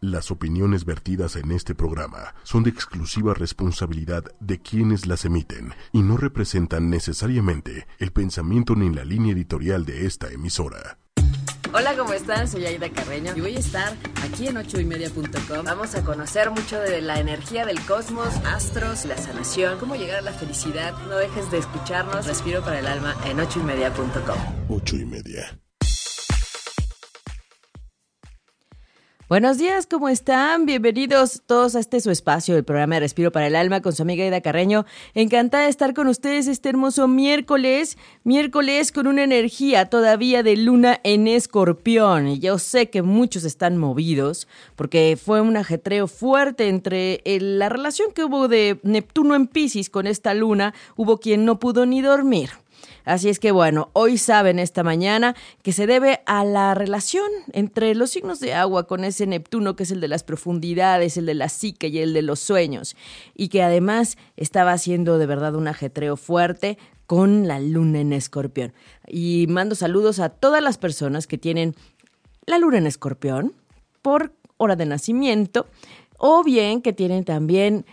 Las 0.00 0.30
opiniones 0.30 0.84
vertidas 0.84 1.36
en 1.36 1.50
este 1.52 1.74
programa 1.74 2.34
son 2.42 2.62
de 2.62 2.70
exclusiva 2.70 3.32
responsabilidad 3.32 4.24
de 4.40 4.60
quienes 4.60 5.06
las 5.06 5.24
emiten 5.24 5.72
y 5.92 6.02
no 6.02 6.18
representan 6.18 6.90
necesariamente 6.90 7.86
el 7.98 8.12
pensamiento 8.12 8.74
ni 8.74 8.94
la 8.94 9.04
línea 9.04 9.32
editorial 9.32 9.86
de 9.86 10.06
esta 10.06 10.30
emisora. 10.30 10.98
Hola, 11.72 11.96
¿cómo 11.96 12.12
están? 12.12 12.46
Soy 12.46 12.64
Aida 12.64 12.90
Carreño 12.90 13.32
y 13.36 13.40
voy 13.40 13.56
a 13.56 13.58
estar 13.58 13.94
aquí 14.22 14.48
en 14.48 14.58
ochoymedia.com. 14.58 15.64
Vamos 15.64 15.94
a 15.94 16.04
conocer 16.04 16.50
mucho 16.50 16.78
de 16.78 17.00
la 17.00 17.18
energía 17.18 17.66
del 17.66 17.80
cosmos, 17.80 18.34
astros, 18.44 19.04
la 19.06 19.16
sanación, 19.16 19.78
cómo 19.78 19.96
llegar 19.96 20.18
a 20.18 20.22
la 20.22 20.32
felicidad. 20.32 20.94
No 21.08 21.16
dejes 21.16 21.50
de 21.50 21.58
escucharnos. 21.58 22.26
Respiro 22.26 22.62
para 22.62 22.78
el 22.78 22.86
alma 22.86 23.14
en 23.26 23.40
ochoymedia.com. 23.40 24.36
Ocho 24.68 24.96
y 24.96 25.04
media. 25.04 25.58
Buenos 29.28 29.58
días, 29.58 29.88
¿cómo 29.88 30.08
están? 30.08 30.66
Bienvenidos 30.66 31.42
todos 31.46 31.74
a 31.74 31.80
este 31.80 32.00
su 32.00 32.12
espacio, 32.12 32.56
el 32.56 32.62
programa 32.62 32.94
de 32.94 33.00
Respiro 33.00 33.32
para 33.32 33.48
el 33.48 33.56
Alma 33.56 33.82
con 33.82 33.92
su 33.92 34.02
amiga 34.02 34.24
Ida 34.24 34.40
Carreño. 34.40 34.86
Encantada 35.14 35.64
de 35.64 35.68
estar 35.68 35.94
con 35.94 36.06
ustedes 36.06 36.46
este 36.46 36.68
hermoso 36.68 37.08
miércoles, 37.08 37.98
miércoles 38.22 38.92
con 38.92 39.08
una 39.08 39.24
energía 39.24 39.86
todavía 39.86 40.44
de 40.44 40.56
luna 40.56 41.00
en 41.02 41.26
escorpión. 41.26 42.28
Y 42.28 42.38
yo 42.38 42.60
sé 42.60 42.88
que 42.88 43.02
muchos 43.02 43.42
están 43.42 43.78
movidos 43.78 44.46
porque 44.76 45.18
fue 45.20 45.40
un 45.40 45.56
ajetreo 45.56 46.06
fuerte 46.06 46.68
entre 46.68 47.20
la 47.24 47.68
relación 47.68 48.12
que 48.12 48.22
hubo 48.22 48.46
de 48.46 48.78
Neptuno 48.84 49.34
en 49.34 49.48
Pisces 49.48 49.90
con 49.90 50.06
esta 50.06 50.34
luna. 50.34 50.72
Hubo 50.94 51.18
quien 51.18 51.44
no 51.44 51.58
pudo 51.58 51.84
ni 51.84 52.00
dormir. 52.00 52.50
Así 53.06 53.28
es 53.28 53.38
que 53.38 53.52
bueno, 53.52 53.88
hoy 53.92 54.18
saben 54.18 54.58
esta 54.58 54.82
mañana 54.82 55.36
que 55.62 55.70
se 55.70 55.86
debe 55.86 56.22
a 56.26 56.44
la 56.44 56.74
relación 56.74 57.30
entre 57.52 57.94
los 57.94 58.10
signos 58.10 58.40
de 58.40 58.52
agua 58.52 58.88
con 58.88 59.04
ese 59.04 59.28
Neptuno 59.28 59.76
que 59.76 59.84
es 59.84 59.92
el 59.92 60.00
de 60.00 60.08
las 60.08 60.24
profundidades, 60.24 61.16
el 61.16 61.24
de 61.24 61.34
la 61.34 61.48
psique 61.48 61.86
y 61.86 62.00
el 62.00 62.12
de 62.12 62.22
los 62.22 62.40
sueños, 62.40 62.96
y 63.36 63.46
que 63.46 63.62
además 63.62 64.18
estaba 64.36 64.72
haciendo 64.72 65.18
de 65.18 65.26
verdad 65.26 65.54
un 65.54 65.68
ajetreo 65.68 66.16
fuerte 66.16 66.78
con 67.06 67.46
la 67.46 67.60
luna 67.60 68.00
en 68.00 68.12
escorpión. 68.12 68.72
Y 69.06 69.46
mando 69.48 69.76
saludos 69.76 70.18
a 70.18 70.30
todas 70.30 70.60
las 70.60 70.76
personas 70.76 71.28
que 71.28 71.38
tienen 71.38 71.76
la 72.44 72.58
luna 72.58 72.78
en 72.78 72.88
escorpión 72.88 73.52
por 74.02 74.32
hora 74.56 74.74
de 74.74 74.84
nacimiento, 74.84 75.68
o 76.18 76.42
bien 76.42 76.82
que 76.82 76.92
tienen 76.92 77.24
también 77.24 77.86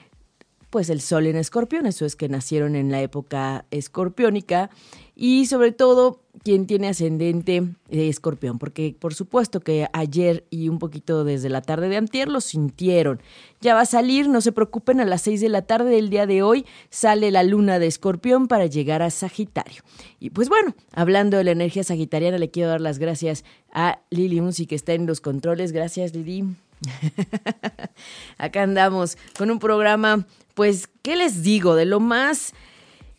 pues 0.74 0.90
el 0.90 1.02
sol 1.02 1.28
en 1.28 1.36
escorpión, 1.36 1.86
eso 1.86 2.04
es 2.04 2.16
que 2.16 2.28
nacieron 2.28 2.76
en 2.76 2.90
la 2.90 3.00
época 3.00 3.66
escorpiónica 3.70 4.72
y 5.16 5.46
sobre 5.46 5.72
todo 5.72 6.22
quien 6.44 6.66
tiene 6.66 6.88
ascendente 6.88 7.64
de 7.90 8.10
escorpión, 8.10 8.58
porque 8.58 8.96
por 9.00 9.14
supuesto 9.14 9.60
que 9.60 9.88
ayer 9.94 10.46
y 10.50 10.68
un 10.68 10.80
poquito 10.80 11.24
desde 11.24 11.50
la 11.50 11.62
tarde 11.62 11.88
de 11.88 11.98
antier 11.98 12.28
lo 12.28 12.42
sintieron. 12.42 13.22
Ya 13.62 13.76
va 13.76 13.82
a 13.82 13.86
salir, 13.86 14.28
no 14.28 14.42
se 14.42 14.52
preocupen, 14.52 15.00
a 15.00 15.06
las 15.06 15.22
6 15.22 15.40
de 15.42 15.50
la 15.50 15.62
tarde 15.62 15.92
del 15.92 16.10
día 16.10 16.26
de 16.26 16.42
hoy 16.42 16.66
sale 16.90 17.32
la 17.32 17.44
luna 17.44 17.80
de 17.80 17.88
escorpión 17.88 18.48
para 18.48 18.66
llegar 18.66 19.02
a 19.02 19.10
Sagitario. 19.10 19.84
Y 20.20 20.32
pues 20.32 20.50
bueno, 20.50 20.76
hablando 20.94 21.38
de 21.38 21.44
la 21.44 21.52
energía 21.52 21.84
sagitariana, 21.84 22.38
le 22.38 22.50
quiero 22.50 22.70
dar 22.70 22.82
las 22.82 23.00
gracias 23.00 23.46
a 23.72 24.00
Lili 24.10 24.40
Unzi 24.40 24.66
que 24.66 24.76
está 24.76 24.94
en 24.94 25.06
los 25.06 25.22
controles. 25.22 25.72
Gracias, 25.72 26.14
Lili. 26.14 26.46
Acá 28.38 28.64
andamos 28.64 29.18
con 29.38 29.52
un 29.52 29.60
programa, 29.60 30.26
pues, 30.56 30.90
¿qué 31.02 31.16
les 31.16 31.44
digo? 31.44 31.76
De 31.76 31.86
lo 31.86 32.00
más 32.00 32.54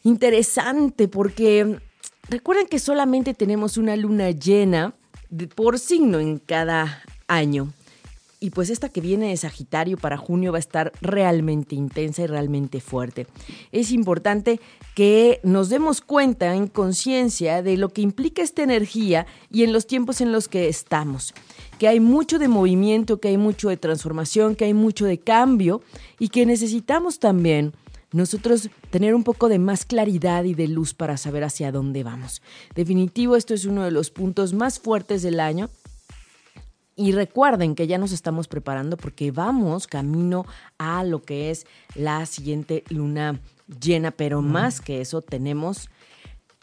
interesante, 0.04 1.08
porque 1.08 1.78
recuerden 2.28 2.66
que 2.68 2.78
solamente 2.78 3.34
tenemos 3.34 3.76
una 3.76 3.96
luna 3.96 4.30
llena 4.30 4.94
de- 5.30 5.48
por 5.48 5.78
signo 5.78 6.20
en 6.20 6.38
cada 6.38 7.02
año. 7.26 7.72
Y 8.40 8.50
pues 8.50 8.68
esta 8.68 8.90
que 8.90 9.00
viene 9.00 9.30
de 9.30 9.36
Sagitario 9.38 9.96
para 9.96 10.18
junio 10.18 10.52
va 10.52 10.58
a 10.58 10.60
estar 10.60 10.92
realmente 11.00 11.74
intensa 11.74 12.22
y 12.22 12.26
realmente 12.26 12.82
fuerte. 12.82 13.26
Es 13.72 13.90
importante 13.90 14.60
que 14.94 15.40
nos 15.44 15.70
demos 15.70 16.02
cuenta 16.02 16.54
en 16.54 16.66
conciencia 16.66 17.62
de 17.62 17.78
lo 17.78 17.88
que 17.88 18.02
implica 18.02 18.42
esta 18.42 18.62
energía 18.62 19.26
y 19.50 19.62
en 19.62 19.72
los 19.72 19.86
tiempos 19.86 20.20
en 20.20 20.30
los 20.30 20.48
que 20.48 20.68
estamos. 20.68 21.32
Que 21.78 21.88
hay 21.88 22.00
mucho 22.00 22.38
de 22.38 22.48
movimiento, 22.48 23.18
que 23.18 23.28
hay 23.28 23.38
mucho 23.38 23.70
de 23.70 23.78
transformación, 23.78 24.56
que 24.56 24.66
hay 24.66 24.74
mucho 24.74 25.06
de 25.06 25.16
cambio 25.18 25.80
y 26.18 26.28
que 26.28 26.44
necesitamos 26.44 27.20
también 27.20 27.72
nosotros 28.14 28.70
tener 28.90 29.14
un 29.14 29.24
poco 29.24 29.48
de 29.48 29.58
más 29.58 29.84
claridad 29.84 30.44
y 30.44 30.54
de 30.54 30.68
luz 30.68 30.94
para 30.94 31.16
saber 31.16 31.42
hacia 31.42 31.72
dónde 31.72 32.04
vamos. 32.04 32.42
Definitivo, 32.74 33.34
esto 33.34 33.54
es 33.54 33.64
uno 33.64 33.82
de 33.82 33.90
los 33.90 34.10
puntos 34.10 34.52
más 34.52 34.78
fuertes 34.78 35.22
del 35.22 35.40
año 35.40 35.68
y 36.94 37.10
recuerden 37.10 37.74
que 37.74 37.88
ya 37.88 37.98
nos 37.98 38.12
estamos 38.12 38.46
preparando 38.46 38.96
porque 38.96 39.32
vamos 39.32 39.88
camino 39.88 40.46
a 40.78 41.02
lo 41.02 41.22
que 41.22 41.50
es 41.50 41.66
la 41.96 42.24
siguiente 42.26 42.84
luna 42.88 43.40
llena, 43.80 44.12
pero 44.12 44.42
más 44.42 44.80
que 44.80 45.00
eso 45.00 45.20
tenemos 45.20 45.90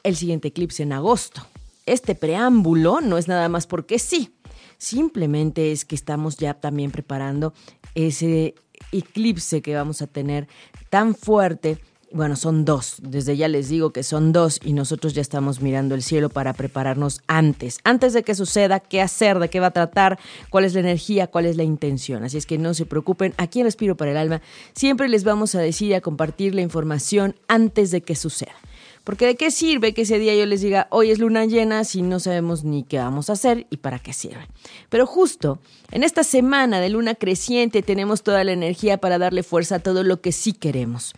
el 0.03 0.15
siguiente 0.15 0.47
eclipse 0.47 0.83
en 0.83 0.93
agosto. 0.93 1.45
Este 1.85 2.15
preámbulo 2.15 3.01
no 3.01 3.17
es 3.17 3.27
nada 3.27 3.49
más 3.49 3.67
porque 3.67 3.99
sí, 3.99 4.33
simplemente 4.77 5.73
es 5.73 5.83
que 5.83 5.95
estamos 5.95 6.37
ya 6.37 6.53
también 6.53 6.91
preparando 6.91 7.53
ese 7.93 8.55
eclipse 8.91 9.61
que 9.61 9.75
vamos 9.75 10.01
a 10.01 10.07
tener 10.07 10.47
tan 10.89 11.15
fuerte. 11.15 11.77
Bueno, 12.13 12.35
son 12.35 12.65
dos, 12.65 12.97
desde 13.01 13.37
ya 13.37 13.47
les 13.47 13.69
digo 13.69 13.91
que 13.93 14.03
son 14.03 14.33
dos 14.33 14.59
y 14.61 14.73
nosotros 14.73 15.13
ya 15.13 15.21
estamos 15.21 15.61
mirando 15.61 15.95
el 15.95 16.03
cielo 16.03 16.27
para 16.27 16.51
prepararnos 16.51 17.21
antes, 17.27 17.79
antes 17.85 18.11
de 18.11 18.23
que 18.23 18.35
suceda, 18.35 18.81
qué 18.81 19.01
hacer, 19.01 19.39
de 19.39 19.49
qué 19.49 19.61
va 19.61 19.67
a 19.67 19.71
tratar, 19.71 20.19
cuál 20.49 20.65
es 20.65 20.73
la 20.73 20.81
energía, 20.81 21.27
cuál 21.27 21.45
es 21.45 21.55
la 21.55 21.63
intención. 21.63 22.25
Así 22.25 22.35
es 22.37 22.45
que 22.45 22.57
no 22.57 22.73
se 22.73 22.85
preocupen, 22.85 23.33
aquí 23.37 23.61
en 23.61 23.65
Respiro 23.65 23.95
para 23.95 24.11
el 24.11 24.17
Alma 24.17 24.41
siempre 24.73 25.07
les 25.07 25.23
vamos 25.23 25.55
a 25.55 25.61
decir 25.61 25.91
y 25.91 25.93
a 25.93 26.01
compartir 26.01 26.53
la 26.53 26.61
información 26.61 27.35
antes 27.47 27.91
de 27.91 28.01
que 28.01 28.17
suceda. 28.17 28.55
Porque 29.03 29.25
de 29.25 29.35
qué 29.35 29.49
sirve 29.49 29.93
que 29.93 30.03
ese 30.03 30.19
día 30.19 30.35
yo 30.35 30.45
les 30.45 30.61
diga, 30.61 30.87
hoy 30.91 31.11
es 31.11 31.19
luna 31.19 31.45
llena, 31.45 31.83
si 31.83 32.01
no 32.01 32.19
sabemos 32.19 32.63
ni 32.63 32.83
qué 32.83 32.97
vamos 32.97 33.29
a 33.29 33.33
hacer 33.33 33.65
y 33.69 33.77
para 33.77 33.99
qué 33.99 34.13
sirve. 34.13 34.47
Pero 34.89 35.05
justo 35.07 35.59
en 35.91 36.03
esta 36.03 36.23
semana 36.23 36.79
de 36.79 36.89
luna 36.89 37.15
creciente 37.15 37.81
tenemos 37.81 38.21
toda 38.21 38.43
la 38.43 38.51
energía 38.51 38.97
para 38.97 39.17
darle 39.17 39.43
fuerza 39.43 39.75
a 39.75 39.79
todo 39.79 40.03
lo 40.03 40.21
que 40.21 40.31
sí 40.31 40.53
queremos. 40.53 41.13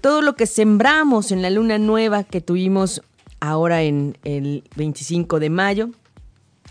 Todo 0.00 0.22
lo 0.22 0.34
que 0.34 0.46
sembramos 0.46 1.30
en 1.30 1.42
la 1.42 1.50
luna 1.50 1.78
nueva 1.78 2.24
que 2.24 2.40
tuvimos 2.40 3.02
ahora 3.40 3.82
en 3.82 4.16
el 4.24 4.64
25 4.76 5.40
de 5.40 5.50
mayo, 5.50 5.90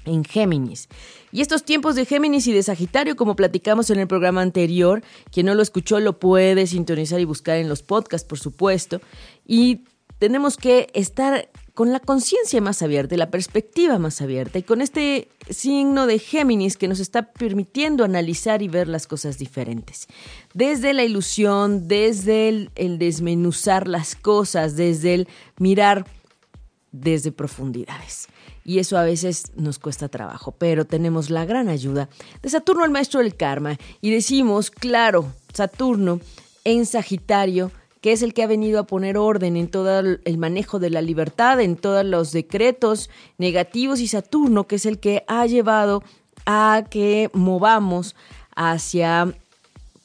en 0.06 0.24
Géminis. 0.24 0.88
Y 1.32 1.42
estos 1.42 1.64
tiempos 1.64 1.96
de 1.96 2.06
Géminis 2.06 2.48
y 2.48 2.54
de 2.54 2.64
Sagitario, 2.64 3.16
como 3.16 3.36
platicamos 3.36 3.90
en 3.90 4.00
el 4.00 4.08
programa 4.08 4.42
anterior, 4.42 5.04
quien 5.32 5.46
no 5.46 5.54
lo 5.54 5.62
escuchó 5.62 6.00
lo 6.00 6.20
puede 6.20 6.66
sintonizar 6.66 7.20
y 7.20 7.26
buscar 7.26 7.58
en 7.58 7.70
los 7.70 7.84
podcasts, 7.84 8.28
por 8.28 8.40
supuesto. 8.40 9.02
Y 9.46 9.82
tenemos 10.20 10.58
que 10.58 10.90
estar 10.94 11.50
con 11.74 11.94
la 11.94 12.02
conciencia 12.02 12.60
más 12.60 12.82
abierta 12.82 13.16
y 13.16 13.18
la 13.18 13.32
perspectiva 13.32 13.98
más 14.00 14.22
abierta 14.22 14.60
y 14.60 14.64
con 14.64 14.82
este 14.82 15.30
signo 15.50 16.08
de 16.08 16.20
Géminis 16.20 16.76
que 16.76 16.90
nos 16.90 17.00
está 17.00 17.32
permitiendo 17.32 18.04
analizar 18.04 18.62
y 18.62 18.68
ver 18.68 18.90
las 18.90 19.08
cosas 19.08 19.38
diferentes. 19.38 20.08
Desde 20.54 20.94
la 20.94 21.06
ilusión, 21.06 21.88
desde 21.88 22.50
el, 22.50 22.70
el 22.76 23.00
desmenuzar 23.00 23.88
las 23.88 24.16
cosas, 24.16 24.76
desde 24.76 25.14
el 25.14 25.28
mirar 25.58 26.06
desde 26.92 27.32
profundidades. 27.32 28.28
Y 28.66 28.80
eso 28.80 28.98
a 28.98 29.04
veces 29.04 29.52
nos 29.56 29.80
cuesta 29.80 30.10
trabajo, 30.10 30.52
pero 30.52 30.86
tenemos 30.86 31.30
la 31.30 31.46
gran 31.46 31.70
ayuda 31.70 32.10
de 32.42 32.50
Saturno, 32.50 32.84
el 32.84 32.92
maestro 32.92 33.22
del 33.22 33.36
karma. 33.36 33.78
Y 34.02 34.12
decimos, 34.12 34.70
claro, 34.70 35.32
Saturno 35.54 36.20
en 36.66 36.86
Sagitario, 36.86 37.72
que 38.02 38.12
es 38.12 38.22
el 38.22 38.34
que 38.34 38.44
ha 38.44 38.48
venido 38.48 38.80
a 38.80 38.88
poner 38.88 39.18
orden 39.18 39.58
en 39.58 39.68
todo 39.70 40.00
el 40.00 40.38
manejo 40.38 40.80
de 40.80 40.90
la 40.90 41.02
libertad, 41.02 41.60
en 41.60 41.76
todos 41.76 42.06
los 42.06 42.32
decretos 42.32 43.10
negativos, 43.38 44.00
y 44.00 44.08
Saturno, 44.08 44.68
que 44.68 44.76
es 44.76 44.86
el 44.86 45.00
que 45.00 45.24
ha 45.28 45.46
llevado 45.46 46.04
a 46.46 46.86
que 46.90 47.30
movamos 47.34 48.16
hacia 48.56 49.34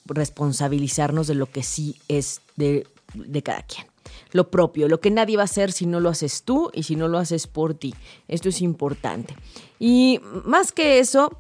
responsabilizarnos 0.07 1.27
de 1.27 1.35
lo 1.35 1.47
que 1.47 1.63
sí 1.63 1.97
es 2.09 2.41
de, 2.57 2.87
de 3.15 3.43
cada 3.43 3.63
quien 3.63 3.87
lo 4.33 4.51
propio, 4.51 4.89
lo 4.89 5.01
que 5.01 5.13
nadie 5.13 5.37
va 5.37 5.43
a 5.43 5.45
hacer 5.45 5.71
si 5.71 5.87
no 5.87 6.01
lo 6.01 6.09
haces 6.09 6.43
tú 6.43 6.71
y 6.75 6.83
si 6.83 6.97
no 6.97 7.07
lo 7.07 7.19
haces 7.19 7.47
por 7.47 7.75
ti. 7.75 7.95
Esto 8.27 8.49
es 8.49 8.63
importante. 8.63 9.37
Y 9.79 10.21
más 10.45 10.73
que 10.73 10.99
eso, 10.99 11.39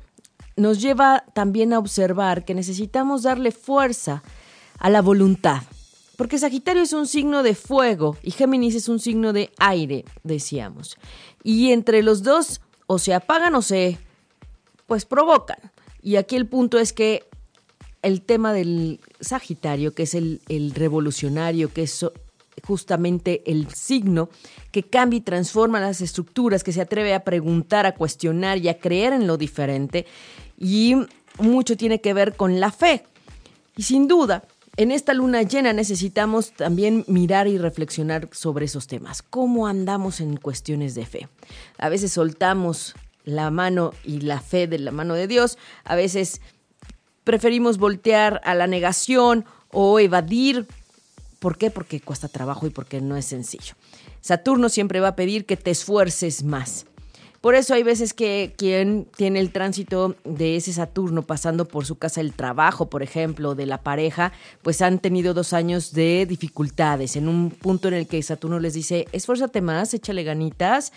nos 0.57 0.81
lleva 0.81 1.25
también 1.35 1.73
a 1.73 1.81
observar 1.81 2.45
que 2.45 2.55
necesitamos 2.55 3.25
darle 3.25 3.50
fuerza 3.50 4.23
a 4.79 4.91
la 4.91 5.03
voluntad. 5.03 5.62
Porque 6.16 6.38
Sagitario 6.38 6.82
es 6.82 6.93
un 6.93 7.06
signo 7.06 7.43
de 7.43 7.55
fuego 7.55 8.16
y 8.22 8.31
Géminis 8.31 8.75
es 8.75 8.88
un 8.88 9.00
signo 9.00 9.32
de 9.32 9.50
aire, 9.58 10.05
decíamos. 10.22 10.96
Y 11.43 11.72
entre 11.72 12.02
los 12.02 12.22
dos 12.22 12.61
o 12.87 12.99
se 12.99 13.14
apagan 13.14 13.55
o 13.55 13.62
se 13.62 13.99
pues 14.87 15.05
provocan. 15.05 15.58
Y 16.02 16.16
aquí 16.16 16.37
el 16.37 16.46
punto 16.46 16.78
es 16.78 16.93
que 16.93 17.25
el 18.02 18.22
tema 18.22 18.52
del 18.52 19.00
Sagitario, 19.20 19.94
que 19.94 20.02
es 20.02 20.14
el, 20.14 20.43
el 20.49 20.72
revolucionario, 20.75 21.72
que 21.72 21.84
es 21.84 22.06
justamente 22.62 23.43
el 23.50 23.72
signo 23.72 24.28
que 24.70 24.82
cambia 24.82 25.19
y 25.19 25.22
transforma 25.22 25.81
las 25.81 26.00
estructuras, 26.00 26.62
que 26.62 26.72
se 26.72 26.82
atreve 26.82 27.14
a 27.14 27.25
preguntar, 27.25 27.87
a 27.87 27.94
cuestionar 27.94 28.58
y 28.58 28.69
a 28.69 28.78
creer 28.78 29.12
en 29.12 29.26
lo 29.26 29.37
diferente. 29.37 30.06
Y 30.58 30.94
mucho 31.38 31.76
tiene 31.76 32.00
que 32.00 32.14
ver 32.14 32.37
con 32.37 32.61
la 32.61 32.70
fe. 32.70 33.05
Y 33.76 33.82
sin 33.82 34.06
duda, 34.06 34.44
en 34.76 34.91
esta 34.91 35.15
luna 35.15 35.43
llena 35.43 35.73
necesitamos 35.73 36.53
también 36.53 37.05
mirar 37.06 37.47
y 37.47 37.59
reflexionar 37.59 38.29
sobre 38.32 38.67
esos 38.67 38.87
temas. 38.87 39.23
¿Cómo 39.23 39.67
andamos 39.67 40.21
en 40.21 40.37
cuestiones 40.37 40.94
de 40.94 41.06
fe? 41.06 41.29
A 41.79 41.88
veces 41.88 42.12
soltamos 42.12 42.94
la 43.25 43.50
mano 43.50 43.93
y 44.05 44.21
la 44.21 44.41
fe 44.41 44.67
de 44.67 44.79
la 44.79 44.91
mano 44.91 45.15
de 45.15 45.26
Dios, 45.26 45.59
a 45.85 45.94
veces 45.94 46.41
preferimos 47.25 47.79
voltear 47.79 48.41
a 48.44 48.55
la 48.55 48.67
negación 48.67 49.44
o 49.71 49.99
evadir. 49.99 50.67
¿Por 51.38 51.56
qué? 51.56 51.71
Porque 51.71 52.00
cuesta 52.00 52.29
trabajo 52.29 52.67
y 52.67 52.71
porque 52.71 53.00
no 53.00 53.17
es 53.17 53.25
sencillo. 53.25 53.75
Saturno 54.21 54.69
siempre 54.69 55.00
va 55.00 55.09
a 55.09 55.17
pedir 55.17 55.47
que 55.47 55.56
te 55.56 55.71
esfuerces 55.71 56.44
más. 56.44 56.87
Por 57.44 57.56
eso 57.56 57.75
hay 57.75 57.82
veces 57.82 58.14
que 58.14 58.55
quien 58.56 59.06
tiene 59.19 59.38
el 59.38 59.52
tránsito 59.52 60.17
de 60.25 60.56
ese 60.56 60.73
Saturno 60.73 61.20
pasando 61.20 61.69
por 61.69 61.85
su 61.85 61.96
casa 61.96 62.23
del 62.23 62.32
trabajo, 62.32 62.88
por 62.88 63.02
ejemplo, 63.02 63.55
de 63.55 63.67
la 63.67 63.82
pareja, 63.82 64.32
pues 64.62 64.81
han 64.81 64.99
tenido 64.99 65.35
dos 65.35 65.52
años 65.52 65.93
de 65.93 66.25
dificultades. 66.25 67.17
En 67.17 67.29
un 67.29 67.50
punto 67.50 67.88
en 67.88 67.93
el 67.93 68.06
que 68.06 68.23
Saturno 68.23 68.61
les 68.61 68.73
dice, 68.73 69.08
esfuérzate 69.12 69.61
más, 69.61 69.93
échale 69.93 70.25
ganitas, 70.25 70.94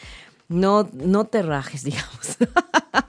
no, 0.48 0.90
no 0.94 1.26
te 1.26 1.42
rajes, 1.42 1.84
digamos. 1.84 2.38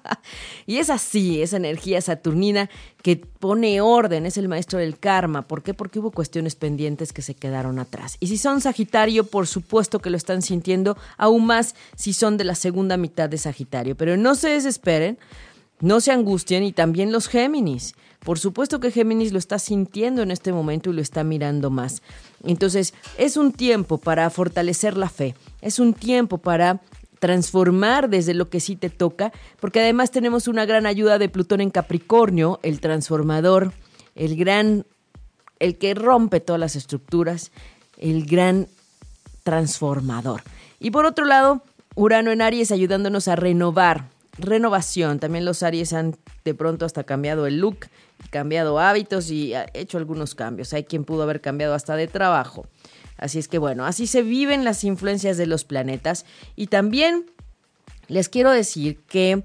y 0.67 0.79
es 0.79 0.91
así, 0.91 1.43
esa 1.43 1.57
energía 1.57 2.01
saturnina 2.01 2.69
que 3.03 3.17
pone 3.17 3.81
orden, 3.81 4.27
es 4.27 4.37
el 4.37 4.49
maestro 4.49 4.79
del 4.79 4.99
karma. 4.99 5.43
¿Por 5.43 5.63
qué? 5.63 5.75
Porque 5.75 5.99
hubo 5.99 6.11
cuestiones 6.11 6.55
pendientes 6.55 7.13
que 7.13 7.23
se 7.23 7.35
quedaron 7.35 7.79
atrás. 7.79 8.17
Y 8.21 8.27
si 8.29 8.39
son 8.39 8.61
Sagitario, 8.61 9.25
por 9.25 9.47
supuesto 9.47 10.01
que 10.01 10.11
lo 10.11 10.17
están 10.17 10.43
sintiendo, 10.43 10.97
aún 11.17 11.47
más 11.47 11.75
si 11.97 12.13
son 12.13 12.37
de 12.37 12.45
la 12.45 12.55
segunda 12.55 12.97
mitad 12.97 13.29
de 13.29 13.39
Sagitario. 13.39 13.97
Pero 13.97 14.17
no 14.17 14.35
se 14.35 14.51
desesperen, 14.51 15.19
no 15.81 16.01
se 16.01 16.13
angustien 16.13 16.63
y 16.65 16.73
también 16.73 17.13
los 17.13 17.29
Géminis. 17.29 17.95
Por 18.21 18.39
supuesto 18.39 18.81
que 18.81 18.91
Géminis 18.91 19.33
lo 19.33 19.39
está 19.39 19.59
sintiendo 19.59 20.23
en 20.23 20.33
este 20.33 20.53
momento 20.53 20.91
y 20.91 20.93
lo 20.93 21.01
está 21.01 21.23
mirando 21.23 21.71
más. 21.71 22.03
Entonces, 22.45 22.95
es 23.17 23.37
un 23.37 23.53
tiempo 23.53 23.99
para 23.99 24.29
fortalecer 24.31 24.97
la 24.97 25.09
fe, 25.09 25.35
es 25.61 25.79
un 25.79 25.95
tiempo 25.95 26.39
para 26.39 26.81
transformar 27.19 28.09
desde 28.09 28.35
lo 28.35 28.49
que 28.49 28.61
sí 28.61 28.77
te 28.77 28.91
toca, 28.91 29.33
porque 29.61 29.81
además 29.81 30.11
tenemos 30.11 30.49
una 30.49 30.67
gran 30.67 30.87
ayuda 30.87 31.19
de 31.19 31.29
Plutón 31.29 31.61
en 31.61 31.71
Capricornio, 31.71 32.61
el 32.63 32.81
transformador, 32.81 33.73
el 34.15 34.37
gran, 34.37 34.87
el 35.59 35.79
que 35.79 35.95
rompe 35.95 36.41
todas 36.41 36.61
las 36.61 36.77
estructuras, 36.77 37.51
el 37.97 38.27
gran 38.27 38.69
transformador. 39.43 40.43
Y 40.81 40.91
por 40.91 41.07
otro 41.07 41.25
lado, 41.25 41.63
Urano 41.95 42.31
en 42.31 42.43
Aries 42.43 42.71
ayudándonos 42.71 43.27
a 43.29 43.37
renovar, 43.37 44.09
renovación. 44.39 45.19
También 45.19 45.45
los 45.45 45.63
Aries 45.63 45.93
han 45.93 46.17
de 46.45 46.55
pronto 46.55 46.85
hasta 46.85 47.05
cambiado 47.05 47.47
el 47.47 47.59
look, 47.59 47.87
cambiado 48.31 48.79
hábitos 48.79 49.31
y 49.31 49.53
hecho 49.75 49.99
algunos 49.99 50.35
cambios. 50.35 50.73
Hay 50.73 50.85
quien 50.85 51.05
pudo 51.05 51.25
haber 51.25 51.41
cambiado 51.41 51.75
hasta 51.75 51.97
de 51.97 52.07
trabajo. 52.07 52.67
Así 53.19 53.39
es 53.39 53.49
que 53.49 53.59
bueno, 53.59 53.85
así 53.85 54.07
se 54.07 54.23
viven 54.23 54.65
las 54.65 54.85
influencias 54.85 55.37
de 55.37 55.47
los 55.47 55.65
planetas. 55.65 56.25
Y 56.57 56.69
también 56.69 57.27
les 58.07 58.29
quiero 58.29 58.51
decir 58.51 59.01
que 59.09 59.43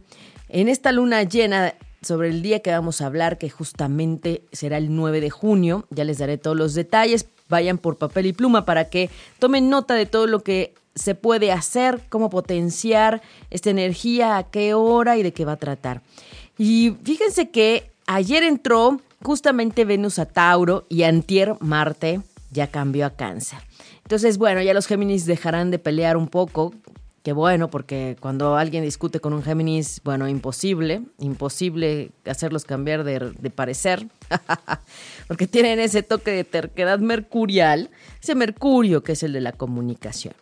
en 0.47 0.69
esta 0.69 0.91
luna 0.91 1.23
llena 1.23 1.73
sobre 2.01 2.29
el 2.29 2.41
día 2.41 2.59
que 2.59 2.71
vamos 2.71 3.01
a 3.01 3.07
hablar, 3.07 3.37
que 3.37 3.49
justamente 3.49 4.43
será 4.51 4.77
el 4.77 4.95
9 4.95 5.21
de 5.21 5.29
junio, 5.29 5.87
ya 5.89 6.03
les 6.03 6.17
daré 6.17 6.37
todos 6.37 6.55
los 6.55 6.73
detalles, 6.73 7.27
vayan 7.49 7.77
por 7.77 7.97
papel 7.97 8.27
y 8.27 8.33
pluma 8.33 8.65
para 8.65 8.89
que 8.89 9.09
tomen 9.39 9.69
nota 9.69 9.95
de 9.95 10.05
todo 10.05 10.27
lo 10.27 10.43
que 10.43 10.73
se 10.95 11.15
puede 11.15 11.51
hacer, 11.51 12.01
cómo 12.09 12.29
potenciar 12.29 13.21
esta 13.49 13.69
energía, 13.69 14.37
a 14.37 14.43
qué 14.43 14.73
hora 14.73 15.17
y 15.17 15.23
de 15.23 15.33
qué 15.33 15.45
va 15.45 15.53
a 15.53 15.57
tratar. 15.57 16.01
Y 16.57 16.95
fíjense 17.03 17.49
que 17.49 17.91
ayer 18.05 18.43
entró 18.43 18.99
justamente 19.23 19.85
Venus 19.85 20.19
a 20.19 20.25
Tauro 20.25 20.85
y 20.89 21.03
antier 21.03 21.55
Marte 21.59 22.21
ya 22.53 22.67
cambió 22.67 23.05
a 23.05 23.15
cáncer. 23.15 23.59
Entonces, 24.03 24.37
bueno, 24.37 24.61
ya 24.61 24.73
los 24.73 24.87
Géminis 24.87 25.25
dejarán 25.25 25.71
de 25.71 25.79
pelear 25.79 26.15
un 26.15 26.27
poco. 26.27 26.73
Qué 27.23 27.31
bueno, 27.31 27.69
porque 27.69 28.17
cuando 28.19 28.57
alguien 28.57 28.83
discute 28.83 29.21
con 29.21 29.33
un 29.33 29.43
Géminis, 29.43 30.01
bueno, 30.03 30.27
imposible, 30.27 31.03
imposible 31.19 32.11
hacerlos 32.25 32.65
cambiar 32.65 33.05
de, 33.05 33.49
parecer, 33.49 34.07
porque 35.27 35.47
tienen 35.47 35.79
ese 35.79 36.03
toque 36.03 36.31
de 36.31 36.43
terquedad 36.43 36.99
mercurial, 36.99 37.89
ese 38.21 38.35
Mercurio 38.35 39.03
que 39.03 39.13
es 39.13 39.23
el 39.23 39.31
de 39.31 39.39
la 39.39 39.53
comunicación. 39.53 40.33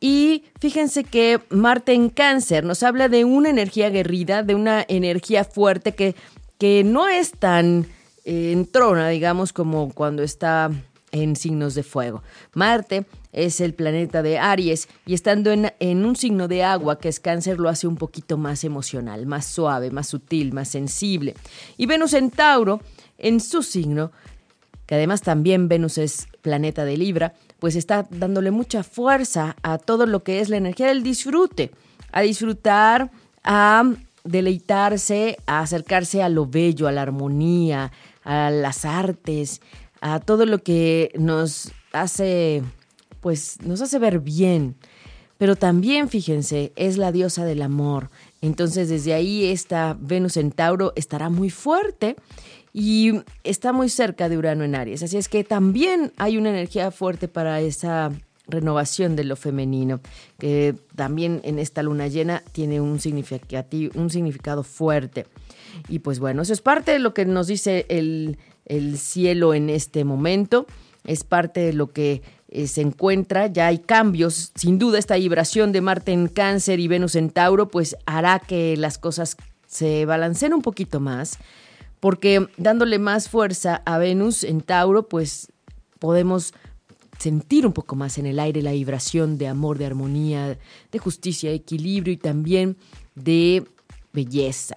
Y 0.00 0.44
fíjense 0.58 1.04
que 1.04 1.38
Marte 1.50 1.92
en 1.92 2.08
cáncer 2.08 2.64
nos 2.64 2.82
habla 2.82 3.08
de 3.08 3.24
una 3.24 3.50
energía 3.50 3.88
aguerrida, 3.88 4.42
de 4.42 4.54
una 4.54 4.84
energía 4.88 5.44
fuerte 5.44 5.94
que, 5.94 6.16
que 6.58 6.82
no 6.82 7.08
es 7.08 7.32
tan 7.32 7.86
eh, 8.24 8.52
en 8.52 8.66
trona, 8.66 9.10
digamos, 9.10 9.52
como 9.52 9.92
cuando 9.92 10.22
está 10.22 10.70
en 11.12 11.36
signos 11.36 11.74
de 11.74 11.82
fuego. 11.82 12.22
Marte 12.54 13.06
es 13.32 13.60
el 13.60 13.74
planeta 13.74 14.22
de 14.22 14.38
Aries 14.38 14.88
y 15.06 15.14
estando 15.14 15.52
en, 15.52 16.04
un 16.04 16.16
signo 16.16 16.48
de 16.48 16.64
agua 16.64 16.98
que 16.98 17.08
es 17.08 17.20
cáncer 17.20 17.60
lo 17.60 17.68
hace 17.68 17.86
un 17.86 17.96
poquito 17.96 18.38
más 18.38 18.64
emocional, 18.64 19.26
más 19.26 19.46
suave, 19.46 19.90
más 19.90 20.08
sutil, 20.08 20.52
más 20.52 20.68
sensible. 20.68 21.34
Y 21.76 21.86
Venus 21.86 22.14
en 22.14 22.30
Tauro, 22.30 22.80
en 23.18 23.40
su 23.40 23.62
signo, 23.62 24.10
que 24.86 24.96
además 24.96 25.22
también 25.22 25.68
Venus 25.68 25.98
es 25.98 26.26
planeta 26.40 26.84
de 26.84 26.96
Libra, 26.96 27.34
pues 27.58 27.76
está 27.76 28.06
dándole 28.10 28.50
mucha 28.50 28.82
fuerza 28.82 29.56
a 29.62 29.78
todo 29.78 30.06
lo 30.06 30.24
que 30.24 30.40
es 30.40 30.48
la 30.48 30.56
energía 30.56 30.88
del 30.88 31.02
disfrute, 31.02 31.70
a 32.10 32.22
disfrutar, 32.22 33.10
a 33.44 33.84
deleitarse, 34.24 35.38
a 35.46 35.60
acercarse 35.60 36.22
a 36.22 36.28
lo 36.28 36.46
bello, 36.46 36.88
a 36.88 36.92
la 36.92 37.02
armonía, 37.02 37.92
a 38.24 38.50
las 38.50 38.84
artes, 38.84 39.60
a 40.02 40.18
todo 40.18 40.44
lo 40.46 40.62
que 40.62 41.12
nos 41.16 41.72
hace, 41.92 42.62
pues 43.20 43.62
nos 43.62 43.80
hace 43.80 43.98
ver 43.98 44.18
bien. 44.18 44.74
Pero 45.38 45.56
también, 45.56 46.08
fíjense, 46.08 46.72
es 46.76 46.98
la 46.98 47.12
diosa 47.12 47.44
del 47.44 47.62
amor. 47.62 48.10
Entonces, 48.40 48.88
desde 48.88 49.14
ahí 49.14 49.46
esta 49.46 49.96
Venus 49.98 50.36
en 50.36 50.50
Tauro 50.50 50.92
estará 50.96 51.30
muy 51.30 51.50
fuerte 51.50 52.16
y 52.72 53.12
está 53.44 53.72
muy 53.72 53.88
cerca 53.88 54.28
de 54.28 54.36
Urano 54.36 54.64
en 54.64 54.74
Aries. 54.74 55.04
Así 55.04 55.16
es 55.16 55.28
que 55.28 55.44
también 55.44 56.12
hay 56.16 56.36
una 56.36 56.50
energía 56.50 56.90
fuerte 56.90 57.28
para 57.28 57.60
esa 57.60 58.10
renovación 58.48 59.14
de 59.14 59.22
lo 59.22 59.36
femenino, 59.36 60.00
que 60.38 60.74
también 60.96 61.40
en 61.44 61.60
esta 61.60 61.82
luna 61.84 62.08
llena 62.08 62.42
tiene 62.50 62.80
un, 62.80 62.98
un 63.94 64.10
significado 64.10 64.62
fuerte. 64.64 65.26
Y 65.88 66.00
pues 66.00 66.18
bueno, 66.18 66.42
eso 66.42 66.52
es 66.52 66.60
parte 66.60 66.90
de 66.90 66.98
lo 66.98 67.14
que 67.14 67.24
nos 67.24 67.46
dice 67.46 67.86
el 67.88 68.36
el 68.72 68.98
cielo 68.98 69.54
en 69.54 69.70
este 69.70 70.04
momento. 70.04 70.66
Es 71.04 71.24
parte 71.24 71.60
de 71.60 71.72
lo 71.72 71.92
que 71.92 72.22
eh, 72.48 72.66
se 72.66 72.80
encuentra. 72.80 73.46
Ya 73.48 73.66
hay 73.66 73.78
cambios. 73.78 74.52
Sin 74.54 74.78
duda, 74.78 74.98
esta 74.98 75.16
vibración 75.16 75.72
de 75.72 75.80
Marte 75.80 76.12
en 76.12 76.28
Cáncer 76.28 76.80
y 76.80 76.88
Venus 76.88 77.14
en 77.14 77.30
Tauro, 77.30 77.68
pues 77.68 77.96
hará 78.06 78.38
que 78.38 78.76
las 78.76 78.98
cosas 78.98 79.36
se 79.66 80.06
balanceen 80.06 80.54
un 80.54 80.62
poquito 80.62 81.00
más. 81.00 81.38
Porque 82.00 82.48
dándole 82.56 82.98
más 82.98 83.28
fuerza 83.28 83.82
a 83.84 83.98
Venus 83.98 84.42
en 84.42 84.60
Tauro, 84.60 85.08
pues 85.08 85.52
podemos 85.98 86.54
sentir 87.18 87.66
un 87.66 87.72
poco 87.72 87.94
más 87.94 88.18
en 88.18 88.26
el 88.26 88.40
aire 88.40 88.62
la 88.62 88.72
vibración 88.72 89.38
de 89.38 89.46
amor, 89.46 89.78
de 89.78 89.86
armonía, 89.86 90.58
de 90.90 90.98
justicia, 90.98 91.50
de 91.50 91.56
equilibrio 91.56 92.12
y 92.12 92.16
también 92.16 92.76
de 93.14 93.64
belleza 94.12 94.76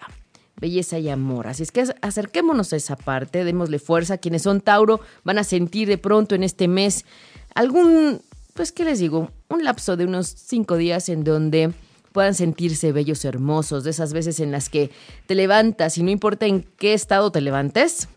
belleza 0.59 0.99
y 0.99 1.09
amor. 1.09 1.47
Así 1.47 1.63
es 1.63 1.71
que 1.71 1.83
acerquémonos 2.01 2.73
a 2.73 2.75
esa 2.75 2.95
parte, 2.95 3.43
démosle 3.43 3.79
fuerza. 3.79 4.17
Quienes 4.17 4.43
son 4.43 4.61
Tauro 4.61 4.99
van 5.23 5.37
a 5.37 5.43
sentir 5.43 5.87
de 5.87 5.97
pronto 5.97 6.35
en 6.35 6.43
este 6.43 6.67
mes 6.67 7.05
algún, 7.53 8.21
pues, 8.53 8.71
¿qué 8.71 8.85
les 8.85 8.99
digo? 8.99 9.31
Un 9.49 9.63
lapso 9.63 9.97
de 9.97 10.05
unos 10.05 10.27
cinco 10.27 10.77
días 10.77 11.09
en 11.09 11.23
donde 11.23 11.73
puedan 12.11 12.33
sentirse 12.33 12.93
bellos, 12.93 13.25
hermosos, 13.25 13.83
de 13.83 13.89
esas 13.89 14.13
veces 14.13 14.39
en 14.39 14.51
las 14.51 14.69
que 14.69 14.89
te 15.27 15.35
levantas 15.35 15.97
y 15.97 16.03
no 16.03 16.11
importa 16.11 16.45
en 16.45 16.63
qué 16.77 16.93
estado 16.93 17.31
te 17.31 17.41
levantes, 17.41 18.07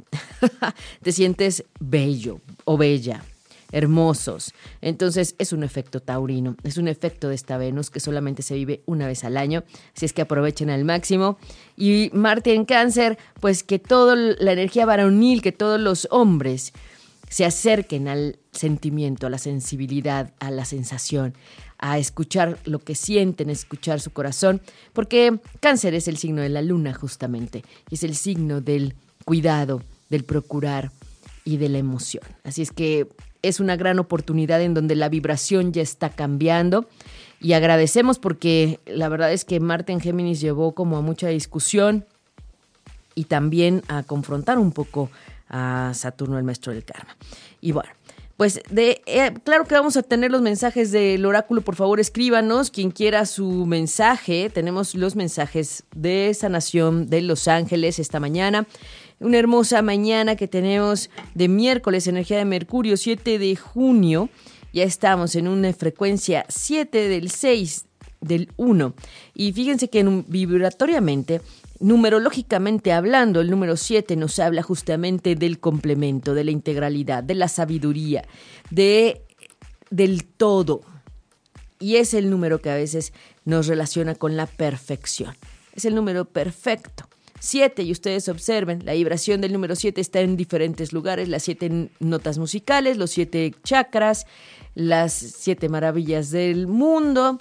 te 1.03 1.13
sientes 1.13 1.65
bello 1.81 2.41
o 2.65 2.77
bella 2.77 3.25
hermosos. 3.73 4.55
Entonces 4.81 5.35
es 5.39 5.53
un 5.53 5.63
efecto 5.63 6.01
taurino, 6.01 6.57
es 6.63 6.79
un 6.79 6.89
efecto 6.89 7.29
de 7.29 7.35
esta 7.35 7.59
Venus 7.59 7.91
que 7.91 8.01
solamente 8.01 8.43
se 8.43 8.55
vive 8.55 8.83
una 8.87 9.07
vez 9.07 9.25
al 9.25 9.37
año, 9.37 9.65
así 9.95 10.07
es 10.07 10.13
que 10.13 10.23
aprovechen 10.23 10.71
al 10.71 10.85
máximo. 10.85 11.39
Y 11.77 12.11
Marte 12.13 12.55
en 12.55 12.65
cáncer, 12.65 13.19
pues 13.41 13.63
que 13.63 13.79
toda 13.79 14.17
la 14.17 14.53
energía 14.53 14.87
varonil, 14.87 15.43
que 15.43 15.53
todos 15.53 15.81
los 15.81 16.09
hombres 16.11 16.73
se 17.29 17.45
acerquen 17.45 18.09
al 18.09 18.39
sentimiento, 18.53 19.27
a 19.27 19.31
la 19.31 19.39
sensibilidad, 19.39 20.33
a 20.41 20.51
la 20.51 20.65
sensación, 20.65 21.35
a 21.79 21.99
escuchar 21.99 22.59
lo 22.65 22.79
que 22.81 22.95
sienten, 22.95 23.51
escuchar 23.51 24.01
su 24.01 24.11
corazón, 24.11 24.61
porque 24.93 25.39
cáncer 25.61 25.95
es 25.95 26.09
el 26.09 26.17
signo 26.17 26.43
de 26.43 26.49
la 26.49 26.63
luna 26.63 26.95
justamente, 26.95 27.65
y 27.91 27.95
es 27.95 28.03
el 28.03 28.17
signo 28.17 28.61
del 28.61 28.95
cuidado, 29.25 29.83
del 30.09 30.25
procurar 30.25 30.91
y 31.45 31.59
de 31.59 31.69
la 31.69 31.79
emoción. 31.79 32.25
Así 32.45 32.63
es 32.63 32.73
que 32.73 33.09
es 33.43 33.61
una 33.61 33.77
gran 33.77 33.99
oportunidad 33.99 34.61
en 34.63 34.75
donde 34.75 34.97
la 34.97 35.09
vibración 35.09 35.73
ya 35.73 35.83
está 35.83 36.11
cambiando 36.11 36.87
y 37.41 37.53
agradecemos 37.53 38.19
porque 38.19 38.81
la 38.87 39.09
verdad 39.09 39.33
es 39.33 39.45
que 39.45 39.61
Marte 39.61 39.93
en 39.93 40.01
Géminis 40.01 40.41
llevó 40.41 40.73
como 40.73 40.97
a 40.97 41.03
mucha 41.03 41.29
discusión 41.29 42.05
y 43.15 43.25
también 43.25 43.83
a 43.89 44.03
confrontar 44.03 44.59
un 44.59 44.73
poco 44.73 45.11
a 45.49 45.93
Saturno, 45.95 46.39
el 46.39 46.45
maestro 46.45 46.73
del 46.73 46.85
karma. 46.85 47.17
Y 47.61 47.73
bueno, 47.73 47.91
pues 48.37 48.61
de 48.71 49.03
eh, 49.07 49.35
claro 49.43 49.65
que 49.65 49.75
vamos 49.75 49.97
a 49.97 50.03
tener 50.03 50.31
los 50.31 50.43
mensajes 50.43 50.93
del 50.93 51.27
oráculo, 51.27 51.63
por 51.63 51.75
favor 51.75 51.99
escríbanos 51.99 52.71
quien 52.71 52.93
quiera 52.93 53.27
su 53.27 53.67
mensaje. 53.67 54.51
Tenemos 54.51 54.95
los 54.95 55.17
mensajes 55.17 55.83
de 55.95 56.33
sanación 56.35 57.09
de 57.09 57.23
Los 57.23 57.49
Ángeles 57.49 57.99
esta 57.99 58.21
mañana. 58.21 58.67
Una 59.21 59.39
hermosa 59.39 59.83
mañana 59.83 60.37
que 60.37 60.49
tenemos 60.49 61.11
de 61.35 61.49
miércoles, 61.49 62.07
energía 62.07 62.39
de 62.39 62.45
Mercurio, 62.45 62.97
7 62.97 63.39
de 63.39 63.57
junio. 63.57 64.29
Ya 64.73 64.85
estamos 64.85 65.35
en 65.35 65.49
una 65.49 65.73
frecuencia 65.73 66.45
7 66.49 67.09
del 67.09 67.31
6 67.31 67.87
del 68.21 68.53
1. 68.57 68.95
Y 69.35 69.53
fíjense 69.53 69.89
que 69.91 70.05
vibratoriamente 70.27 71.41
Numerológicamente 71.81 72.93
hablando, 72.93 73.41
el 73.41 73.51
número 73.51 73.77
7 73.77 74.17
nos 74.17 74.41
habla 74.41 74.63
justamente 74.63 75.37
del 75.37 75.61
complemento, 75.61 76.35
de 76.35 76.43
la 76.43 76.51
integralidad, 76.51 77.23
de 77.23 77.37
la 77.37 77.47
sabiduría, 77.47 78.25
de 78.71 79.23
del 79.91 80.25
todo. 80.25 80.81
Y 81.79 81.97
es 81.97 82.15
el 82.15 82.31
número 82.31 82.61
que 82.61 82.71
a 82.71 82.75
veces 82.75 83.13
nos 83.45 83.69
relaciona 83.69 84.17
con 84.17 84.37
la 84.37 84.47
perfección. 84.47 85.37
Es 85.73 85.85
el 85.85 85.95
número 85.95 86.25
perfecto. 86.25 87.08
7, 87.41 87.83
y 87.83 87.93
ustedes 87.93 88.29
observen, 88.29 88.85
la 88.85 88.93
vibración 88.93 89.41
del 89.41 89.53
número 89.53 89.77
7 89.77 90.01
está 90.01 90.21
en 90.21 90.37
diferentes 90.37 90.93
lugares, 90.93 91.29
las 91.29 91.43
siete 91.43 91.91
notas 92.01 92.39
musicales, 92.39 92.97
los 92.97 93.11
siete 93.11 93.55
chakras, 93.63 94.27
las 94.75 95.13
siete 95.13 95.69
maravillas 95.69 96.31
del 96.31 96.67
mundo, 96.67 97.41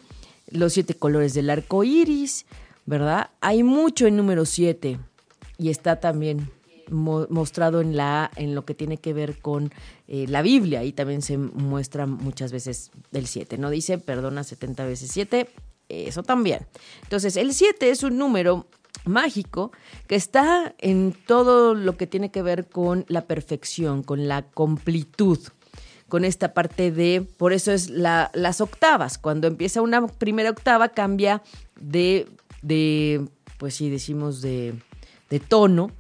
los 0.49 0.73
siete 0.73 0.93
colores 0.93 1.33
del 1.33 1.49
arco 1.49 1.83
iris, 1.83 2.45
¿verdad? 2.85 3.31
Hay 3.41 3.63
mucho 3.63 4.07
en 4.07 4.17
número 4.17 4.45
7 4.45 4.99
y 5.57 5.69
está 5.69 5.99
también 5.99 6.49
mostrado 6.89 7.81
en 7.81 7.97
la 7.97 8.31
en 8.37 8.55
lo 8.55 8.63
que 8.63 8.73
tiene 8.73 8.97
que 8.97 9.11
ver 9.11 9.39
con 9.39 9.73
eh, 10.07 10.25
la 10.29 10.41
Biblia 10.41 10.85
y 10.85 10.93
también 10.93 11.21
se 11.21 11.37
muestra 11.37 12.05
muchas 12.05 12.53
veces 12.53 12.91
el 13.11 13.27
7, 13.27 13.57
no 13.57 13.69
dice 13.69 13.97
perdona 13.97 14.45
70 14.45 14.85
veces 14.85 15.11
7, 15.11 15.49
eso 15.89 16.23
también. 16.23 16.65
Entonces, 17.03 17.37
el 17.37 17.53
7 17.53 17.89
es 17.89 18.03
un 18.03 18.17
número 18.17 18.67
mágico 19.05 19.71
que 20.07 20.15
está 20.15 20.75
en 20.79 21.13
todo 21.25 21.73
lo 21.73 21.97
que 21.97 22.07
tiene 22.07 22.31
que 22.31 22.41
ver 22.41 22.67
con 22.67 23.05
la 23.07 23.25
perfección, 23.25 24.03
con 24.03 24.27
la 24.27 24.43
completud, 24.43 25.39
con 26.07 26.25
esta 26.25 26.53
parte 26.53 26.91
de, 26.91 27.25
por 27.37 27.53
eso 27.53 27.71
es 27.71 27.89
la, 27.89 28.31
las 28.33 28.61
octavas, 28.61 29.17
cuando 29.17 29.47
empieza 29.47 29.81
una 29.81 30.07
primera 30.07 30.49
octava 30.49 30.89
cambia 30.89 31.41
de 31.79 32.27
de, 32.61 33.27
pues 33.57 33.75
sí, 33.75 33.89
decimos 33.89 34.41
de, 34.41 34.73
de 35.29 35.39
tono, 35.39 35.91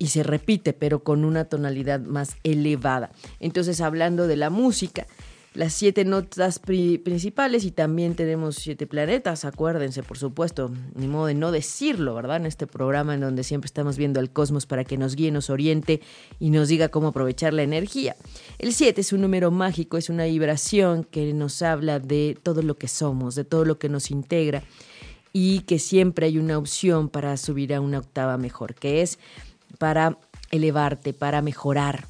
y 0.00 0.08
se 0.08 0.22
repite, 0.22 0.72
pero 0.72 1.02
con 1.02 1.24
una 1.24 1.46
tonalidad 1.46 1.98
más 2.00 2.36
elevada. 2.44 3.10
Entonces, 3.40 3.80
hablando 3.80 4.28
de 4.28 4.36
la 4.36 4.48
música, 4.48 5.08
las 5.54 5.72
siete 5.72 6.04
notas 6.04 6.58
principales 6.58 7.64
y 7.64 7.70
también 7.70 8.14
tenemos 8.14 8.56
siete 8.56 8.86
planetas, 8.86 9.44
acuérdense, 9.44 10.02
por 10.02 10.18
supuesto, 10.18 10.70
ni 10.94 11.08
modo 11.08 11.26
de 11.26 11.34
no 11.34 11.50
decirlo, 11.50 12.14
¿verdad? 12.14 12.36
En 12.36 12.46
este 12.46 12.66
programa 12.66 13.14
en 13.14 13.20
donde 13.20 13.42
siempre 13.44 13.66
estamos 13.66 13.96
viendo 13.96 14.20
al 14.20 14.30
cosmos 14.30 14.66
para 14.66 14.84
que 14.84 14.98
nos 14.98 15.16
guíe, 15.16 15.30
nos 15.30 15.50
oriente 15.50 16.00
y 16.38 16.50
nos 16.50 16.68
diga 16.68 16.90
cómo 16.90 17.08
aprovechar 17.08 17.54
la 17.54 17.62
energía. 17.62 18.14
El 18.58 18.72
siete 18.72 19.00
es 19.00 19.12
un 19.12 19.22
número 19.22 19.50
mágico, 19.50 19.96
es 19.96 20.10
una 20.10 20.24
vibración 20.24 21.04
que 21.04 21.32
nos 21.32 21.62
habla 21.62 21.98
de 21.98 22.38
todo 22.42 22.62
lo 22.62 22.76
que 22.76 22.88
somos, 22.88 23.34
de 23.34 23.44
todo 23.44 23.64
lo 23.64 23.78
que 23.78 23.88
nos 23.88 24.10
integra 24.10 24.62
y 25.32 25.60
que 25.60 25.78
siempre 25.78 26.26
hay 26.26 26.38
una 26.38 26.58
opción 26.58 27.08
para 27.08 27.36
subir 27.36 27.74
a 27.74 27.80
una 27.80 27.98
octava 27.98 28.38
mejor, 28.38 28.74
que 28.74 29.02
es 29.02 29.18
para 29.78 30.18
elevarte, 30.50 31.12
para 31.12 31.42
mejorar, 31.42 32.06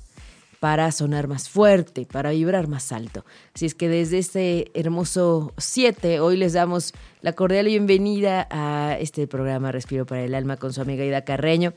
para 0.61 0.91
sonar 0.93 1.29
más 1.29 1.49
fuerte, 1.49 2.07
para 2.11 2.31
vibrar 2.31 2.69
más 2.69 2.93
alto. 2.93 3.25
Así 3.55 3.67
es 3.67 3.75
que 3.75 3.88
desde 3.88 4.19
este 4.19 4.71
hermoso 4.75 5.53
7, 5.59 6.21
hoy 6.21 6.37
les 6.37 6.53
damos 6.53 6.93
la 7.23 7.33
cordial 7.33 7.67
bienvenida 7.67 8.49
a 8.50 8.97
este 8.99 9.27
programa 9.27 9.73
Respiro 9.73 10.07
para 10.07 10.25
el 10.25 10.35
Alma 10.35 10.57
con 10.57 10.73
su 10.73 10.81
amiga 10.81 11.05
Ida 11.05 11.25
Carreño. 11.25 11.73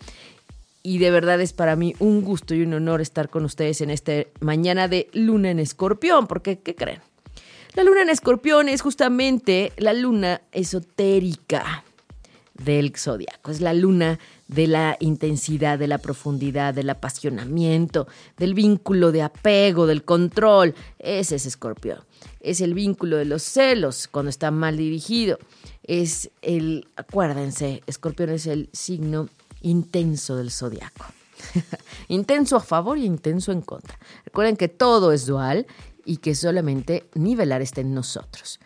Y 0.83 0.97
de 0.97 1.11
verdad 1.11 1.39
es 1.41 1.53
para 1.53 1.75
mí 1.75 1.93
un 1.99 2.23
gusto 2.23 2.55
y 2.55 2.63
un 2.63 2.73
honor 2.73 3.01
estar 3.01 3.29
con 3.29 3.45
ustedes 3.45 3.81
en 3.81 3.91
esta 3.91 4.13
mañana 4.39 4.87
de 4.87 5.09
luna 5.13 5.51
en 5.51 5.59
escorpión, 5.59 6.25
porque 6.25 6.57
¿qué 6.59 6.75
creen? 6.75 7.01
La 7.75 7.83
luna 7.83 8.01
en 8.01 8.09
escorpión 8.09 8.67
es 8.67 8.81
justamente 8.81 9.71
la 9.77 9.93
luna 9.93 10.41
esotérica 10.51 11.83
del 12.53 12.95
zodiaco. 12.97 13.51
Es 13.51 13.61
la 13.61 13.73
luna 13.73 14.19
de 14.51 14.67
la 14.67 14.97
intensidad, 14.99 15.79
de 15.79 15.87
la 15.87 15.97
profundidad, 15.97 16.73
del 16.73 16.89
apasionamiento, 16.89 18.07
del 18.37 18.53
vínculo 18.53 19.11
de 19.11 19.21
apego, 19.21 19.87
del 19.87 20.03
control. 20.03 20.75
Ese 20.99 21.37
es 21.37 21.45
escorpión. 21.45 21.99
Es 22.41 22.59
el 22.59 22.73
vínculo 22.73 23.17
de 23.17 23.25
los 23.25 23.43
celos 23.43 24.09
cuando 24.09 24.29
está 24.29 24.51
mal 24.51 24.75
dirigido. 24.75 25.39
Es 25.83 26.29
el, 26.41 26.87
acuérdense, 26.97 27.81
escorpión 27.87 28.29
es 28.29 28.45
el 28.45 28.69
signo 28.73 29.29
intenso 29.61 30.35
del 30.35 30.51
zodiaco. 30.51 31.05
intenso 32.09 32.57
a 32.57 32.61
favor 32.61 32.97
y 32.97 33.05
intenso 33.05 33.53
en 33.53 33.61
contra. 33.61 33.97
Recuerden 34.25 34.57
que 34.57 34.67
todo 34.67 35.13
es 35.13 35.25
dual 35.25 35.65
y 36.03 36.17
que 36.17 36.35
solamente 36.35 37.05
nivelar 37.13 37.61
está 37.61 37.79
en 37.81 37.93
nosotros, 37.93 38.59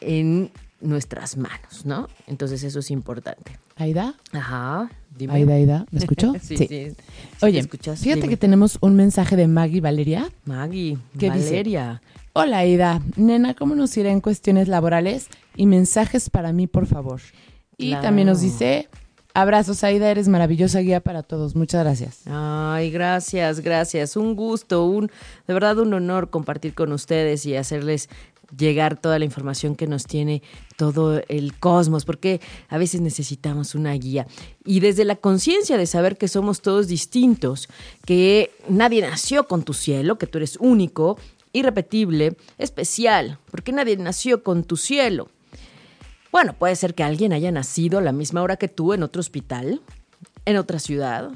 en 0.00 0.50
nuestras 0.80 1.36
manos, 1.36 1.84
¿no? 1.84 2.08
Entonces 2.26 2.62
eso 2.62 2.78
es 2.78 2.90
importante. 2.90 3.58
¿Aida? 3.76 4.14
Ajá. 4.32 4.90
Dime. 5.16 5.34
Aida, 5.34 5.54
Aida, 5.54 5.86
¿me 5.90 5.98
escuchó? 5.98 6.34
sí, 6.42 6.56
sí. 6.56 6.92
Oye, 7.42 7.62
fíjate 7.62 8.28
que 8.28 8.36
tenemos 8.36 8.78
un 8.80 8.96
mensaje 8.96 9.36
de 9.36 9.48
Maggie 9.48 9.80
Valeria. 9.80 10.30
Maggie, 10.44 10.98
¿Qué 11.18 11.28
Valeria. 11.28 12.02
Hola, 12.32 12.58
Aida. 12.58 13.02
Nena, 13.16 13.54
¿cómo 13.54 13.74
nos 13.74 13.96
irá 13.96 14.10
en 14.10 14.20
cuestiones 14.20 14.68
laborales? 14.68 15.28
Y 15.56 15.66
mensajes 15.66 16.30
para 16.30 16.52
mí, 16.52 16.66
por 16.66 16.86
favor. 16.86 17.20
Y 17.76 17.92
también 17.96 18.28
nos 18.28 18.40
dice, 18.40 18.88
Abrazos, 19.32 19.84
Aida, 19.84 20.10
eres 20.10 20.28
maravillosa 20.28 20.80
guía 20.80 21.00
para 21.00 21.22
todos. 21.22 21.54
Muchas 21.54 21.84
gracias. 21.84 22.22
Ay, 22.26 22.90
gracias, 22.90 23.60
gracias. 23.60 24.16
Un 24.16 24.34
gusto, 24.34 24.84
un 24.84 25.10
de 25.46 25.54
verdad 25.54 25.78
un 25.78 25.94
honor 25.94 26.30
compartir 26.30 26.74
con 26.74 26.92
ustedes 26.92 27.46
y 27.46 27.54
hacerles 27.54 28.08
llegar 28.56 29.00
toda 29.00 29.18
la 29.18 29.24
información 29.24 29.76
que 29.76 29.86
nos 29.86 30.04
tiene 30.04 30.42
todo 30.76 31.22
el 31.28 31.58
cosmos, 31.58 32.04
porque 32.04 32.40
a 32.68 32.78
veces 32.78 33.00
necesitamos 33.00 33.74
una 33.74 33.92
guía. 33.92 34.26
Y 34.64 34.80
desde 34.80 35.04
la 35.04 35.16
conciencia 35.16 35.76
de 35.76 35.86
saber 35.86 36.16
que 36.16 36.28
somos 36.28 36.60
todos 36.60 36.88
distintos, 36.88 37.68
que 38.04 38.50
nadie 38.68 39.02
nació 39.02 39.46
con 39.46 39.62
tu 39.62 39.74
cielo, 39.74 40.18
que 40.18 40.26
tú 40.26 40.38
eres 40.38 40.56
único, 40.58 41.18
irrepetible, 41.52 42.36
especial, 42.58 43.38
porque 43.50 43.72
nadie 43.72 43.96
nació 43.96 44.42
con 44.42 44.64
tu 44.64 44.76
cielo. 44.76 45.28
Bueno, 46.32 46.54
puede 46.54 46.76
ser 46.76 46.94
que 46.94 47.02
alguien 47.02 47.32
haya 47.32 47.50
nacido 47.50 47.98
a 47.98 48.02
la 48.02 48.12
misma 48.12 48.42
hora 48.42 48.56
que 48.56 48.68
tú 48.68 48.92
en 48.92 49.02
otro 49.02 49.20
hospital, 49.20 49.80
en 50.44 50.56
otra 50.56 50.78
ciudad, 50.78 51.32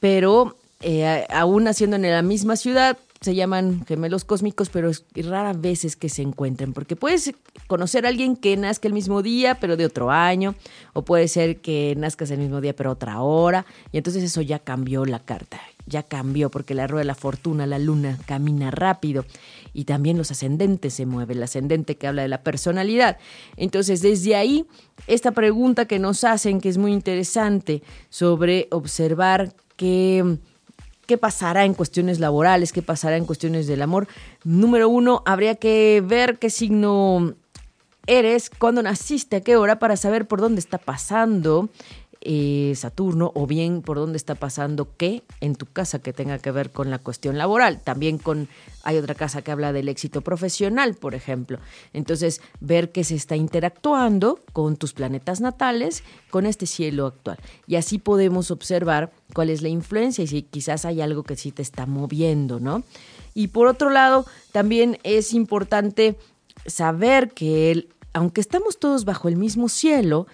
pero 0.00 0.56
eh, 0.80 1.26
aún 1.30 1.64
naciendo 1.64 1.96
en 1.96 2.10
la 2.10 2.22
misma 2.22 2.56
ciudad, 2.56 2.98
se 3.22 3.34
llaman 3.34 3.84
gemelos 3.86 4.24
cósmicos, 4.24 4.68
pero 4.68 4.90
es 4.90 5.04
rara 5.14 5.52
veces 5.52 5.96
que 5.96 6.08
se 6.08 6.22
encuentren, 6.22 6.72
porque 6.72 6.96
puedes 6.96 7.32
conocer 7.68 8.04
a 8.04 8.08
alguien 8.08 8.36
que 8.36 8.56
nazca 8.56 8.88
el 8.88 8.94
mismo 8.94 9.22
día, 9.22 9.58
pero 9.60 9.76
de 9.76 9.86
otro 9.86 10.10
año, 10.10 10.56
o 10.92 11.04
puede 11.04 11.28
ser 11.28 11.60
que 11.60 11.94
nazcas 11.96 12.30
el 12.32 12.40
mismo 12.40 12.60
día, 12.60 12.74
pero 12.74 12.90
otra 12.90 13.22
hora, 13.22 13.64
y 13.92 13.98
entonces 13.98 14.24
eso 14.24 14.42
ya 14.42 14.58
cambió 14.58 15.04
la 15.04 15.20
carta, 15.20 15.60
ya 15.86 16.02
cambió, 16.02 16.50
porque 16.50 16.74
la 16.74 16.88
rueda 16.88 17.02
de 17.02 17.06
la 17.06 17.14
fortuna, 17.14 17.66
la 17.66 17.78
luna, 17.78 18.18
camina 18.26 18.72
rápido, 18.72 19.24
y 19.72 19.84
también 19.84 20.18
los 20.18 20.32
ascendentes 20.32 20.94
se 20.94 21.06
mueven, 21.06 21.36
el 21.36 21.44
ascendente 21.44 21.96
que 21.96 22.08
habla 22.08 22.22
de 22.22 22.28
la 22.28 22.42
personalidad. 22.42 23.18
Entonces, 23.56 24.02
desde 24.02 24.34
ahí, 24.34 24.66
esta 25.06 25.30
pregunta 25.30 25.86
que 25.86 26.00
nos 26.00 26.24
hacen, 26.24 26.60
que 26.60 26.68
es 26.68 26.76
muy 26.76 26.92
interesante, 26.92 27.82
sobre 28.10 28.66
observar 28.70 29.54
qué 29.76 30.38
qué 31.12 31.18
pasará 31.18 31.66
en 31.66 31.74
cuestiones 31.74 32.20
laborales, 32.20 32.72
qué 32.72 32.80
pasará 32.80 33.18
en 33.18 33.26
cuestiones 33.26 33.66
del 33.66 33.82
amor. 33.82 34.08
Número 34.44 34.88
uno, 34.88 35.22
habría 35.26 35.56
que 35.56 36.02
ver 36.02 36.38
qué 36.38 36.48
signo 36.48 37.34
eres, 38.06 38.48
cuándo 38.48 38.82
naciste, 38.82 39.36
a 39.36 39.40
qué 39.42 39.56
hora, 39.56 39.78
para 39.78 39.98
saber 39.98 40.26
por 40.26 40.40
dónde 40.40 40.60
está 40.60 40.78
pasando 40.78 41.68
eh, 42.24 42.72
Saturno 42.76 43.32
o 43.34 43.46
bien 43.46 43.82
por 43.82 43.96
dónde 43.96 44.16
está 44.16 44.34
pasando 44.34 44.88
qué 44.96 45.22
en 45.40 45.54
tu 45.54 45.66
casa 45.66 45.98
que 45.98 46.12
tenga 46.12 46.38
que 46.38 46.50
ver 46.50 46.70
con 46.70 46.90
la 46.90 46.98
cuestión 46.98 47.38
laboral. 47.38 47.80
También 47.80 48.18
con 48.18 48.48
hay 48.84 48.96
otra 48.96 49.14
casa 49.14 49.42
que 49.42 49.50
habla 49.50 49.72
del 49.72 49.88
éxito 49.88 50.22
profesional, 50.22 50.94
por 50.94 51.14
ejemplo. 51.14 51.58
Entonces, 51.92 52.40
ver 52.60 52.92
que 52.92 53.04
se 53.04 53.14
está 53.14 53.36
interactuando 53.36 54.40
con 54.52 54.76
tus 54.76 54.92
planetas 54.92 55.40
natales, 55.40 56.02
con 56.30 56.46
este 56.46 56.66
cielo 56.66 57.06
actual. 57.06 57.38
Y 57.66 57.76
así 57.76 57.98
podemos 57.98 58.50
observar 58.50 59.12
cuál 59.34 59.50
es 59.50 59.62
la 59.62 59.68
influencia 59.68 60.24
y 60.24 60.26
si 60.26 60.42
quizás 60.42 60.84
hay 60.84 61.00
algo 61.00 61.22
que 61.22 61.36
sí 61.36 61.52
te 61.52 61.62
está 61.62 61.86
moviendo, 61.86 62.60
¿no? 62.60 62.82
Y 63.34 63.48
por 63.48 63.66
otro 63.66 63.90
lado, 63.90 64.26
también 64.52 64.98
es 65.04 65.32
importante 65.32 66.16
saber 66.66 67.30
que 67.30 67.88
aunque 68.12 68.40
estamos 68.40 68.78
todos 68.78 69.04
bajo 69.04 69.28
el 69.28 69.36
mismo 69.36 69.68
cielo, 69.68 70.26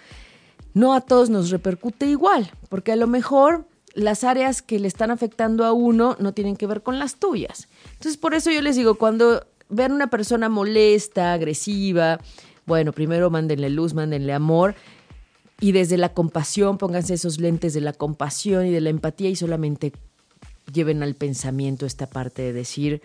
no 0.79 0.93
a 0.93 1.01
todos 1.01 1.29
nos 1.29 1.49
repercute 1.49 2.05
igual, 2.05 2.49
porque 2.69 2.93
a 2.93 2.95
lo 2.95 3.05
mejor 3.05 3.67
las 3.95 4.23
áreas 4.23 4.61
que 4.61 4.79
le 4.79 4.87
están 4.87 5.11
afectando 5.11 5.65
a 5.65 5.73
uno 5.73 6.15
no 6.19 6.33
tienen 6.33 6.55
que 6.55 6.67
ver 6.67 6.83
con 6.83 6.99
las 6.99 7.17
tuyas. 7.17 7.67
Entonces, 7.93 8.15
por 8.15 8.33
eso 8.33 8.49
yo 8.49 8.61
les 8.61 8.77
digo, 8.77 8.95
cuando 8.95 9.45
vean 9.67 9.91
una 9.91 10.09
persona 10.09 10.47
molesta, 10.47 11.33
agresiva, 11.33 12.21
bueno, 12.65 12.93
primero 12.93 13.29
mándenle 13.29 13.69
luz, 13.69 13.93
mándenle 13.93 14.31
amor 14.31 14.73
y 15.59 15.73
desde 15.73 15.97
la 15.97 16.13
compasión, 16.13 16.77
pónganse 16.77 17.15
esos 17.15 17.41
lentes 17.41 17.73
de 17.73 17.81
la 17.81 17.91
compasión 17.91 18.65
y 18.65 18.71
de 18.71 18.79
la 18.79 18.89
empatía 18.89 19.29
y 19.29 19.35
solamente 19.35 19.91
lleven 20.71 21.03
al 21.03 21.15
pensamiento 21.15 21.85
esta 21.85 22.05
parte 22.05 22.41
de 22.41 22.53
decir, 22.53 23.01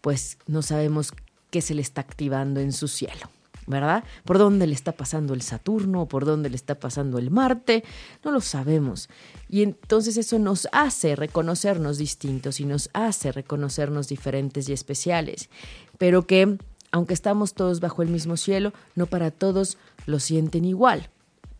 pues 0.00 0.38
no 0.48 0.62
sabemos 0.62 1.12
qué 1.50 1.60
se 1.60 1.74
le 1.74 1.82
está 1.82 2.00
activando 2.00 2.58
en 2.58 2.72
su 2.72 2.88
cielo. 2.88 3.30
¿Verdad? 3.66 4.04
¿Por 4.24 4.38
dónde 4.38 4.66
le 4.66 4.74
está 4.74 4.92
pasando 4.92 5.34
el 5.34 5.42
Saturno? 5.42 6.06
¿Por 6.06 6.24
dónde 6.24 6.50
le 6.50 6.56
está 6.56 6.74
pasando 6.78 7.18
el 7.18 7.30
Marte? 7.30 7.84
No 8.24 8.30
lo 8.30 8.40
sabemos. 8.40 9.08
Y 9.48 9.62
entonces 9.62 10.16
eso 10.16 10.38
nos 10.38 10.68
hace 10.72 11.16
reconocernos 11.16 11.98
distintos 11.98 12.60
y 12.60 12.64
nos 12.64 12.90
hace 12.92 13.32
reconocernos 13.32 14.08
diferentes 14.08 14.68
y 14.68 14.72
especiales. 14.72 15.48
Pero 15.98 16.26
que, 16.26 16.58
aunque 16.90 17.14
estamos 17.14 17.54
todos 17.54 17.80
bajo 17.80 18.02
el 18.02 18.08
mismo 18.08 18.36
cielo, 18.36 18.72
no 18.94 19.06
para 19.06 19.30
todos 19.30 19.78
lo 20.06 20.20
sienten 20.20 20.64
igual. 20.64 21.10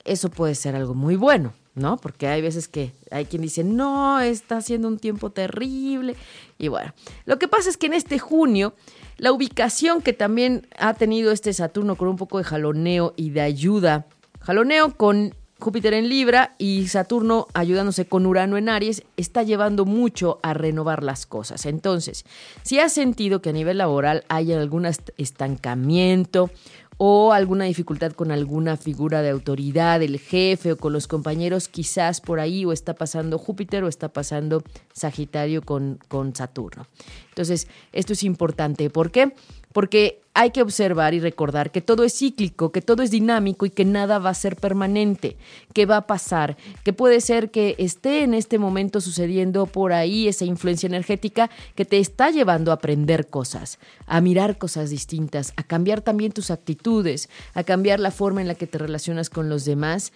Eso 0.04 0.30
puede 0.30 0.54
ser 0.54 0.76
algo 0.76 0.94
muy 0.94 1.16
bueno, 1.16 1.54
¿no? 1.74 1.96
Porque 1.96 2.28
hay 2.28 2.40
veces 2.42 2.68
que 2.68 2.92
hay 3.10 3.26
quien 3.26 3.42
dice, 3.42 3.64
no, 3.64 4.20
está 4.20 4.58
haciendo 4.58 4.88
un 4.88 4.98
tiempo 4.98 5.30
terrible. 5.30 6.16
Y 6.58 6.68
bueno, 6.68 6.92
lo 7.24 7.38
que 7.38 7.48
pasa 7.48 7.68
es 7.68 7.76
que 7.76 7.86
en 7.86 7.94
este 7.94 8.18
junio 8.18 8.74
la 9.16 9.32
ubicación 9.32 10.02
que 10.02 10.12
también 10.12 10.66
ha 10.78 10.94
tenido 10.94 11.32
este 11.32 11.52
Saturno 11.52 11.96
con 11.96 12.08
un 12.08 12.16
poco 12.16 12.38
de 12.38 12.44
jaloneo 12.44 13.14
y 13.16 13.30
de 13.30 13.40
ayuda, 13.40 14.06
jaloneo 14.40 14.96
con 14.96 15.34
Júpiter 15.60 15.94
en 15.94 16.08
Libra 16.08 16.54
y 16.58 16.88
Saturno 16.88 17.46
ayudándose 17.54 18.06
con 18.06 18.26
Urano 18.26 18.56
en 18.56 18.68
Aries, 18.68 19.02
está 19.16 19.44
llevando 19.44 19.84
mucho 19.84 20.40
a 20.42 20.52
renovar 20.52 21.02
las 21.02 21.26
cosas. 21.26 21.64
Entonces, 21.64 22.24
si 22.62 22.80
has 22.80 22.92
sentido 22.92 23.40
que 23.40 23.50
a 23.50 23.52
nivel 23.52 23.78
laboral 23.78 24.24
hay 24.28 24.52
algún 24.52 24.84
estancamiento 24.84 26.50
o 26.96 27.32
alguna 27.32 27.64
dificultad 27.64 28.12
con 28.12 28.30
alguna 28.30 28.76
figura 28.76 29.22
de 29.22 29.30
autoridad, 29.30 30.02
el 30.02 30.18
jefe 30.18 30.72
o 30.72 30.76
con 30.76 30.92
los 30.92 31.06
compañeros, 31.06 31.68
quizás 31.68 32.20
por 32.20 32.40
ahí 32.40 32.64
o 32.64 32.72
está 32.72 32.94
pasando 32.94 33.38
Júpiter 33.38 33.84
o 33.84 33.88
está 33.88 34.08
pasando 34.08 34.62
Sagitario 34.92 35.62
con, 35.62 35.98
con 36.08 36.34
Saturno. 36.34 36.86
Entonces, 37.30 37.68
esto 37.92 38.12
es 38.12 38.22
importante. 38.22 38.90
¿Por 38.90 39.10
qué? 39.10 39.34
Porque 39.74 40.22
hay 40.34 40.52
que 40.52 40.62
observar 40.62 41.14
y 41.14 41.20
recordar 41.20 41.72
que 41.72 41.80
todo 41.80 42.04
es 42.04 42.16
cíclico, 42.16 42.70
que 42.72 42.80
todo 42.80 43.02
es 43.02 43.10
dinámico 43.10 43.66
y 43.66 43.70
que 43.70 43.84
nada 43.84 44.20
va 44.20 44.30
a 44.30 44.34
ser 44.34 44.54
permanente, 44.56 45.36
que 45.72 45.84
va 45.84 45.98
a 45.98 46.06
pasar, 46.06 46.56
que 46.84 46.92
puede 46.92 47.20
ser 47.20 47.50
que 47.50 47.74
esté 47.78 48.22
en 48.22 48.34
este 48.34 48.58
momento 48.58 49.00
sucediendo 49.00 49.66
por 49.66 49.92
ahí 49.92 50.28
esa 50.28 50.44
influencia 50.44 50.86
energética 50.86 51.50
que 51.74 51.84
te 51.84 51.98
está 51.98 52.30
llevando 52.30 52.70
a 52.70 52.74
aprender 52.74 53.28
cosas, 53.28 53.80
a 54.06 54.20
mirar 54.20 54.58
cosas 54.58 54.90
distintas, 54.90 55.52
a 55.56 55.64
cambiar 55.64 56.02
también 56.02 56.30
tus 56.30 56.52
actitudes, 56.52 57.28
a 57.54 57.64
cambiar 57.64 57.98
la 57.98 58.12
forma 58.12 58.40
en 58.40 58.48
la 58.48 58.54
que 58.54 58.68
te 58.68 58.78
relacionas 58.78 59.28
con 59.28 59.48
los 59.48 59.64
demás. 59.64 60.12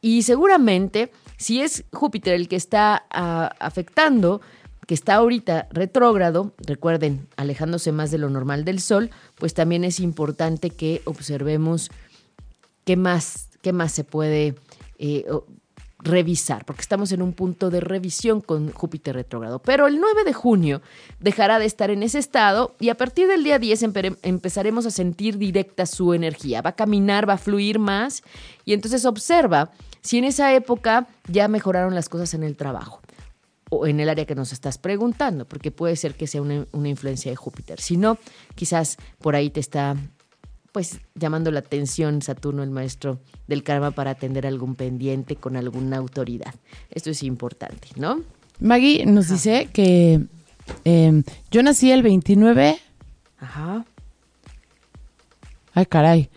Y 0.00 0.22
seguramente, 0.22 1.10
si 1.36 1.60
es 1.60 1.84
Júpiter 1.92 2.34
el 2.34 2.46
que 2.46 2.54
está 2.56 3.06
ah, 3.10 3.52
afectando, 3.58 4.40
que 4.88 4.94
está 4.94 5.16
ahorita 5.16 5.68
retrógrado, 5.70 6.54
recuerden, 6.66 7.28
alejándose 7.36 7.92
más 7.92 8.10
de 8.10 8.16
lo 8.16 8.30
normal 8.30 8.64
del 8.64 8.80
Sol, 8.80 9.10
pues 9.34 9.52
también 9.52 9.84
es 9.84 10.00
importante 10.00 10.70
que 10.70 11.02
observemos 11.04 11.90
qué 12.86 12.96
más, 12.96 13.50
qué 13.60 13.74
más 13.74 13.92
se 13.92 14.04
puede 14.04 14.54
eh, 14.98 15.26
revisar, 15.98 16.64
porque 16.64 16.80
estamos 16.80 17.12
en 17.12 17.20
un 17.20 17.34
punto 17.34 17.68
de 17.68 17.80
revisión 17.80 18.40
con 18.40 18.72
Júpiter 18.72 19.14
retrógrado. 19.14 19.58
Pero 19.58 19.88
el 19.88 20.00
9 20.00 20.24
de 20.24 20.32
junio 20.32 20.80
dejará 21.20 21.58
de 21.58 21.66
estar 21.66 21.90
en 21.90 22.02
ese 22.02 22.18
estado 22.18 22.74
y 22.80 22.88
a 22.88 22.96
partir 22.96 23.28
del 23.28 23.44
día 23.44 23.58
10 23.58 23.82
empezaremos 24.22 24.86
a 24.86 24.90
sentir 24.90 25.36
directa 25.36 25.84
su 25.84 26.14
energía. 26.14 26.62
Va 26.62 26.70
a 26.70 26.76
caminar, 26.76 27.28
va 27.28 27.34
a 27.34 27.38
fluir 27.38 27.78
más 27.78 28.22
y 28.64 28.72
entonces 28.72 29.04
observa 29.04 29.70
si 30.00 30.16
en 30.16 30.24
esa 30.24 30.54
época 30.54 31.08
ya 31.26 31.46
mejoraron 31.46 31.94
las 31.94 32.08
cosas 32.08 32.32
en 32.32 32.42
el 32.42 32.56
trabajo 32.56 33.02
o 33.70 33.86
en 33.86 34.00
el 34.00 34.08
área 34.08 34.24
que 34.24 34.34
nos 34.34 34.52
estás 34.52 34.78
preguntando, 34.78 35.46
porque 35.46 35.70
puede 35.70 35.96
ser 35.96 36.14
que 36.14 36.26
sea 36.26 36.42
una, 36.42 36.66
influencia 36.88 37.30
de 37.30 37.36
Júpiter. 37.36 37.80
Si 37.80 37.96
no, 37.96 38.18
quizás 38.54 38.96
por 39.20 39.36
ahí 39.36 39.50
te 39.50 39.60
está 39.60 39.96
pues 40.72 41.00
llamando 41.14 41.50
la 41.50 41.60
atención 41.60 42.22
Saturno, 42.22 42.62
el 42.62 42.70
maestro 42.70 43.20
del 43.46 43.62
karma, 43.62 43.90
para 43.90 44.12
atender 44.12 44.46
algún 44.46 44.74
pendiente 44.74 45.36
con 45.36 45.56
alguna 45.56 45.96
autoridad. 45.96 46.54
Esto 46.90 47.10
es 47.10 47.22
importante, 47.22 47.88
¿no? 47.96 48.22
Maggie 48.60 49.04
nos 49.06 49.28
dice 49.28 49.68
que 49.72 50.26
em, 50.84 51.22
yo 51.50 51.62
nací 51.62 51.90
el 51.90 52.02
29. 52.02 52.78
Ajá. 53.38 53.84
Ay, 55.72 55.86
caray. 55.86 56.28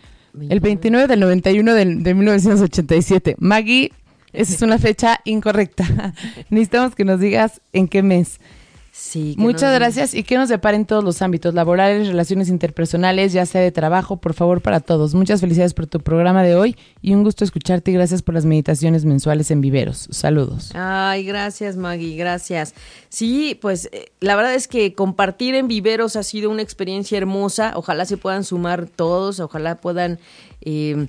El 0.48 0.60
29 0.60 1.08
del 1.08 1.20
91 1.20 1.74
del, 1.74 2.02
de 2.02 2.14
1987. 2.14 3.36
Maggie 3.38 3.92
esa 4.32 4.54
es 4.54 4.62
una 4.62 4.78
fecha 4.78 5.20
incorrecta. 5.24 6.14
Necesitamos 6.50 6.94
que 6.94 7.04
nos 7.04 7.20
digas 7.20 7.60
en 7.72 7.88
qué 7.88 8.02
mes. 8.02 8.38
Sí. 8.94 9.34
Muchas 9.38 9.74
gracias 9.74 10.12
y 10.12 10.22
que 10.22 10.36
nos 10.36 10.50
depara 10.50 10.76
en 10.76 10.84
todos 10.84 11.02
los 11.02 11.22
ámbitos 11.22 11.54
laborales, 11.54 12.08
relaciones 12.08 12.50
interpersonales, 12.50 13.32
ya 13.32 13.46
sea 13.46 13.62
de 13.62 13.72
trabajo, 13.72 14.18
por 14.18 14.34
favor, 14.34 14.60
para 14.60 14.80
todos. 14.80 15.14
Muchas 15.14 15.40
felicidades 15.40 15.72
por 15.72 15.86
tu 15.86 16.00
programa 16.00 16.42
de 16.42 16.56
hoy 16.56 16.76
y 17.00 17.14
un 17.14 17.24
gusto 17.24 17.42
escucharte 17.42 17.90
y 17.90 17.94
gracias 17.94 18.20
por 18.20 18.34
las 18.34 18.44
meditaciones 18.44 19.06
mensuales 19.06 19.50
en 19.50 19.62
Viveros. 19.62 20.08
Saludos. 20.10 20.72
Ay, 20.74 21.24
gracias 21.24 21.78
Maggie, 21.78 22.16
gracias. 22.16 22.74
Sí, 23.08 23.58
pues 23.62 23.88
eh, 23.92 24.12
la 24.20 24.36
verdad 24.36 24.54
es 24.54 24.68
que 24.68 24.92
compartir 24.92 25.54
en 25.54 25.68
Viveros 25.68 26.14
ha 26.16 26.22
sido 26.22 26.50
una 26.50 26.60
experiencia 26.60 27.16
hermosa. 27.16 27.72
Ojalá 27.76 28.04
se 28.04 28.18
puedan 28.18 28.44
sumar 28.44 28.88
todos, 28.88 29.40
ojalá 29.40 29.76
puedan... 29.76 30.18
Eh, 30.60 31.08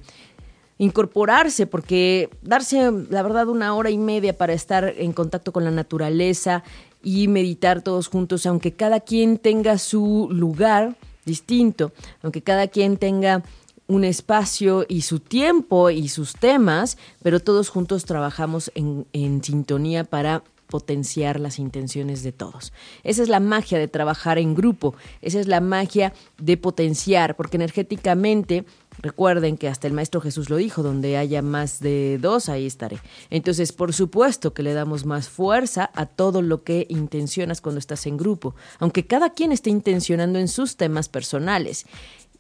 incorporarse, 0.78 1.68
porque 1.68 2.30
darse, 2.42 2.92
la 3.10 3.22
verdad, 3.24 3.48
una 3.48 3.76
hora 3.76 3.90
y 3.90 3.98
media 3.98 4.38
para 4.38 4.54
estar 4.54 4.94
en 4.98 5.14
contacto 5.14 5.52
con 5.52 5.64
la 5.64 5.72
naturaleza 5.72 6.64
y 7.04 7.28
meditar 7.28 7.82
todos 7.82 8.08
juntos, 8.08 8.46
aunque 8.46 8.74
cada 8.74 9.00
quien 9.00 9.38
tenga 9.38 9.78
su 9.78 10.28
lugar 10.32 10.96
distinto, 11.26 11.92
aunque 12.22 12.42
cada 12.42 12.68
quien 12.68 12.98
tenga 12.98 13.44
un 13.88 14.04
espacio 14.04 14.86
y 14.88 15.02
su 15.02 15.20
tiempo 15.20 15.90
y 15.90 16.08
sus 16.08 16.34
temas, 16.34 16.98
pero 17.22 17.40
todos 17.40 17.70
juntos 17.70 18.06
trabajamos 18.06 18.72
en, 18.76 19.06
en 19.14 19.44
sintonía 19.44 20.06
para 20.06 20.44
potenciar 20.68 21.40
las 21.40 21.60
intenciones 21.60 22.24
de 22.24 22.32
todos. 22.32 22.74
Esa 23.04 23.22
es 23.22 23.30
la 23.30 23.40
magia 23.40 23.78
de 23.78 23.88
trabajar 23.88 24.40
en 24.40 24.56
grupo, 24.56 24.96
esa 25.22 25.40
es 25.40 25.48
la 25.48 25.62
magia 25.62 26.14
de 26.40 26.58
potenciar, 26.58 27.36
porque 27.36 27.58
energéticamente 27.58 28.66
Recuerden 29.02 29.58
que 29.58 29.68
hasta 29.68 29.88
el 29.88 29.94
Maestro 29.94 30.22
Jesús 30.22 30.50
lo 30.50 30.58
dijo, 30.58 30.84
donde 30.84 31.18
haya 31.18 31.42
más 31.42 31.80
de 31.80 32.18
dos, 32.22 32.50
ahí 32.50 32.66
estaré. 32.66 33.00
Entonces, 33.30 33.72
por 33.72 33.94
supuesto 33.94 34.54
que 34.54 34.64
le 34.64 34.74
damos 34.74 35.06
más 35.06 35.30
fuerza 35.30 35.90
a 35.96 36.06
todo 36.06 36.42
lo 36.42 36.64
que 36.64 36.86
intencionas 36.90 37.62
cuando 37.62 37.80
estás 37.80 38.06
en 38.06 38.18
grupo, 38.18 38.56
aunque 38.80 39.06
cada 39.06 39.32
quien 39.32 39.52
esté 39.52 39.70
intencionando 39.70 40.40
en 40.40 40.48
sus 40.48 40.78
temas 40.78 41.10
personales. 41.10 41.86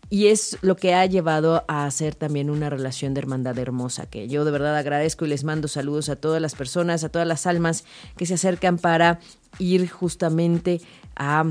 Y 0.09 0.27
es 0.27 0.57
lo 0.61 0.75
que 0.75 0.93
ha 0.93 1.05
llevado 1.05 1.63
a 1.67 1.85
hacer 1.85 2.13
también 2.13 2.49
una 2.49 2.69
relación 2.69 3.13
de 3.13 3.21
hermandad 3.21 3.57
hermosa, 3.57 4.05
que 4.05 4.27
yo 4.27 4.45
de 4.45 4.51
verdad 4.51 4.77
agradezco 4.77 5.25
y 5.25 5.29
les 5.29 5.43
mando 5.43 5.67
saludos 5.67 6.07
a 6.09 6.15
todas 6.15 6.41
las 6.41 6.53
personas, 6.53 7.03
a 7.03 7.09
todas 7.09 7.27
las 7.27 7.47
almas 7.47 7.83
que 8.15 8.25
se 8.25 8.35
acercan 8.35 8.77
para 8.77 9.19
ir 9.57 9.89
justamente 9.89 10.81
a 11.15 11.45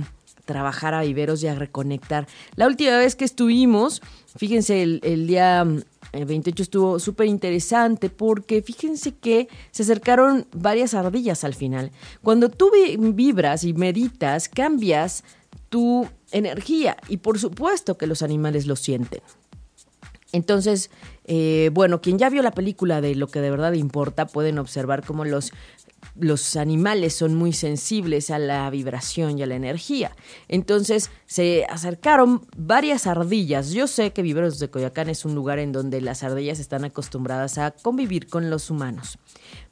trabajar 0.44 0.94
a 0.94 1.02
viveros 1.02 1.42
y 1.42 1.48
a 1.48 1.54
reconectar. 1.54 2.26
La 2.56 2.66
última 2.66 2.98
vez 2.98 3.16
que 3.16 3.24
estuvimos, 3.24 4.02
fíjense, 4.36 4.82
el, 4.82 5.26
día 5.26 5.64
28 6.12 6.48
eh, 6.48 6.62
estuvo 6.62 6.98
súper 6.98 7.26
interesante 7.26 8.10
porque 8.10 8.62
fíjense 8.62 9.12
que 9.12 9.48
se 9.70 9.82
acercaron 9.82 10.46
varias 10.52 10.94
ardillas 10.94 11.44
al 11.44 11.54
final. 11.54 11.90
Cuando 12.22 12.48
tú 12.48 12.70
vibras 12.98 13.64
y 13.64 13.74
meditas, 13.74 14.48
cambias 14.48 15.24
tu 15.68 16.06
energía 16.32 16.96
y 17.08 17.18
por 17.18 17.38
supuesto 17.38 17.96
que 17.96 18.06
los 18.06 18.22
animales 18.22 18.66
lo 18.66 18.76
sienten. 18.76 19.20
Entonces, 20.32 20.90
eh, 21.24 21.70
bueno, 21.72 22.00
quien 22.00 22.18
ya 22.18 22.30
vio 22.30 22.42
la 22.42 22.52
película 22.52 23.00
de 23.00 23.14
lo 23.14 23.28
que 23.28 23.40
de 23.40 23.50
verdad 23.50 23.74
importa, 23.74 24.26
pueden 24.26 24.58
observar 24.58 25.04
cómo 25.04 25.24
los 25.24 25.52
los 26.14 26.56
animales 26.56 27.14
son 27.14 27.34
muy 27.34 27.52
sensibles 27.52 28.30
a 28.30 28.38
la 28.38 28.68
vibración 28.70 29.38
y 29.38 29.42
a 29.42 29.46
la 29.46 29.54
energía. 29.54 30.14
Entonces 30.48 31.10
se 31.26 31.64
acercaron 31.68 32.46
varias 32.56 33.06
ardillas. 33.06 33.70
Yo 33.70 33.86
sé 33.86 34.12
que 34.12 34.22
Viveros 34.22 34.58
de 34.58 34.70
Coyoacán 34.70 35.08
es 35.08 35.24
un 35.24 35.34
lugar 35.34 35.58
en 35.58 35.72
donde 35.72 36.00
las 36.00 36.22
ardillas 36.22 36.58
están 36.58 36.84
acostumbradas 36.84 37.58
a 37.58 37.70
convivir 37.70 38.28
con 38.28 38.50
los 38.50 38.70
humanos. 38.70 39.18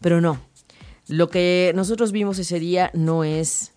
Pero 0.01 0.21
no, 0.21 0.41
lo 1.09 1.29
que 1.29 1.73
nosotros 1.75 2.13
vimos 2.13 2.39
ese 2.39 2.61
día 2.61 2.91
no 2.95 3.25
es 3.25 3.73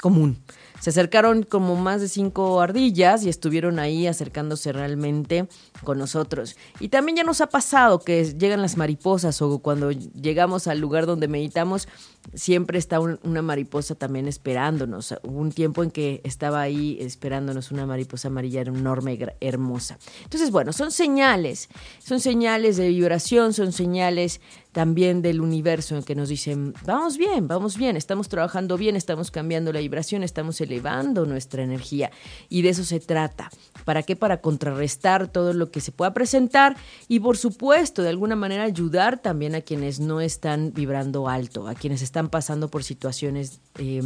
común. 0.00 0.38
Se 0.84 0.90
acercaron 0.90 1.44
como 1.44 1.76
más 1.76 2.02
de 2.02 2.08
cinco 2.08 2.60
ardillas 2.60 3.24
y 3.24 3.30
estuvieron 3.30 3.78
ahí 3.78 4.06
acercándose 4.06 4.70
realmente 4.70 5.48
con 5.82 5.96
nosotros. 5.96 6.56
Y 6.78 6.90
también 6.90 7.16
ya 7.16 7.22
nos 7.22 7.40
ha 7.40 7.46
pasado 7.46 8.00
que 8.00 8.22
llegan 8.34 8.60
las 8.60 8.76
mariposas 8.76 9.40
o 9.40 9.60
cuando 9.60 9.92
llegamos 9.92 10.66
al 10.66 10.80
lugar 10.80 11.06
donde 11.06 11.26
meditamos, 11.26 11.88
siempre 12.34 12.78
está 12.78 13.00
una 13.00 13.40
mariposa 13.40 13.94
también 13.94 14.28
esperándonos. 14.28 15.14
Hubo 15.22 15.38
un 15.38 15.52
tiempo 15.52 15.82
en 15.82 15.90
que 15.90 16.20
estaba 16.22 16.60
ahí 16.60 16.98
esperándonos 17.00 17.70
una 17.70 17.86
mariposa 17.86 18.28
amarilla 18.28 18.60
enorme, 18.60 19.18
hermosa. 19.40 19.98
Entonces, 20.24 20.50
bueno, 20.50 20.74
son 20.74 20.90
señales, 20.90 21.70
son 21.98 22.20
señales 22.20 22.76
de 22.76 22.88
vibración, 22.88 23.54
son 23.54 23.72
señales 23.72 24.42
también 24.74 25.22
del 25.22 25.40
universo 25.40 25.96
en 25.96 26.02
que 26.02 26.16
nos 26.16 26.28
dicen, 26.28 26.74
vamos 26.84 27.16
bien, 27.16 27.46
vamos 27.46 27.78
bien, 27.78 27.96
estamos 27.96 28.28
trabajando 28.28 28.76
bien, 28.76 28.96
estamos 28.96 29.30
cambiando 29.30 29.72
la 29.72 29.78
vibración, 29.78 30.24
estamos 30.24 30.60
elevando 30.60 31.26
nuestra 31.26 31.62
energía. 31.62 32.10
Y 32.48 32.62
de 32.62 32.70
eso 32.70 32.84
se 32.84 32.98
trata. 32.98 33.50
¿Para 33.84 34.02
qué? 34.02 34.16
Para 34.16 34.40
contrarrestar 34.40 35.28
todo 35.28 35.52
lo 35.52 35.70
que 35.70 35.80
se 35.80 35.92
pueda 35.92 36.12
presentar 36.12 36.76
y 37.06 37.20
por 37.20 37.36
supuesto, 37.36 38.02
de 38.02 38.08
alguna 38.08 38.34
manera 38.34 38.64
ayudar 38.64 39.22
también 39.22 39.54
a 39.54 39.60
quienes 39.60 40.00
no 40.00 40.20
están 40.20 40.72
vibrando 40.74 41.28
alto, 41.28 41.68
a 41.68 41.74
quienes 41.74 42.02
están 42.02 42.28
pasando 42.28 42.68
por 42.68 42.82
situaciones 42.82 43.60
eh, 43.78 44.02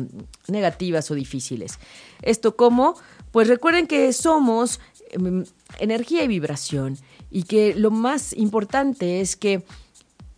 negativas 0.48 1.10
o 1.10 1.14
difíciles. 1.14 1.78
¿Esto 2.20 2.56
cómo? 2.56 2.94
Pues 3.32 3.48
recuerden 3.48 3.86
que 3.86 4.12
somos 4.12 4.80
em, 5.12 5.46
energía 5.78 6.24
y 6.24 6.28
vibración 6.28 6.98
y 7.30 7.44
que 7.44 7.74
lo 7.74 7.90
más 7.90 8.34
importante 8.34 9.22
es 9.22 9.34
que 9.34 9.64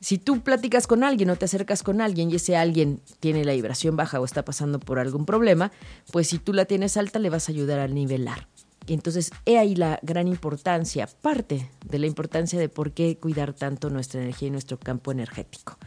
si 0.00 0.18
tú 0.18 0.40
platicas 0.40 0.86
con 0.86 1.04
alguien 1.04 1.30
o 1.30 1.36
te 1.36 1.44
acercas 1.44 1.82
con 1.82 2.00
alguien 2.00 2.30
y 2.30 2.36
ese 2.36 2.56
alguien 2.56 3.00
tiene 3.20 3.44
la 3.44 3.52
vibración 3.52 3.96
baja 3.96 4.18
o 4.20 4.24
está 4.24 4.44
pasando 4.44 4.80
por 4.80 4.98
algún 4.98 5.26
problema, 5.26 5.72
pues 6.10 6.28
si 6.28 6.38
tú 6.38 6.52
la 6.54 6.64
tienes 6.64 6.96
alta 6.96 7.18
le 7.18 7.30
vas 7.30 7.48
a 7.48 7.52
ayudar 7.52 7.80
a 7.80 7.86
nivelar. 7.86 8.48
Entonces 8.86 9.30
he 9.44 9.58
ahí 9.58 9.76
la 9.76 10.00
gran 10.02 10.26
importancia, 10.26 11.06
parte 11.20 11.70
de 11.84 11.98
la 11.98 12.06
importancia 12.06 12.58
de 12.58 12.68
por 12.68 12.92
qué 12.92 13.18
cuidar 13.18 13.52
tanto 13.52 13.90
nuestra 13.90 14.20
energía 14.22 14.48
y 14.48 14.50
nuestro 14.50 14.78
campo 14.78 15.12
energético. 15.12 15.78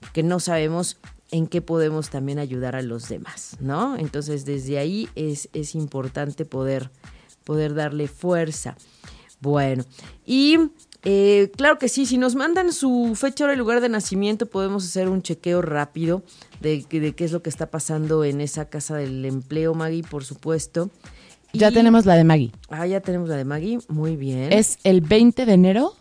Porque 0.00 0.22
no 0.22 0.38
sabemos 0.38 0.98
en 1.30 1.46
qué 1.46 1.62
podemos 1.62 2.10
también 2.10 2.38
ayudar 2.38 2.76
a 2.76 2.82
los 2.82 3.08
demás, 3.08 3.56
¿no? 3.58 3.96
Entonces 3.96 4.44
desde 4.44 4.78
ahí 4.78 5.08
es, 5.14 5.48
es 5.54 5.74
importante 5.74 6.44
poder, 6.44 6.90
poder 7.42 7.74
darle 7.74 8.06
fuerza. 8.06 8.76
Bueno, 9.40 9.84
y 10.26 10.58
eh, 11.04 11.50
claro 11.56 11.78
que 11.78 11.88
sí, 11.88 12.06
si 12.06 12.18
nos 12.18 12.34
mandan 12.34 12.72
su 12.72 13.14
fecha, 13.16 13.44
hora 13.44 13.54
y 13.54 13.56
lugar 13.56 13.80
de 13.80 13.88
nacimiento, 13.88 14.46
podemos 14.46 14.84
hacer 14.84 15.08
un 15.08 15.22
chequeo 15.22 15.60
rápido 15.62 16.22
de, 16.60 16.86
de 16.90 17.14
qué 17.14 17.24
es 17.24 17.32
lo 17.32 17.42
que 17.42 17.50
está 17.50 17.70
pasando 17.70 18.24
en 18.24 18.40
esa 18.40 18.66
casa 18.66 18.96
del 18.96 19.24
empleo, 19.24 19.74
Maggie, 19.74 20.04
por 20.04 20.24
supuesto. 20.24 20.90
ya 21.52 21.72
tenemos 21.72 22.06
la 22.06 22.14
de 22.14 22.24
Maggie. 22.24 22.52
Ah, 22.70 22.86
ya 22.86 23.00
tenemos 23.00 23.28
la 23.28 23.36
de 23.36 23.44
Maggie, 23.44 23.78
muy 23.88 24.16
bien. 24.16 24.52
Es 24.52 24.78
el 24.84 25.00
20 25.00 25.44
de 25.44 25.52
enero 25.52 25.94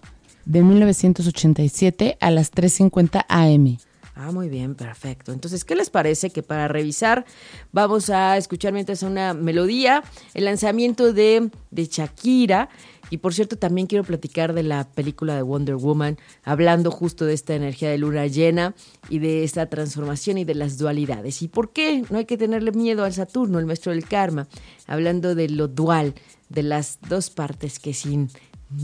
de 0.46 0.62
1987 0.62 2.18
a 2.20 2.32
las 2.32 2.52
3.50 2.52 3.26
am. 3.28 3.78
Ah, 4.16 4.32
muy 4.32 4.50
bien, 4.50 4.76
perfecto. 4.76 5.32
Entonces, 5.32 5.64
¿qué 5.64 5.76
les 5.76 5.90
parece 5.90 6.30
que 6.30 6.44
para 6.44 6.68
revisar 6.68 7.26
vamos 7.72 8.10
a 8.10 8.38
escuchar 8.38 8.72
mientras 8.72 9.02
una 9.04 9.34
melodía, 9.34 10.04
el 10.34 10.46
lanzamiento 10.46 11.12
de, 11.14 11.50
de 11.72 11.86
Shakira? 11.86 12.70
Y 13.12 13.18
por 13.18 13.36
cierto, 13.36 13.58
también 13.58 13.86
quiero 13.86 14.04
platicar 14.04 14.54
de 14.54 14.64
la 14.64 14.90
película 14.90 15.36
de 15.36 15.44
Wonder 15.44 15.76
Woman, 15.76 16.18
hablando 16.44 16.90
justo 16.90 17.26
de 17.26 17.34
esta 17.34 17.54
energía 17.54 17.92
de 17.92 18.00
luna 18.00 18.26
llena 18.26 18.74
y 19.10 19.20
de 19.20 19.44
esta 19.44 19.68
transformación 19.68 20.40
y 20.40 20.46
de 20.46 20.56
las 20.56 20.78
dualidades. 20.78 21.42
¿Y 21.42 21.50
por 21.50 21.74
qué 21.74 22.04
no 22.10 22.18
hay 22.18 22.26
que 22.26 22.38
tenerle 22.38 22.72
miedo 22.72 23.04
al 23.04 23.14
Saturno, 23.14 23.60
el 23.60 23.66
maestro 23.66 23.92
del 23.92 24.08
karma? 24.08 24.48
Hablando 24.88 25.36
de 25.36 25.50
lo 25.50 25.68
dual, 25.68 26.16
de 26.50 26.64
las 26.64 27.00
dos 27.08 27.30
partes 27.30 27.80
que 27.80 27.94
sin 27.94 28.30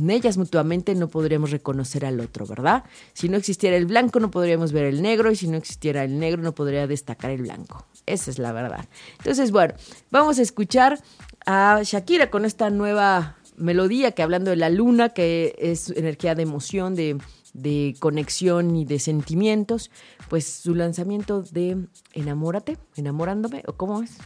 ellas 0.09 0.37
mutuamente 0.37 0.93
no 0.95 1.07
podríamos 1.07 1.51
reconocer 1.51 2.05
al 2.05 2.19
otro, 2.19 2.45
¿verdad? 2.45 2.83
Si 3.13 3.29
no 3.29 3.37
existiera 3.37 3.77
el 3.77 3.85
blanco 3.85 4.19
no 4.19 4.29
podríamos 4.29 4.73
ver 4.73 4.85
el 4.85 5.01
negro 5.01 5.31
y 5.31 5.37
si 5.37 5.47
no 5.47 5.57
existiera 5.57 6.03
el 6.03 6.19
negro 6.19 6.41
no 6.41 6.53
podría 6.53 6.87
destacar 6.87 7.31
el 7.31 7.43
blanco. 7.43 7.85
Esa 8.05 8.31
es 8.31 8.39
la 8.39 8.51
verdad. 8.51 8.85
Entonces, 9.17 9.51
bueno, 9.51 9.75
vamos 10.11 10.39
a 10.39 10.41
escuchar 10.41 10.99
a 11.45 11.81
Shakira 11.83 12.29
con 12.29 12.43
esta 12.43 12.69
nueva 12.69 13.36
melodía 13.57 14.11
que 14.11 14.23
hablando 14.23 14.51
de 14.51 14.57
la 14.57 14.69
luna, 14.69 15.09
que 15.09 15.55
es 15.57 15.89
energía 15.89 16.35
de 16.35 16.43
emoción, 16.43 16.95
de, 16.95 17.17
de 17.53 17.95
conexión 17.99 18.75
y 18.75 18.85
de 18.85 18.99
sentimientos, 18.99 19.91
pues 20.29 20.45
su 20.45 20.75
lanzamiento 20.75 21.41
de 21.41 21.85
Enamórate, 22.13 22.77
enamorándome, 22.95 23.63
o 23.67 23.73
cómo 23.73 24.01
es? 24.01 24.17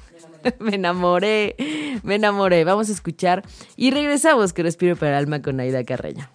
me 0.60 0.76
enamoré, 0.76 1.56
me 2.04 2.16
enamoré. 2.16 2.64
Vamos 2.64 2.90
a 2.90 2.92
escuchar 2.92 3.44
y 3.76 3.92
regresamos 3.92 4.54
que 4.54 4.64
respiro 4.64 4.96
para 4.96 5.12
el 5.12 5.18
alma 5.18 5.42
con 5.42 5.60
Aida 5.60 5.84
Carreño. 5.84 6.30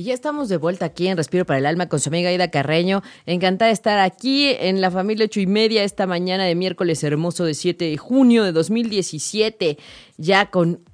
Y 0.00 0.04
ya 0.04 0.14
estamos 0.14 0.48
de 0.48 0.58
vuelta 0.58 0.84
aquí 0.84 1.08
en 1.08 1.16
Respiro 1.16 1.44
para 1.44 1.58
el 1.58 1.66
Alma 1.66 1.88
con 1.88 1.98
su 1.98 2.08
amiga 2.08 2.28
Aida 2.28 2.52
Carreño. 2.52 3.02
Encantada 3.26 3.66
de 3.66 3.72
estar 3.72 3.98
aquí 3.98 4.46
en 4.46 4.80
la 4.80 4.92
familia 4.92 5.24
ocho 5.24 5.40
y 5.40 5.48
media 5.48 5.82
esta 5.82 6.06
mañana 6.06 6.44
de 6.44 6.54
miércoles 6.54 7.02
hermoso 7.02 7.44
de 7.44 7.54
7 7.54 7.84
de 7.84 7.96
junio 7.96 8.44
de 8.44 8.52
2017. 8.52 9.76
Ya 10.16 10.50
con 10.50 10.84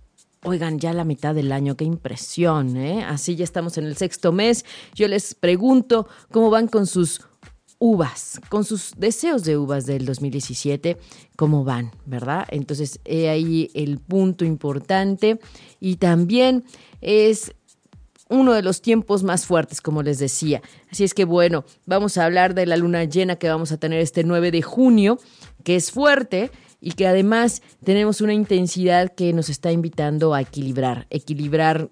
Oigan, 0.42 0.78
ya 0.78 0.94
la 0.94 1.04
mitad 1.04 1.34
del 1.34 1.52
año, 1.52 1.76
qué 1.76 1.84
impresión, 1.84 2.78
¿eh? 2.78 3.04
Así 3.04 3.36
ya 3.36 3.44
estamos 3.44 3.76
en 3.76 3.84
el 3.84 3.96
sexto 3.98 4.32
mes. 4.32 4.64
Yo 4.94 5.06
les 5.06 5.34
pregunto 5.34 6.08
cómo 6.30 6.48
van 6.48 6.68
con 6.68 6.86
sus 6.86 7.20
uvas, 7.78 8.40
con 8.48 8.64
sus 8.64 8.92
deseos 8.96 9.44
de 9.44 9.58
uvas 9.58 9.84
del 9.84 10.06
2017, 10.06 10.96
cómo 11.36 11.64
van, 11.64 11.92
¿verdad? 12.06 12.46
Entonces, 12.50 13.00
he 13.04 13.28
ahí 13.28 13.70
el 13.74 13.98
punto 13.98 14.46
importante 14.46 15.38
y 15.80 15.96
también 15.96 16.64
es 17.02 17.52
uno 18.28 18.52
de 18.52 18.62
los 18.62 18.80
tiempos 18.82 19.22
más 19.22 19.46
fuertes, 19.46 19.80
como 19.80 20.02
les 20.02 20.18
decía. 20.18 20.62
Así 20.90 21.04
es 21.04 21.14
que 21.14 21.24
bueno, 21.24 21.64
vamos 21.86 22.16
a 22.18 22.24
hablar 22.24 22.54
de 22.54 22.66
la 22.66 22.76
luna 22.76 23.04
llena 23.04 23.36
que 23.36 23.48
vamos 23.48 23.72
a 23.72 23.76
tener 23.76 24.00
este 24.00 24.24
9 24.24 24.50
de 24.50 24.62
junio, 24.62 25.18
que 25.62 25.76
es 25.76 25.90
fuerte 25.90 26.50
y 26.80 26.92
que 26.92 27.06
además 27.06 27.62
tenemos 27.82 28.20
una 28.20 28.34
intensidad 28.34 29.12
que 29.14 29.32
nos 29.32 29.48
está 29.48 29.72
invitando 29.72 30.34
a 30.34 30.40
equilibrar, 30.40 31.06
equilibrar 31.10 31.88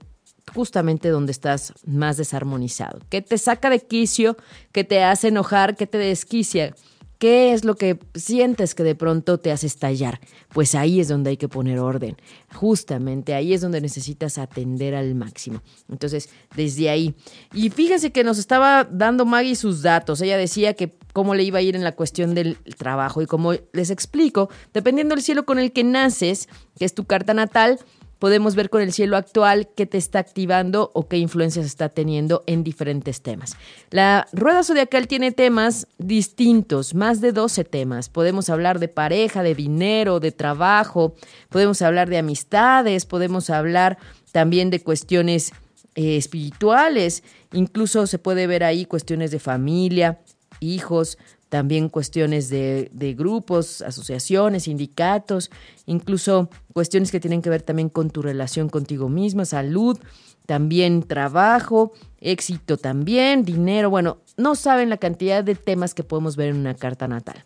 justamente 0.55 1.09
donde 1.09 1.33
estás 1.33 1.73
más 1.87 2.17
desarmonizado, 2.17 3.01
que 3.09 3.23
te 3.23 3.39
saca 3.39 3.71
de 3.71 3.81
quicio, 3.81 4.37
que 4.73 4.85
te 4.85 5.03
hace 5.03 5.29
enojar, 5.29 5.77
que 5.77 5.87
te 5.87 5.99
desquicia 5.99 6.75
¿Qué 7.23 7.53
es 7.53 7.65
lo 7.65 7.77
que 7.77 8.01
sientes 8.17 8.75
que 8.75 8.83
de 8.83 8.97
pronto 8.97 9.39
te 9.39 9.53
hace 9.53 9.69
estallar? 9.69 10.19
Pues 10.49 10.75
ahí 10.75 10.99
es 10.99 11.07
donde 11.07 11.31
hay 11.31 11.37
que 11.37 11.47
poner 11.47 11.79
orden. 11.79 12.17
Justamente 12.53 13.33
ahí 13.33 13.55
es 13.55 13.61
donde 13.61 13.81
necesitas 13.81 14.39
atender 14.39 14.97
al 14.97 15.15
máximo. 15.15 15.63
Entonces, 15.89 16.31
desde 16.57 16.91
ahí. 16.91 17.15
Y 17.55 17.71
fíjense 17.71 18.11
que 18.11 18.25
nos 18.25 18.39
estaba 18.39 18.83
dando 18.91 19.25
Maggie 19.25 19.55
sus 19.55 19.83
datos. 19.83 20.21
Ella 20.21 20.37
decía 20.37 20.75
que 20.75 20.97
cómo 21.13 21.37
le 21.37 21.45
iba 21.45 21.61
a 21.61 21.63
ir 21.63 21.77
en 21.77 21.85
la 21.85 21.95
cuestión 21.95 22.35
del 22.35 22.57
trabajo. 22.77 23.23
Y 23.23 23.27
como 23.27 23.53
les 23.73 23.91
explico, 23.91 24.51
dependiendo 24.75 25.15
del 25.15 25.23
cielo 25.23 25.47
con 25.47 25.61
el 25.61 25.71
que 25.71 25.85
naces, 25.85 26.49
que 26.77 26.85
es 26.85 26.93
tu 26.93 27.05
carta 27.05 27.35
natal, 27.35 27.79
podemos 28.23 28.55
ver 28.55 28.71
con 28.71 28.83
el 28.83 28.93
cielo 28.93 29.17
actual 29.17 29.69
qué 29.75 29.85
te 29.85 29.99
está 29.99 30.21
activando 30.21 30.93
o 30.95 31.09
qué 31.09 31.17
influencias 31.17 31.67
está 31.67 31.89
teniendo 31.89 32.45
en 32.47 32.63
diferentes 32.63 33.21
temas. 33.21 33.57
La 33.91 34.29
rueda 34.33 34.63
zodiacal 34.63 35.09
tiene 35.09 35.33
temas 35.33 35.89
distintos, 35.99 36.95
más 36.95 37.21
de 37.21 37.33
12 37.33 37.65
temas. 37.65 38.09
Podemos 38.09 38.49
hablar 38.49 38.79
de 38.79 38.87
pareja, 38.87 39.43
de 39.43 39.57
dinero, 39.57 40.21
de 40.21 40.31
trabajo, 40.31 41.17
podemos 41.49 41.83
hablar 41.83 42.09
de 42.09 42.19
amistades, 42.19 43.07
podemos 43.07 43.51
hablar 43.51 43.99
también 44.31 44.71
de 44.71 44.81
cuestiones 44.85 45.51
eh, 45.97 46.17
espirituales, 46.17 47.25
incluso 47.53 48.07
se 48.07 48.21
puede 48.21 48.47
ver 48.47 48.63
ahí 48.63 48.85
cuestiones 48.85 49.33
de 49.33 49.41
familia, 49.41 50.21
hijos, 50.61 51.19
también 51.53 51.91
cuestiones 51.91 52.49
de, 52.49 53.15
grupos, 53.15 53.83
asociaciones, 53.83 54.63
sindicatos, 54.63 55.51
incluso 55.85 56.49
cuestiones 56.73 57.11
que 57.11 57.21
tienen 57.21 57.43
que 57.43 57.51
ver 57.51 57.61
también 57.61 57.91
con 57.91 58.09
tu 58.09 58.23
relación 58.23 58.71
contigo 58.71 59.11
misma, 59.11 59.45
salud, 59.45 59.99
también 60.47 61.03
trabajo, 61.03 61.93
éxito 62.23 62.79
también, 62.79 63.45
dinero, 63.45 63.91
bueno, 63.91 64.17
no 64.39 64.55
saben 64.55 64.89
la 64.89 64.97
cantidad 64.97 65.45
de 65.45 65.55
temas 65.55 65.93
que 65.93 66.03
podemos 66.03 66.37
ver 66.37 66.49
en 66.49 66.57
una 66.57 66.73
carta 66.73 67.07
natal. 67.07 67.45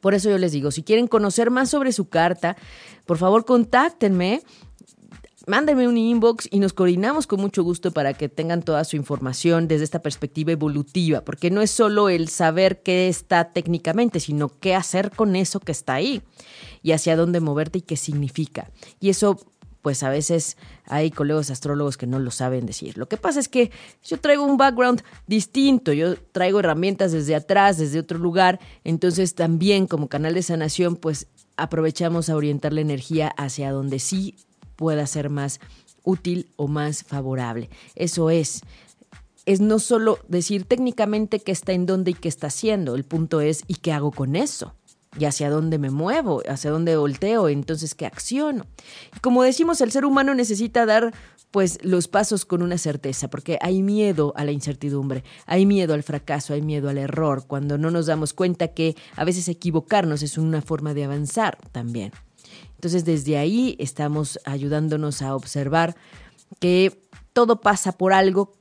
Por 0.00 0.14
eso 0.14 0.30
yo 0.30 0.38
les 0.38 0.52
digo, 0.52 0.70
si 0.70 0.82
quieren 0.82 1.06
conocer 1.06 1.50
más 1.50 1.68
sobre 1.68 1.92
su 1.92 2.08
carta, 2.08 2.56
por 3.04 3.18
favor 3.18 3.44
contáctenme 3.44 4.40
mándenme 5.46 5.88
un 5.88 5.96
inbox 5.96 6.48
y 6.50 6.58
nos 6.58 6.72
coordinamos 6.72 7.26
con 7.26 7.40
mucho 7.40 7.62
gusto 7.62 7.90
para 7.90 8.14
que 8.14 8.28
tengan 8.28 8.62
toda 8.62 8.84
su 8.84 8.96
información 8.96 9.68
desde 9.68 9.84
esta 9.84 10.02
perspectiva 10.02 10.52
evolutiva, 10.52 11.22
porque 11.22 11.50
no 11.50 11.62
es 11.62 11.70
solo 11.70 12.08
el 12.08 12.28
saber 12.28 12.82
qué 12.82 13.08
está 13.08 13.52
técnicamente, 13.52 14.20
sino 14.20 14.48
qué 14.48 14.74
hacer 14.74 15.10
con 15.10 15.36
eso 15.36 15.60
que 15.60 15.72
está 15.72 15.94
ahí 15.94 16.22
y 16.82 16.92
hacia 16.92 17.16
dónde 17.16 17.40
moverte 17.40 17.78
y 17.78 17.82
qué 17.82 17.96
significa. 17.96 18.70
Y 19.00 19.10
eso 19.10 19.38
pues 19.82 20.04
a 20.04 20.10
veces 20.10 20.56
hay 20.86 21.10
colegas 21.10 21.50
astrólogos 21.50 21.96
que 21.96 22.06
no 22.06 22.20
lo 22.20 22.30
saben 22.30 22.66
decir. 22.66 22.96
Lo 22.96 23.08
que 23.08 23.16
pasa 23.16 23.40
es 23.40 23.48
que 23.48 23.72
yo 24.04 24.18
traigo 24.20 24.44
un 24.44 24.56
background 24.56 25.02
distinto, 25.26 25.92
yo 25.92 26.14
traigo 26.30 26.60
herramientas 26.60 27.10
desde 27.10 27.34
atrás, 27.34 27.78
desde 27.78 27.98
otro 27.98 28.18
lugar, 28.18 28.60
entonces 28.84 29.34
también 29.34 29.88
como 29.88 30.08
canal 30.08 30.34
de 30.34 30.42
sanación, 30.42 30.94
pues 30.94 31.26
aprovechamos 31.56 32.30
a 32.30 32.36
orientar 32.36 32.72
la 32.72 32.80
energía 32.80 33.28
hacia 33.36 33.72
donde 33.72 33.98
sí 33.98 34.36
pueda 34.82 35.06
ser 35.06 35.30
más 35.30 35.60
útil 36.02 36.48
o 36.56 36.66
más 36.66 37.04
favorable. 37.04 37.70
Eso 37.94 38.30
es. 38.30 38.62
Es 39.46 39.60
no 39.60 39.78
solo 39.78 40.18
decir 40.26 40.64
técnicamente 40.64 41.38
qué 41.38 41.52
está 41.52 41.72
en 41.72 41.86
dónde 41.86 42.10
y 42.10 42.14
qué 42.14 42.28
está 42.28 42.48
haciendo, 42.48 42.96
el 42.96 43.04
punto 43.04 43.40
es 43.40 43.62
¿y 43.68 43.76
qué 43.76 43.92
hago 43.92 44.10
con 44.10 44.34
eso? 44.34 44.74
y 45.18 45.26
hacia 45.26 45.50
dónde 45.50 45.76
me 45.78 45.90
muevo, 45.90 46.42
hacia 46.48 46.70
dónde 46.70 46.96
volteo, 46.96 47.50
entonces 47.50 47.94
qué 47.94 48.06
acciono. 48.06 48.64
Y 49.14 49.20
como 49.20 49.42
decimos, 49.42 49.82
el 49.82 49.92
ser 49.92 50.06
humano 50.06 50.34
necesita 50.34 50.86
dar 50.86 51.12
pues 51.50 51.78
los 51.82 52.08
pasos 52.08 52.46
con 52.46 52.62
una 52.62 52.78
certeza, 52.78 53.28
porque 53.28 53.58
hay 53.60 53.82
miedo 53.82 54.32
a 54.36 54.44
la 54.46 54.52
incertidumbre, 54.52 55.22
hay 55.44 55.66
miedo 55.66 55.92
al 55.92 56.02
fracaso, 56.02 56.54
hay 56.54 56.62
miedo 56.62 56.88
al 56.88 56.96
error, 56.96 57.44
cuando 57.46 57.76
no 57.76 57.90
nos 57.90 58.06
damos 58.06 58.32
cuenta 58.32 58.68
que 58.68 58.96
a 59.16 59.24
veces 59.24 59.48
equivocarnos 59.48 60.22
es 60.22 60.38
una 60.38 60.62
forma 60.62 60.94
de 60.94 61.04
avanzar 61.04 61.58
también. 61.70 62.10
Entonces 62.82 63.04
desde 63.04 63.38
ahí 63.38 63.76
estamos 63.78 64.40
ayudándonos 64.44 65.22
a 65.22 65.36
observar 65.36 65.94
que 66.58 67.00
todo 67.32 67.60
pasa 67.60 67.92
por 67.92 68.12
algo 68.12 68.54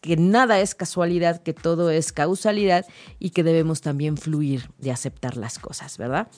que 0.00 0.16
nada 0.16 0.60
es 0.60 0.76
casualidad, 0.76 1.42
que 1.42 1.52
todo 1.52 1.90
es 1.90 2.12
causalidad 2.12 2.86
y 3.18 3.30
que 3.30 3.42
debemos 3.42 3.80
también 3.80 4.16
fluir 4.16 4.70
de 4.78 4.92
aceptar 4.92 5.36
las 5.36 5.58
cosas, 5.58 5.98
¿verdad? 5.98 6.28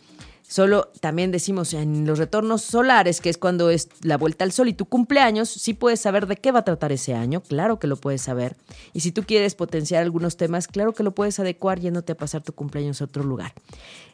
Solo 0.48 0.90
también 1.02 1.30
decimos 1.30 1.74
en 1.74 2.06
los 2.06 2.18
retornos 2.18 2.62
solares, 2.62 3.20
que 3.20 3.28
es 3.28 3.36
cuando 3.36 3.68
es 3.68 3.90
la 4.00 4.16
vuelta 4.16 4.46
al 4.46 4.52
sol 4.52 4.68
y 4.68 4.72
tu 4.72 4.86
cumpleaños, 4.86 5.50
sí 5.50 5.74
puedes 5.74 6.00
saber 6.00 6.26
de 6.26 6.36
qué 6.36 6.52
va 6.52 6.60
a 6.60 6.64
tratar 6.64 6.90
ese 6.90 7.12
año, 7.12 7.42
claro 7.42 7.78
que 7.78 7.86
lo 7.86 7.96
puedes 7.96 8.22
saber. 8.22 8.56
Y 8.94 9.00
si 9.00 9.12
tú 9.12 9.24
quieres 9.24 9.54
potenciar 9.54 10.02
algunos 10.02 10.38
temas, 10.38 10.68
claro 10.68 10.94
que 10.94 11.02
lo 11.02 11.14
puedes 11.14 11.38
adecuar 11.38 11.80
yéndote 11.80 12.12
a 12.12 12.16
pasar 12.16 12.42
tu 12.42 12.54
cumpleaños 12.54 13.02
a 13.02 13.04
otro 13.04 13.24
lugar. 13.24 13.52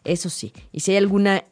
Eso 0.03 0.29
sí, 0.29 0.53
y 0.73 0.81
si 0.81 0.91
hay 0.91 0.97
alguna 0.97 1.45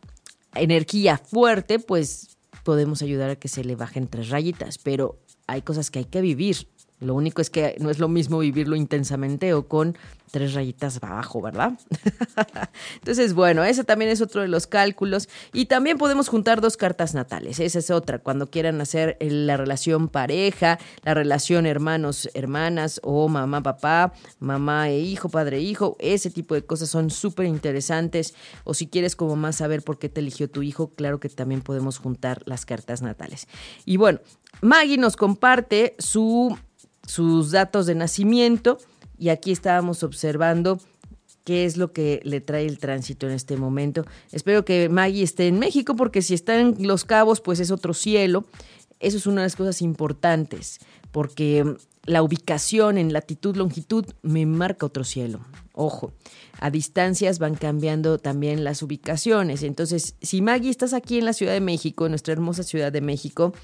energía 0.54 1.18
fuerte, 1.18 1.78
pues 1.78 2.36
podemos 2.64 3.02
ayudar 3.02 3.30
a 3.30 3.36
que 3.36 3.48
se 3.48 3.64
le 3.64 3.76
bajen 3.76 4.08
tres 4.08 4.28
rayitas, 4.28 4.78
pero 4.78 5.18
hay 5.46 5.62
cosas 5.62 5.90
que 5.90 6.00
hay 6.00 6.04
que 6.04 6.20
vivir 6.20 6.68
lo 7.02 7.14
único 7.14 7.42
es 7.42 7.50
que 7.50 7.76
no 7.80 7.90
es 7.90 7.98
lo 7.98 8.08
mismo 8.08 8.38
vivirlo 8.38 8.76
intensamente 8.76 9.52
o 9.54 9.66
con 9.66 9.96
tres 10.32 10.54
rayitas 10.54 10.98
abajo, 11.02 11.42
¿verdad? 11.42 11.72
Entonces, 12.94 13.34
bueno, 13.34 13.62
ese 13.64 13.84
también 13.84 14.10
es 14.10 14.22
otro 14.22 14.40
de 14.40 14.48
los 14.48 14.66
cálculos. 14.66 15.28
Y 15.52 15.66
también 15.66 15.98
podemos 15.98 16.28
juntar 16.28 16.62
dos 16.62 16.78
cartas 16.78 17.14
natales. 17.14 17.60
Esa 17.60 17.78
es 17.78 17.90
otra, 17.90 18.18
cuando 18.18 18.50
quieran 18.50 18.80
hacer 18.80 19.18
la 19.20 19.58
relación 19.58 20.08
pareja, 20.08 20.78
la 21.02 21.12
relación 21.12 21.66
hermanos, 21.66 22.30
hermanas 22.32 22.98
o 23.04 23.28
mamá, 23.28 23.62
papá, 23.62 24.14
mamá 24.40 24.88
e 24.88 25.00
hijo, 25.00 25.28
padre 25.28 25.58
e 25.58 25.60
hijo. 25.60 25.96
Ese 26.00 26.30
tipo 26.30 26.54
de 26.54 26.64
cosas 26.64 26.88
son 26.88 27.10
súper 27.10 27.44
interesantes. 27.46 28.34
O 28.64 28.72
si 28.72 28.86
quieres 28.86 29.14
como 29.14 29.36
más 29.36 29.56
saber 29.56 29.82
por 29.82 29.98
qué 29.98 30.08
te 30.08 30.20
eligió 30.20 30.48
tu 30.48 30.62
hijo, 30.62 30.88
claro 30.88 31.20
que 31.20 31.28
también 31.28 31.60
podemos 31.60 31.98
juntar 31.98 32.42
las 32.46 32.64
cartas 32.64 33.02
natales. 33.02 33.48
Y 33.84 33.98
bueno, 33.98 34.20
Maggie 34.62 34.96
nos 34.96 35.16
comparte 35.16 35.94
su 35.98 36.56
sus 37.06 37.50
datos 37.50 37.86
de 37.86 37.94
nacimiento 37.94 38.78
y 39.18 39.28
aquí 39.28 39.52
estábamos 39.52 40.02
observando 40.02 40.80
qué 41.44 41.64
es 41.64 41.76
lo 41.76 41.92
que 41.92 42.20
le 42.24 42.40
trae 42.40 42.66
el 42.66 42.78
tránsito 42.78 43.26
en 43.26 43.32
este 43.32 43.56
momento. 43.56 44.04
Espero 44.30 44.64
que 44.64 44.88
Maggie 44.88 45.22
esté 45.22 45.48
en 45.48 45.58
México 45.58 45.96
porque 45.96 46.22
si 46.22 46.34
está 46.34 46.58
en 46.58 46.86
Los 46.86 47.04
Cabos 47.04 47.40
pues 47.40 47.60
es 47.60 47.70
otro 47.70 47.94
cielo. 47.94 48.44
Eso 49.00 49.16
es 49.16 49.26
una 49.26 49.42
de 49.42 49.46
las 49.46 49.56
cosas 49.56 49.82
importantes 49.82 50.78
porque 51.10 51.76
la 52.04 52.22
ubicación 52.22 52.98
en 52.98 53.12
latitud, 53.12 53.56
longitud 53.56 54.06
me 54.22 54.46
marca 54.46 54.86
otro 54.86 55.04
cielo. 55.04 55.40
Ojo, 55.74 56.12
a 56.60 56.70
distancias 56.70 57.38
van 57.38 57.54
cambiando 57.54 58.18
también 58.18 58.62
las 58.62 58.82
ubicaciones. 58.82 59.62
Entonces, 59.62 60.16
si 60.20 60.42
Maggie 60.42 60.70
estás 60.70 60.92
aquí 60.92 61.18
en 61.18 61.24
la 61.24 61.32
Ciudad 61.32 61.54
de 61.54 61.60
México, 61.60 62.04
en 62.04 62.12
nuestra 62.12 62.32
hermosa 62.32 62.62
Ciudad 62.62 62.92
de 62.92 63.00
México, 63.00 63.54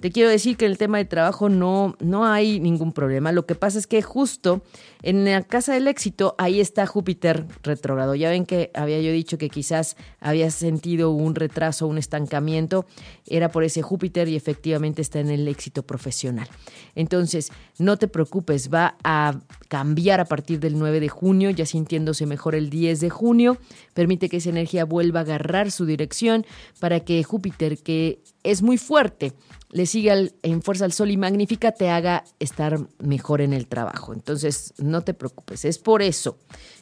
te 0.00 0.10
quiero 0.10 0.30
decir 0.30 0.56
que 0.56 0.64
en 0.64 0.70
el 0.70 0.78
tema 0.78 0.96
de 0.96 1.04
trabajo 1.04 1.50
no, 1.50 1.94
no 2.00 2.26
hay 2.26 2.58
ningún 2.58 2.92
problema. 2.92 3.32
Lo 3.32 3.44
que 3.44 3.54
pasa 3.54 3.78
es 3.78 3.86
que 3.86 4.00
justo 4.00 4.62
en 5.02 5.26
la 5.26 5.42
Casa 5.42 5.74
del 5.74 5.88
Éxito, 5.88 6.34
ahí 6.38 6.58
está 6.58 6.86
Júpiter 6.86 7.46
retrógrado. 7.62 8.14
Ya 8.14 8.30
ven 8.30 8.46
que 8.46 8.70
había 8.74 9.00
yo 9.00 9.12
dicho 9.12 9.36
que 9.36 9.50
quizás 9.50 9.96
había 10.18 10.50
sentido 10.50 11.10
un 11.10 11.34
retraso, 11.34 11.86
un 11.86 11.98
estancamiento. 11.98 12.86
Era 13.26 13.50
por 13.50 13.62
ese 13.62 13.82
Júpiter 13.82 14.26
y 14.28 14.36
efectivamente 14.36 15.02
está 15.02 15.20
en 15.20 15.28
el 15.28 15.46
éxito 15.48 15.82
profesional. 15.82 16.48
Entonces, 16.94 17.52
no 17.78 17.98
te 17.98 18.08
preocupes, 18.08 18.72
va 18.72 18.96
a 19.04 19.38
cambiar 19.68 20.20
a 20.20 20.24
partir 20.24 20.60
del 20.60 20.78
9 20.78 21.00
de 21.00 21.08
junio, 21.08 21.50
ya 21.50 21.66
sintiéndose 21.66 22.26
mejor 22.26 22.54
el 22.54 22.70
10 22.70 23.00
de 23.00 23.10
junio. 23.10 23.58
Permite 23.94 24.28
que 24.28 24.38
esa 24.38 24.50
energía 24.50 24.84
vuelva 24.84 25.20
a 25.20 25.22
agarrar 25.22 25.70
su 25.70 25.86
dirección 25.86 26.44
para 26.80 27.00
que 27.00 27.22
Júpiter, 27.22 27.78
que 27.78 28.22
es 28.42 28.62
muy 28.62 28.78
fuerte, 28.78 29.34
le 29.70 29.86
siga 29.86 30.16
en 30.42 30.62
fuerza 30.62 30.86
al 30.86 30.92
sol 30.92 31.10
y 31.10 31.16
magnífica, 31.16 31.72
te 31.72 31.90
haga 31.90 32.24
estar 32.38 32.78
mejor 32.98 33.42
en 33.42 33.52
el 33.52 33.66
trabajo. 33.66 34.14
Entonces, 34.14 34.72
no 34.78 35.02
te 35.02 35.12
preocupes, 35.14 35.64
es 35.64 35.78
por 35.78 36.02
eso, 36.02 36.38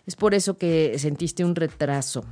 es 0.07 0.15
por 0.15 0.35
eso 0.35 0.57
que 0.57 0.97
sentiste 0.99 1.45
un 1.45 1.57
retraso. 1.57 2.25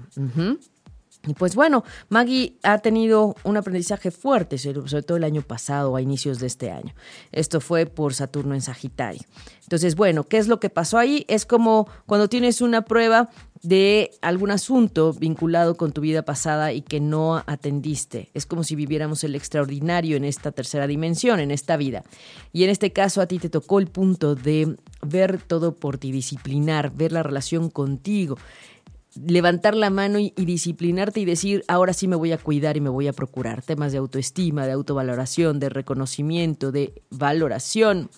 Pues 1.32 1.54
bueno, 1.54 1.84
Maggie 2.10 2.58
ha 2.62 2.78
tenido 2.78 3.34
un 3.44 3.56
aprendizaje 3.56 4.10
fuerte, 4.10 4.58
sobre 4.58 5.02
todo 5.02 5.16
el 5.16 5.24
año 5.24 5.40
pasado, 5.40 5.96
a 5.96 6.02
inicios 6.02 6.38
de 6.38 6.46
este 6.46 6.70
año. 6.70 6.94
Esto 7.32 7.60
fue 7.60 7.86
por 7.86 8.12
Saturno 8.12 8.54
en 8.54 8.60
Sagitario. 8.60 9.22
Entonces, 9.62 9.96
bueno, 9.96 10.24
¿qué 10.24 10.36
es 10.36 10.48
lo 10.48 10.60
que 10.60 10.68
pasó 10.68 10.98
ahí? 10.98 11.24
Es 11.28 11.46
como 11.46 11.88
cuando 12.04 12.28
tienes 12.28 12.60
una 12.60 12.82
prueba 12.82 13.30
de 13.62 14.10
algún 14.20 14.50
asunto 14.50 15.14
vinculado 15.14 15.76
con 15.76 15.92
tu 15.92 16.02
vida 16.02 16.22
pasada 16.22 16.74
y 16.74 16.82
que 16.82 17.00
no 17.00 17.42
atendiste. 17.46 18.30
Es 18.34 18.44
como 18.44 18.62
si 18.62 18.76
viviéramos 18.76 19.24
el 19.24 19.34
extraordinario 19.34 20.18
en 20.18 20.24
esta 20.26 20.52
tercera 20.52 20.86
dimensión, 20.86 21.40
en 21.40 21.50
esta 21.50 21.78
vida. 21.78 22.04
Y 22.52 22.64
en 22.64 22.70
este 22.70 22.92
caso 22.92 23.22
a 23.22 23.26
ti 23.26 23.38
te 23.38 23.48
tocó 23.48 23.78
el 23.78 23.86
punto 23.86 24.34
de 24.34 24.76
ver 25.00 25.40
todo 25.40 25.74
por 25.74 25.96
ti, 25.96 26.12
disciplinar, 26.12 26.92
ver 26.94 27.12
la 27.12 27.22
relación 27.22 27.70
contigo 27.70 28.36
levantar 29.22 29.76
la 29.76 29.90
mano 29.90 30.18
y, 30.18 30.32
disciplinarte 30.36 31.20
y 31.20 31.24
decir, 31.24 31.64
ahora 31.68 31.92
sí 31.92 32.08
me 32.08 32.16
voy 32.16 32.32
a 32.32 32.38
cuidar 32.38 32.76
y 32.76 32.80
me 32.80 32.90
voy 32.90 33.08
a 33.08 33.12
procurar. 33.12 33.62
Temas 33.62 33.92
de 33.92 33.98
autoestima, 33.98 34.66
de 34.66 34.72
autovaloración, 34.72 35.60
de 35.60 35.68
reconocimiento, 35.68 36.72
de 36.72 37.02
valoración. 37.10 38.10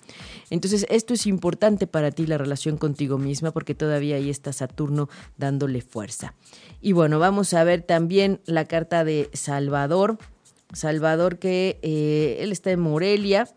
Entonces, 0.49 0.85
esto 0.89 1.13
es 1.13 1.27
importante 1.27 1.87
para 1.87 2.11
ti, 2.11 2.25
la 2.25 2.37
relación 2.37 2.77
contigo 2.77 3.17
misma, 3.17 3.51
porque 3.51 3.75
todavía 3.75 4.15
ahí 4.15 4.29
está 4.29 4.53
Saturno 4.53 5.09
dándole 5.37 5.81
fuerza. 5.81 6.33
Y 6.81 6.93
bueno, 6.93 7.19
vamos 7.19 7.53
a 7.53 7.63
ver 7.63 7.81
también 7.81 8.41
la 8.45 8.65
carta 8.65 9.03
de 9.03 9.29
Salvador. 9.33 10.17
Salvador 10.73 11.37
que 11.39 11.79
eh, 11.81 12.37
él 12.39 12.51
está 12.51 12.71
en 12.71 12.79
Morelia. 12.79 13.47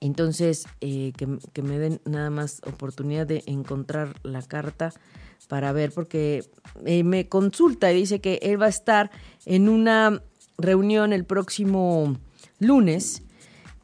Entonces, 0.00 0.66
eh, 0.80 1.12
que, 1.16 1.38
que 1.52 1.62
me 1.62 1.78
den 1.78 2.00
nada 2.04 2.30
más 2.30 2.60
oportunidad 2.66 3.26
de 3.26 3.44
encontrar 3.46 4.14
la 4.24 4.42
carta 4.42 4.92
para 5.48 5.72
ver, 5.72 5.92
porque 5.92 6.44
eh, 6.84 7.04
me 7.04 7.28
consulta 7.28 7.92
y 7.92 7.96
dice 7.96 8.20
que 8.20 8.38
él 8.42 8.60
va 8.60 8.66
a 8.66 8.70
estar 8.70 9.10
en 9.44 9.68
una 9.68 10.22
reunión 10.58 11.12
el 11.12 11.24
próximo 11.24 12.16
lunes 12.58 13.22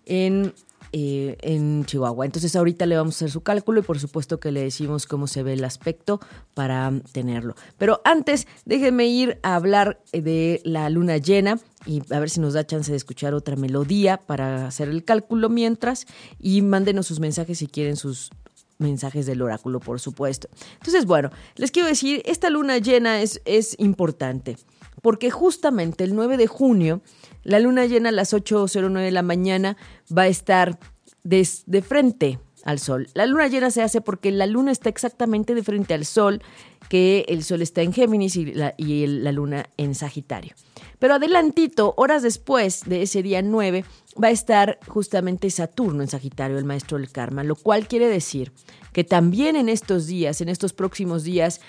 en, 0.06 0.54
eh, 0.92 1.36
en 1.42 1.84
Chihuahua. 1.84 2.24
Entonces 2.24 2.56
ahorita 2.56 2.86
le 2.86 2.96
vamos 2.96 3.14
a 3.14 3.18
hacer 3.18 3.30
su 3.30 3.42
cálculo 3.42 3.80
y 3.80 3.82
por 3.82 3.98
supuesto 3.98 4.40
que 4.40 4.52
le 4.52 4.62
decimos 4.62 5.06
cómo 5.06 5.26
se 5.26 5.42
ve 5.42 5.52
el 5.54 5.64
aspecto 5.64 6.20
para 6.54 6.92
tenerlo. 7.12 7.54
Pero 7.76 8.00
antes, 8.04 8.46
déjenme 8.64 9.06
ir 9.06 9.38
a 9.42 9.56
hablar 9.56 10.00
de 10.12 10.60
la 10.64 10.88
luna 10.88 11.18
llena 11.18 11.58
y 11.84 12.02
a 12.12 12.18
ver 12.20 12.30
si 12.30 12.40
nos 12.40 12.54
da 12.54 12.66
chance 12.66 12.90
de 12.90 12.96
escuchar 12.96 13.34
otra 13.34 13.56
melodía 13.56 14.18
para 14.18 14.66
hacer 14.66 14.88
el 14.88 15.04
cálculo 15.04 15.48
mientras 15.48 16.06
y 16.38 16.62
mándenos 16.62 17.06
sus 17.06 17.20
mensajes 17.20 17.58
si 17.58 17.66
quieren 17.66 17.96
sus 17.96 18.30
mensajes 18.78 19.26
del 19.26 19.42
oráculo, 19.42 19.80
por 19.80 20.00
supuesto. 20.00 20.48
Entonces, 20.74 21.04
bueno, 21.04 21.30
les 21.56 21.70
quiero 21.70 21.88
decir, 21.88 22.22
esta 22.24 22.50
luna 22.50 22.78
llena 22.78 23.20
es, 23.20 23.40
es 23.44 23.74
importante, 23.78 24.56
porque 25.02 25.30
justamente 25.30 26.04
el 26.04 26.14
9 26.14 26.36
de 26.36 26.46
junio, 26.46 27.02
la 27.42 27.60
luna 27.60 27.86
llena 27.86 28.08
a 28.08 28.12
las 28.12 28.32
8.09 28.32 29.00
de 29.00 29.10
la 29.10 29.22
mañana 29.22 29.76
va 30.16 30.22
a 30.22 30.28
estar 30.28 30.78
de 31.24 31.82
frente 31.82 32.38
al 32.68 32.78
sol. 32.78 33.08
La 33.14 33.24
luna 33.24 33.48
llena 33.48 33.70
se 33.70 33.80
hace 33.80 34.02
porque 34.02 34.30
la 34.30 34.46
luna 34.46 34.72
está 34.72 34.90
exactamente 34.90 35.54
de 35.54 35.62
frente 35.62 35.94
al 35.94 36.04
sol, 36.04 36.42
que 36.90 37.24
el 37.28 37.42
sol 37.42 37.62
está 37.62 37.80
en 37.80 37.94
Géminis 37.94 38.36
y 38.36 38.44
la, 38.52 39.32
luna 39.32 39.70
en 39.78 39.94
Sagitario. 39.94 40.54
Pero 40.98 41.14
adelantito, 41.14 41.94
horas 41.96 42.22
después 42.22 42.82
de 42.84 43.02
ese 43.02 43.22
día 43.22 43.40
9, 43.40 43.86
va 44.22 44.28
a 44.28 44.32
estar 44.32 44.78
justamente 44.86 45.48
Saturno 45.48 46.02
en 46.02 46.08
Sagitario, 46.08 46.58
el 46.58 46.66
maestro 46.66 46.98
del 46.98 47.10
karma, 47.10 47.42
lo 47.42 47.56
cual 47.56 47.88
quiere 47.88 48.06
decir 48.06 48.52
que 48.92 49.02
también 49.02 49.56
en 49.56 49.70
estos 49.70 50.06
días, 50.06 50.42
en 50.42 50.50
estos 50.50 50.74
próximos 50.74 51.24
días, 51.24 51.62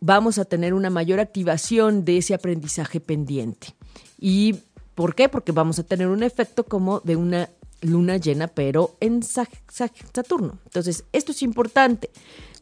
vamos 0.00 0.38
a 0.38 0.44
tener 0.44 0.74
una 0.74 0.90
mayor 0.90 1.20
activación 1.20 2.04
de 2.04 2.18
ese 2.18 2.34
aprendizaje 2.34 2.98
pendiente. 2.98 3.76
Y 4.18 4.56
¿Por 4.96 5.14
qué? 5.14 5.30
Porque 5.30 5.52
vamos 5.52 5.78
a 5.78 5.82
tener 5.82 6.08
un 6.08 6.22
efecto 6.22 6.64
como 6.64 7.00
de 7.00 7.16
una 7.16 7.48
luna 7.80 8.16
llena, 8.16 8.48
pero 8.48 8.96
en 9.00 9.22
Saturno. 9.22 10.58
Entonces, 10.64 11.04
esto 11.12 11.32
es 11.32 11.42
importante, 11.42 12.10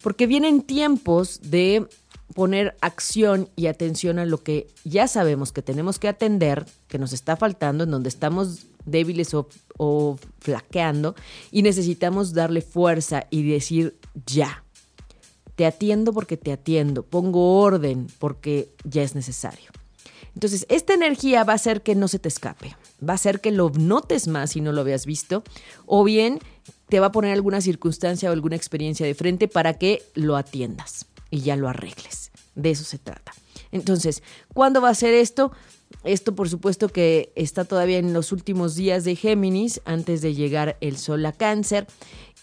porque 0.03 0.27
vienen 0.27 0.63
tiempos 0.63 1.41
de 1.43 1.87
poner 2.35 2.77
acción 2.81 3.49
y 3.57 3.67
atención 3.67 4.19
a 4.19 4.27
lo 4.27 4.43
que 4.43 4.69
ya 4.85 5.09
sabemos 5.09 5.51
que 5.53 5.63
tenemos 5.63 5.99
que 5.99 6.09
atender, 6.09 6.67
que 6.89 6.99
nos 6.99 7.13
está 7.13 7.37
faltando, 7.37 7.85
en 7.85 7.91
donde 7.91 8.09
estamos 8.09 8.67
débiles 8.85 9.35
o, 9.35 9.49
o 9.77 10.19
flaqueando, 10.39 11.15
y 11.51 11.63
necesitamos 11.63 12.35
darle 12.35 12.61
fuerza 12.61 13.27
y 13.31 13.49
decir 13.49 13.99
ya. 14.27 14.65
Te 15.57 15.67
atiendo 15.67 16.13
porque 16.13 16.37
te 16.37 16.53
atiendo, 16.53 17.03
pongo 17.03 17.59
orden 17.61 18.07
porque 18.19 18.69
ya 18.85 19.03
es 19.03 19.17
necesario. 19.17 19.71
Entonces, 20.35 20.67
esta 20.69 20.95
energía 20.95 21.43
va 21.43 21.55
a 21.55 21.57
hacer 21.57 21.83
que 21.83 21.97
no 21.97 22.07
se 22.07 22.21
te 22.21 22.29
escape, 22.29 22.77
va 23.07 23.13
a 23.13 23.15
hacer 23.15 23.41
que 23.41 23.51
lo 23.51 23.71
notes 23.71 24.29
más 24.29 24.51
si 24.51 24.61
no 24.61 24.73
lo 24.73 24.81
habías 24.81 25.07
visto, 25.07 25.45
o 25.87 26.05
bien 26.05 26.41
te 26.89 27.01
va 27.01 27.07
a 27.07 27.13
poner 27.13 27.33
alguna 27.33 27.61
circunstancia 27.61 28.31
o 28.31 28.33
alguna 28.33 28.57
experiencia 28.57 29.07
de 29.07 29.15
frente 29.15 29.49
para 29.49 29.75
que 29.75 30.03
lo 30.15 30.37
atiendas 30.37 31.07
y 31.31 31.41
ya 31.41 31.57
lo 31.57 31.69
arregles. 31.69 32.31
De 32.55 32.71
eso 32.71 32.85
se 32.85 32.99
trata. 32.99 33.33
Entonces, 33.71 34.23
¿cuándo 34.55 34.81
va 34.81 34.89
a 34.89 34.95
ser 34.95 35.15
esto? 35.15 35.53
Esto, 36.05 36.35
por 36.35 36.49
supuesto, 36.49 36.89
que 36.89 37.33
está 37.35 37.65
todavía 37.65 37.99
en 37.99 38.13
los 38.13 38.33
últimos 38.33 38.75
días 38.75 39.05
de 39.05 39.17
Géminis, 39.17 39.81
antes 39.85 40.23
de 40.23 40.35
llegar 40.35 40.77
el 40.81 40.97
Sol 40.97 41.25
a 41.27 41.33
Cáncer. 41.33 41.87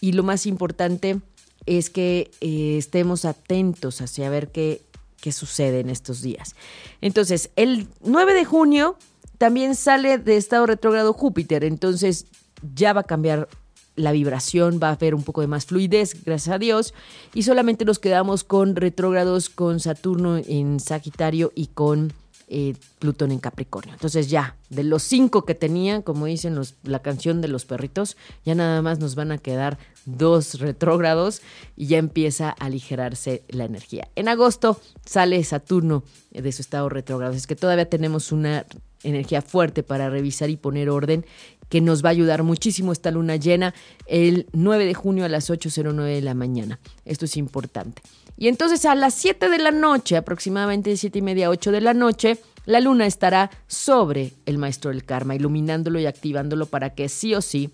Y 0.00 0.12
lo 0.12 0.22
más 0.22 0.46
importante 0.46 1.20
es 1.64 1.90
que 1.90 2.30
eh, 2.40 2.76
estemos 2.78 3.24
atentos 3.24 4.00
hacia 4.00 4.30
ver 4.30 4.52
qué 4.52 4.86
qué 5.20 5.32
sucede 5.32 5.80
en 5.80 5.90
estos 5.90 6.22
días. 6.22 6.54
Entonces, 7.00 7.50
el 7.56 7.88
9 8.04 8.34
de 8.34 8.44
junio 8.44 8.96
también 9.38 9.74
sale 9.74 10.18
de 10.18 10.36
estado 10.36 10.66
retrógrado 10.66 11.12
Júpiter, 11.12 11.64
entonces 11.64 12.26
ya 12.74 12.92
va 12.92 13.02
a 13.02 13.04
cambiar 13.04 13.48
la 13.96 14.12
vibración, 14.12 14.78
va 14.82 14.88
a 14.88 14.92
haber 14.92 15.14
un 15.14 15.22
poco 15.22 15.40
de 15.40 15.46
más 15.46 15.66
fluidez, 15.66 16.22
gracias 16.24 16.54
a 16.54 16.58
Dios, 16.58 16.94
y 17.34 17.42
solamente 17.42 17.84
nos 17.84 17.98
quedamos 17.98 18.44
con 18.44 18.76
retrógrados 18.76 19.48
con 19.48 19.80
Saturno 19.80 20.36
en 20.36 20.80
Sagitario 20.80 21.50
y 21.54 21.68
con 21.68 22.12
eh, 22.48 22.74
Plutón 23.00 23.32
en 23.32 23.40
Capricornio. 23.40 23.94
Entonces 23.94 24.28
ya, 24.28 24.54
de 24.70 24.84
los 24.84 25.02
cinco 25.02 25.44
que 25.44 25.54
tenían, 25.54 26.02
como 26.02 26.26
dicen 26.26 26.60
la 26.84 27.00
canción 27.00 27.40
de 27.40 27.48
los 27.48 27.64
perritos, 27.64 28.16
ya 28.44 28.54
nada 28.54 28.82
más 28.82 29.00
nos 29.00 29.16
van 29.16 29.32
a 29.32 29.38
quedar 29.38 29.78
dos 30.04 30.60
retrógrados 30.60 31.42
y 31.74 31.86
ya 31.86 31.98
empieza 31.98 32.50
a 32.50 32.66
aligerarse 32.66 33.42
la 33.48 33.64
energía. 33.64 34.08
En 34.14 34.28
agosto 34.28 34.80
sale 35.04 35.42
Saturno 35.42 36.04
de 36.30 36.52
su 36.52 36.62
estado 36.62 36.88
retrógrado, 36.88 37.34
es 37.34 37.48
que 37.48 37.56
todavía 37.56 37.88
tenemos 37.88 38.30
una 38.30 38.64
energía 39.06 39.42
fuerte 39.42 39.82
para 39.82 40.10
revisar 40.10 40.50
y 40.50 40.56
poner 40.56 40.90
orden 40.90 41.24
que 41.68 41.80
nos 41.80 42.04
va 42.04 42.10
a 42.10 42.12
ayudar 42.12 42.42
muchísimo 42.42 42.92
esta 42.92 43.10
luna 43.10 43.36
llena 43.36 43.74
el 44.06 44.46
9 44.52 44.86
de 44.86 44.94
junio 44.94 45.24
a 45.24 45.28
las 45.28 45.50
8.09 45.50 46.04
de 46.04 46.22
la 46.22 46.34
mañana. 46.34 46.78
Esto 47.04 47.24
es 47.24 47.36
importante. 47.36 48.02
Y 48.36 48.48
entonces 48.48 48.84
a 48.84 48.94
las 48.94 49.14
7 49.14 49.48
de 49.48 49.58
la 49.58 49.70
noche, 49.70 50.16
aproximadamente 50.16 50.96
7 50.96 51.18
y 51.18 51.22
media, 51.22 51.50
8 51.50 51.72
de 51.72 51.80
la 51.80 51.94
noche, 51.94 52.38
la 52.66 52.80
luna 52.80 53.06
estará 53.06 53.50
sobre 53.66 54.32
el 54.44 54.58
maestro 54.58 54.90
del 54.90 55.04
karma, 55.04 55.34
iluminándolo 55.34 55.98
y 55.98 56.06
activándolo 56.06 56.66
para 56.66 56.90
que 56.90 57.08
sí 57.08 57.34
o 57.34 57.40
sí 57.40 57.70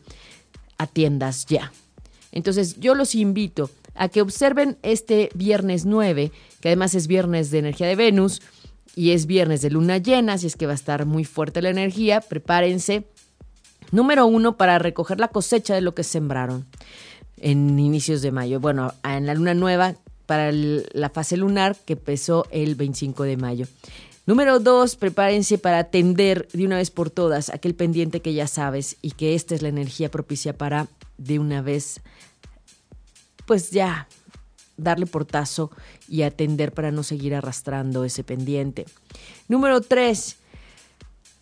atiendas 0.79 1.47
ya. 1.47 1.73
Entonces 2.31 2.79
yo 2.79 2.95
los 2.95 3.14
invito 3.14 3.71
a 3.95 4.09
que 4.09 4.23
observen 4.23 4.79
este 4.83 5.29
viernes 5.35 5.85
9, 5.85 6.33
que 6.61 6.68
además 6.68 6.95
es 6.95 7.07
viernes 7.07 7.51
de 7.51 7.59
energía 7.59 7.87
de 7.87 7.97
Venus 7.97 8.40
y 8.95 9.13
es 9.13 9.27
viernes 9.27 9.63
de 9.63 9.71
luna 9.71 9.99
llena, 9.99 10.35
así 10.35 10.47
es 10.47 10.57
que 10.57 10.67
va 10.67 10.73
a 10.73 10.77
estar 10.77 11.07
muy 11.07 11.25
fuerte 11.25 11.63
la 11.63 11.71
energía, 11.71 12.21
prepárense. 12.21 13.05
Número 13.91 14.27
uno, 14.27 14.57
para 14.57 14.79
recoger 14.79 15.21
la 15.21 15.29
cosecha 15.29 15.75
de 15.75 15.81
lo 15.81 15.95
que 15.95 16.05
sembraron 16.05 16.67
en 17.39 17.79
inicios 17.79 18.23
de 18.23 18.33
mayo. 18.33 18.61
Bueno, 18.61 18.93
en 19.05 19.27
la 19.27 19.35
luna 19.35 19.55
nueva 19.55 19.95
para 20.27 20.51
la 20.53 21.11
fase 21.11 21.37
lunar 21.37 21.77
que 21.85 21.95
empezó 21.95 22.47
el 22.51 22.75
25 22.75 23.25
de 23.25 23.37
mayo. 23.37 23.67
Número 24.25 24.61
dos, 24.61 24.95
prepárense 24.95 25.59
para 25.59 25.81
atender 25.81 26.47
de 26.53 26.65
una 26.65 26.77
vez 26.77 26.91
por 26.91 27.11
todas 27.11 27.51
aquel 27.51 27.75
pendiente 27.75 28.21
que 28.21 28.33
ya 28.33 28.47
sabes 28.47 28.97
y 29.03 29.11
que 29.11 29.35
esta 29.35 29.55
es 29.55 29.63
la 29.63 29.69
energía 29.69 30.11
propicia 30.11 30.57
para 30.57 30.87
de 31.19 31.41
una 31.41 31.61
vez, 31.61 32.01
pues 33.47 33.73
ya, 33.73 34.07
darle 34.77 35.07
portazo 35.07 35.71
y 36.09 36.23
atender 36.23 36.73
para 36.73 36.91
no 36.91 37.03
seguir 37.03 37.35
arrastrando 37.35 38.05
ese 38.05 38.25
pendiente. 38.25 38.87
Número 39.49 39.81
tres, 39.81 40.37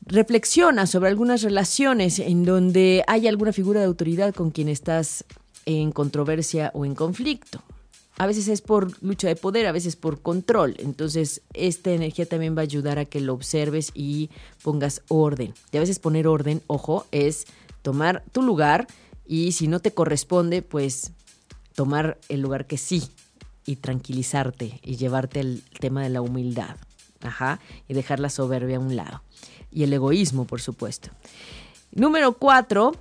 reflexiona 0.07 0.87
sobre 0.87 1.09
algunas 1.09 1.43
relaciones 1.43 2.19
en 2.19 2.45
donde 2.45 3.05
hay 3.07 3.29
alguna 3.29 3.53
figura 3.53 3.81
de 3.81 3.87
autoridad 3.87 4.35
con 4.35 4.51
quien 4.51 4.69
estás 4.69 5.25
en 5.66 5.93
controversia 5.93 6.71
o 6.75 6.85
en 6.85 6.95
conflicto. 6.95 7.62
A 8.19 8.27
veces 8.27 8.49
es 8.49 8.61
por 8.61 9.03
lucha 9.03 9.29
de 9.29 9.37
poder, 9.37 9.66
a 9.66 9.73
veces 9.73 9.97
por 9.97 10.21
control. 10.21 10.75
Entonces, 10.79 11.40
esta 11.55 11.90
energía 11.90 12.27
también 12.27 12.55
va 12.55 12.61
a 12.61 12.64
ayudar 12.64 12.99
a 12.99 13.07
que 13.07 13.21
lo 13.21 13.33
observes 13.33 13.93
y 13.95 14.29
pongas 14.62 15.03
orden. 15.09 15.55
Y 15.73 15.79
a 15.79 15.81
veces 15.81 15.99
poner 15.99 16.27
orden, 16.27 16.61
ojo, 16.66 17.07
es 17.12 17.47
tomar 17.81 18.23
tu 18.33 18.43
lugar 18.43 18.88
y 19.27 19.53
si 19.53 19.69
no 19.69 19.81
te 19.81 19.93
corresponde, 19.93 20.61
pues 20.61 21.12
tomar 21.81 22.19
el 22.29 22.43
lugar 22.43 22.66
que 22.66 22.77
sí 22.77 23.05
y 23.64 23.77
tranquilizarte 23.77 24.81
y 24.83 24.97
llevarte 24.97 25.40
el 25.40 25.62
tema 25.81 26.03
de 26.03 26.11
la 26.11 26.21
humildad. 26.21 26.77
Ajá, 27.23 27.59
y 27.88 27.95
dejar 27.95 28.21
la 28.21 28.29
soberbia 28.29 28.77
a 28.77 28.81
un 28.81 28.97
lado. 28.97 29.23
Y 29.73 29.85
el 29.85 29.93
egoísmo, 29.95 30.47
por 30.47 30.61
supuesto. 30.61 31.09
Número 31.90 32.35
cuatro, 32.35 32.93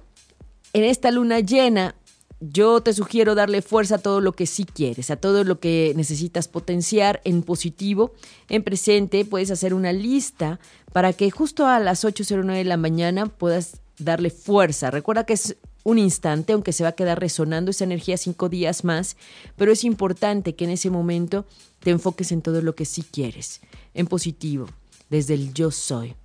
en 0.71 0.85
esta 0.85 1.11
luna 1.11 1.41
llena 1.41 1.93
yo 2.39 2.81
te 2.81 2.93
sugiero 2.93 3.35
darle 3.35 3.61
fuerza 3.61 3.95
a 3.95 3.97
todo 3.97 4.21
lo 4.21 4.31
que 4.31 4.45
sí 4.45 4.63
quieres, 4.63 5.11
a 5.11 5.17
todo 5.17 5.43
lo 5.43 5.59
que 5.59 5.91
necesitas 5.97 6.47
potenciar 6.47 7.19
en 7.25 7.43
positivo, 7.43 8.13
en 8.47 8.63
presente. 8.63 9.25
Puedes 9.25 9.51
hacer 9.51 9.73
una 9.73 9.91
lista 9.91 10.57
para 10.93 11.11
que 11.11 11.29
justo 11.31 11.67
a 11.67 11.79
las 11.79 12.05
8.09 12.05 12.53
de 12.53 12.63
la 12.63 12.77
mañana 12.77 13.25
puedas 13.25 13.81
darle 13.97 14.29
fuerza. 14.29 14.89
Recuerda 14.89 15.25
que 15.25 15.33
es 15.33 15.57
un 15.89 15.97
instante, 15.97 16.53
aunque 16.53 16.73
se 16.73 16.83
va 16.83 16.89
a 16.89 16.95
quedar 16.95 17.19
resonando 17.19 17.71
esa 17.71 17.83
energía 17.83 18.17
cinco 18.17 18.49
días 18.49 18.83
más, 18.83 19.17
pero 19.55 19.71
es 19.71 19.83
importante 19.83 20.55
que 20.55 20.65
en 20.65 20.71
ese 20.71 20.89
momento 20.89 21.45
te 21.79 21.91
enfoques 21.91 22.31
en 22.31 22.41
todo 22.41 22.61
lo 22.61 22.75
que 22.75 22.85
sí 22.85 23.03
quieres, 23.03 23.61
en 23.93 24.07
positivo, 24.07 24.67
desde 25.09 25.33
el 25.33 25.53
yo 25.53 25.71
soy. 25.71 26.15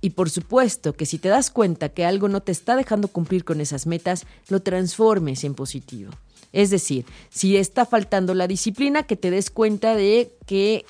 Y 0.00 0.10
por 0.10 0.30
supuesto 0.30 0.92
que 0.92 1.06
si 1.06 1.18
te 1.18 1.28
das 1.28 1.50
cuenta 1.50 1.88
que 1.88 2.04
algo 2.04 2.28
no 2.28 2.42
te 2.42 2.52
está 2.52 2.76
dejando 2.76 3.08
cumplir 3.08 3.44
con 3.44 3.60
esas 3.60 3.86
metas, 3.86 4.26
lo 4.48 4.60
transformes 4.60 5.42
en 5.44 5.54
positivo. 5.54 6.12
Es 6.52 6.70
decir, 6.70 7.06
si 7.30 7.56
está 7.56 7.86
faltando 7.86 8.34
la 8.34 8.46
disciplina, 8.46 9.04
que 9.04 9.16
te 9.16 9.30
des 9.30 9.50
cuenta 9.50 9.94
de 9.94 10.32
que 10.46 10.84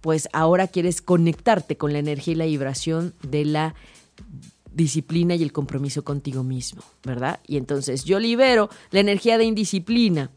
pues 0.00 0.28
ahora 0.32 0.66
quieres 0.66 1.02
conectarte 1.02 1.76
con 1.76 1.92
la 1.92 1.98
energía 1.98 2.32
y 2.32 2.36
la 2.36 2.46
vibración 2.46 3.14
de 3.22 3.44
la 3.44 3.74
disciplina 4.72 5.34
y 5.34 5.42
el 5.42 5.52
compromiso 5.52 6.04
contigo 6.04 6.42
mismo, 6.42 6.82
¿verdad? 7.04 7.40
Y 7.46 7.56
entonces 7.56 8.04
yo 8.04 8.18
libero 8.18 8.70
la 8.90 9.00
energía 9.00 9.38
de 9.38 9.44
indisciplina 9.44 10.30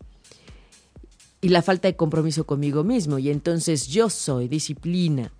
y 1.41 1.49
la 1.49 1.61
falta 1.61 1.87
de 1.87 1.95
compromiso 1.95 2.45
conmigo 2.45 2.83
mismo 2.83 3.19
y 3.19 3.29
entonces 3.29 3.87
yo 3.87 4.09
soy 4.09 4.47
disciplina, 4.47 5.31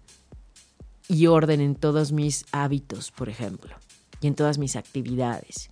y 1.07 1.27
orden 1.27 1.61
en 1.61 1.75
todos 1.75 2.11
mis 2.11 2.45
hábitos, 2.51 3.11
por 3.11 3.29
ejemplo, 3.29 3.75
y 4.21 4.27
en 4.27 4.35
todas 4.35 4.57
mis 4.57 4.75
actividades. 4.75 5.69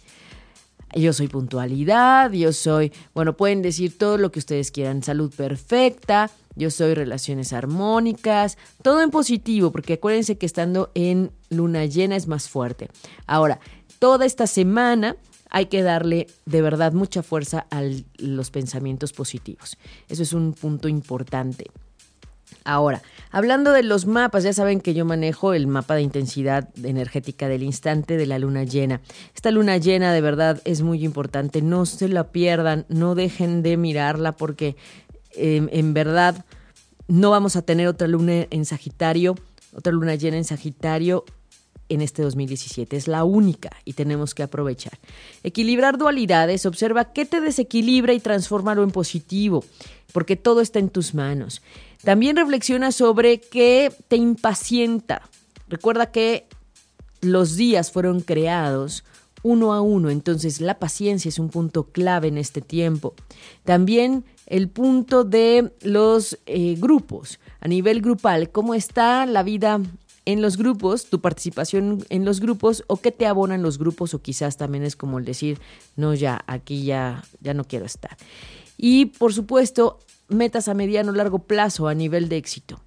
Yo 0.93 1.13
soy 1.13 1.27
puntualidad, 1.27 2.31
yo 2.31 2.51
soy, 2.51 2.91
bueno, 3.13 3.37
pueden 3.37 3.61
decir 3.61 3.97
todo 3.97 4.17
lo 4.17 4.31
que 4.31 4.39
ustedes 4.39 4.71
quieran, 4.71 5.03
salud 5.03 5.33
perfecta, 5.33 6.29
yo 6.55 6.69
soy 6.69 6.93
relaciones 6.93 7.53
armónicas, 7.53 8.57
todo 8.81 9.01
en 9.01 9.09
positivo, 9.09 9.71
porque 9.71 9.93
acuérdense 9.93 10.37
que 10.37 10.45
estando 10.45 10.91
en 10.95 11.31
luna 11.49 11.85
llena 11.85 12.15
es 12.15 12.27
más 12.27 12.49
fuerte. 12.49 12.89
Ahora, 13.27 13.59
toda 13.99 14.25
esta 14.25 14.47
semana 14.47 15.17
hay 15.49 15.65
que 15.67 15.83
darle 15.83 16.27
de 16.45 16.61
verdad 16.61 16.93
mucha 16.93 17.23
fuerza 17.23 17.67
a 17.69 17.83
los 18.17 18.51
pensamientos 18.51 19.13
positivos. 19.13 19.77
Eso 20.07 20.23
es 20.23 20.33
un 20.33 20.53
punto 20.53 20.87
importante. 20.87 21.65
Ahora, 22.63 23.01
hablando 23.31 23.71
de 23.71 23.81
los 23.81 24.05
mapas, 24.05 24.43
ya 24.43 24.53
saben 24.53 24.81
que 24.81 24.93
yo 24.93 25.03
manejo 25.03 25.53
el 25.53 25.67
mapa 25.67 25.95
de 25.95 26.03
intensidad 26.03 26.69
energética 26.83 27.47
del 27.47 27.63
instante 27.63 28.17
de 28.17 28.27
la 28.27 28.37
luna 28.39 28.63
llena. 28.63 29.01
Esta 29.33 29.51
luna 29.51 29.77
llena 29.77 30.13
de 30.13 30.21
verdad 30.21 30.61
es 30.63 30.81
muy 30.81 31.03
importante, 31.03 31.61
no 31.61 31.85
se 31.85 32.07
la 32.07 32.31
pierdan, 32.31 32.85
no 32.87 33.15
dejen 33.15 33.63
de 33.63 33.77
mirarla 33.77 34.33
porque 34.33 34.75
en 35.35 35.93
verdad 35.93 36.45
no 37.07 37.31
vamos 37.31 37.55
a 37.55 37.61
tener 37.61 37.87
otra 37.87 38.07
luna 38.07 38.47
en 38.49 38.65
Sagitario, 38.65 39.35
otra 39.75 39.91
luna 39.91 40.15
llena 40.15 40.37
en 40.37 40.45
Sagitario 40.45 41.25
en 41.89 42.01
este 42.01 42.21
2017. 42.21 42.95
Es 42.95 43.07
la 43.07 43.25
única 43.25 43.69
y 43.83 43.93
tenemos 43.93 44.33
que 44.33 44.43
aprovechar. 44.43 44.97
Equilibrar 45.43 45.97
dualidades, 45.97 46.65
observa 46.65 47.11
qué 47.11 47.25
te 47.25 47.41
desequilibra 47.41 48.13
y 48.13 48.19
transfórmalo 48.19 48.83
en 48.83 48.91
positivo, 48.91 49.63
porque 50.13 50.37
todo 50.37 50.61
está 50.61 50.79
en 50.79 50.89
tus 50.89 51.13
manos. 51.13 51.61
También 52.03 52.37
reflexiona 52.37 52.91
sobre 52.91 53.41
qué 53.41 53.93
te 54.07 54.15
impacienta. 54.15 55.21
Recuerda 55.67 56.11
que 56.11 56.47
los 57.19 57.55
días 57.55 57.91
fueron 57.91 58.21
creados 58.21 59.03
uno 59.43 59.73
a 59.73 59.81
uno, 59.81 60.09
entonces 60.09 60.61
la 60.61 60.79
paciencia 60.79 61.29
es 61.29 61.39
un 61.39 61.49
punto 61.49 61.85
clave 61.85 62.29
en 62.29 62.37
este 62.37 62.61
tiempo. 62.61 63.15
También 63.63 64.23
el 64.51 64.67
punto 64.67 65.23
de 65.23 65.71
los 65.81 66.37
eh, 66.45 66.75
grupos, 66.77 67.39
a 67.61 67.69
nivel 67.69 68.01
grupal, 68.01 68.51
cómo 68.51 68.73
está 68.73 69.25
la 69.25 69.43
vida 69.43 69.79
en 70.25 70.41
los 70.41 70.57
grupos, 70.57 71.05
tu 71.05 71.21
participación 71.21 72.05
en 72.09 72.25
los 72.25 72.41
grupos 72.41 72.83
o 72.87 72.97
qué 72.97 73.13
te 73.13 73.27
abonan 73.27 73.63
los 73.63 73.77
grupos 73.77 74.13
o 74.13 74.21
quizás 74.21 74.57
también 74.57 74.83
es 74.83 74.97
como 74.97 75.19
el 75.19 75.25
decir, 75.25 75.57
no, 75.95 76.13
ya, 76.13 76.43
aquí 76.47 76.83
ya, 76.83 77.23
ya 77.39 77.53
no 77.53 77.63
quiero 77.63 77.85
estar. 77.85 78.17
Y 78.75 79.05
por 79.05 79.33
supuesto, 79.33 79.99
metas 80.27 80.67
a 80.67 80.73
mediano 80.73 81.13
largo 81.13 81.39
plazo 81.39 81.87
a 81.87 81.93
nivel 81.93 82.27
de 82.27 82.35
éxito 82.35 82.81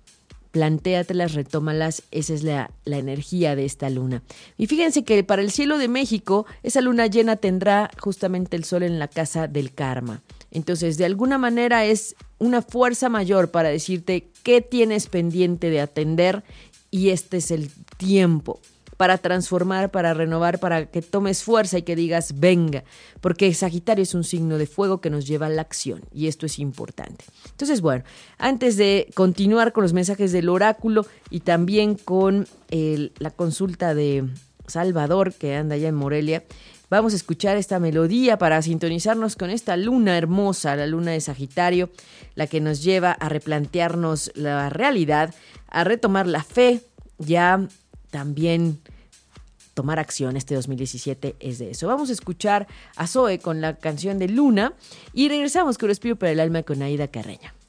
plantéatelas, 0.55 1.35
retómalas, 1.35 2.05
esa 2.13 2.33
es 2.33 2.45
la, 2.45 2.71
la, 2.85 2.99
energía 2.99 3.57
de 3.57 3.65
esta 3.65 3.91
luna. 3.91 4.23
Y 4.57 4.69
fíjense 4.69 5.03
que 5.03 5.25
para 5.25 5.43
el 5.43 5.51
cielo 5.51 5.79
de 5.79 5.89
México, 5.89 6.47
esa 6.63 6.81
luna 6.81 7.09
llena 7.09 7.35
tendrá 7.35 7.91
justamente 7.99 8.57
el 8.57 8.63
sol 8.63 8.85
en 8.85 9.01
la 9.01 9.09
casa 9.09 9.49
del 9.49 9.75
karma. 9.75 10.23
Entonces, 10.55 10.97
de 10.97 11.05
alguna 11.05 11.37
manera 11.37 11.85
es 11.85 12.17
una 12.39 12.63
fuerza 12.63 13.09
mayor 13.09 13.51
para 13.51 13.69
decirte 13.69 14.31
qué 14.43 14.61
tienes 14.61 15.09
pendiente 15.09 15.69
de 15.69 15.81
atender 15.81 16.43
y 16.91 17.11
este 17.11 17.39
es 17.39 17.51
el 17.51 17.71
tiempo 17.99 18.61
para 18.97 19.19
transformar, 19.19 19.91
para 19.91 20.15
renovar, 20.15 20.61
para 20.61 20.87
que 20.87 21.03
tomes 21.03 21.43
fuerza 21.43 21.79
y 21.79 21.83
que 21.83 21.97
digas, 21.97 22.39
venga, 22.39 22.85
porque 23.21 23.53
Sagitario 23.53 24.05
es 24.05 24.15
un 24.15 24.23
signo 24.23 24.57
de 24.57 24.69
fuego 24.69 25.01
que 25.01 25.11
nos 25.11 25.27
lleva 25.27 25.47
a 25.47 25.51
la 25.51 25.63
acción 25.63 26.03
y 26.13 26.29
esto 26.29 26.47
es 26.47 26.61
importante. 26.61 27.25
Entonces, 27.51 27.81
bueno, 27.81 28.05
antes 28.39 28.77
de 28.77 29.11
continuar 29.15 29.73
con 29.73 29.83
los 29.83 29.93
mensajes 29.93 30.31
del 30.31 30.49
oráculo 30.49 31.05
y 31.31 31.41
también 31.41 31.97
con 31.97 32.47
la 32.71 33.31
consulta 33.31 33.95
de 33.95 34.29
Salvador, 34.69 35.35
que 35.35 35.57
anda 35.57 35.75
allá 35.75 35.89
en 35.89 35.97
Morelia, 35.97 36.45
vamos 36.95 37.13
a 37.13 37.17
escuchar 37.17 37.57
esta 37.57 37.81
melodía 37.81 38.39
para 38.39 38.63
sintonizarnos 38.63 39.37
con 39.37 39.51
esta 39.51 39.77
luna 39.77 40.17
hermosa, 40.17 40.77
la 40.77 40.87
luna 40.87 41.11
de 41.11 41.21
Sagitario, 41.21 41.91
la 42.35 42.47
que 42.47 42.61
nos 42.61 42.83
lleva 42.83 43.13
a 43.13 43.29
replantearnos 43.29 44.31
la 44.35 44.71
realidad, 44.71 45.35
a 45.69 45.85
retomar 45.85 46.27
la 46.27 46.43
fe, 46.43 46.81
ya 47.19 47.67
también 48.11 48.81
tomar 49.75 49.99
acción 49.99 50.37
este 50.37 50.55
2017 50.55 51.35
es 51.41 51.59
de 51.59 51.71
eso. 51.71 51.89
Vamos 51.89 52.11
a 52.11 52.13
escuchar 52.13 52.69
a 52.95 53.09
Zoe 53.09 53.41
con 53.41 53.61
la 53.61 53.77
canción 53.77 54.19
de 54.21 54.29
Luna 54.29 54.75
y 55.13 55.29
regresamos 55.29 55.79
con 55.79 55.89
Respiro 55.89 56.17
para 56.17 56.31
el 56.31 56.39
Alma 56.39 56.63
con 56.63 56.81
Aida 56.81 57.09
Carreño. 57.09 57.64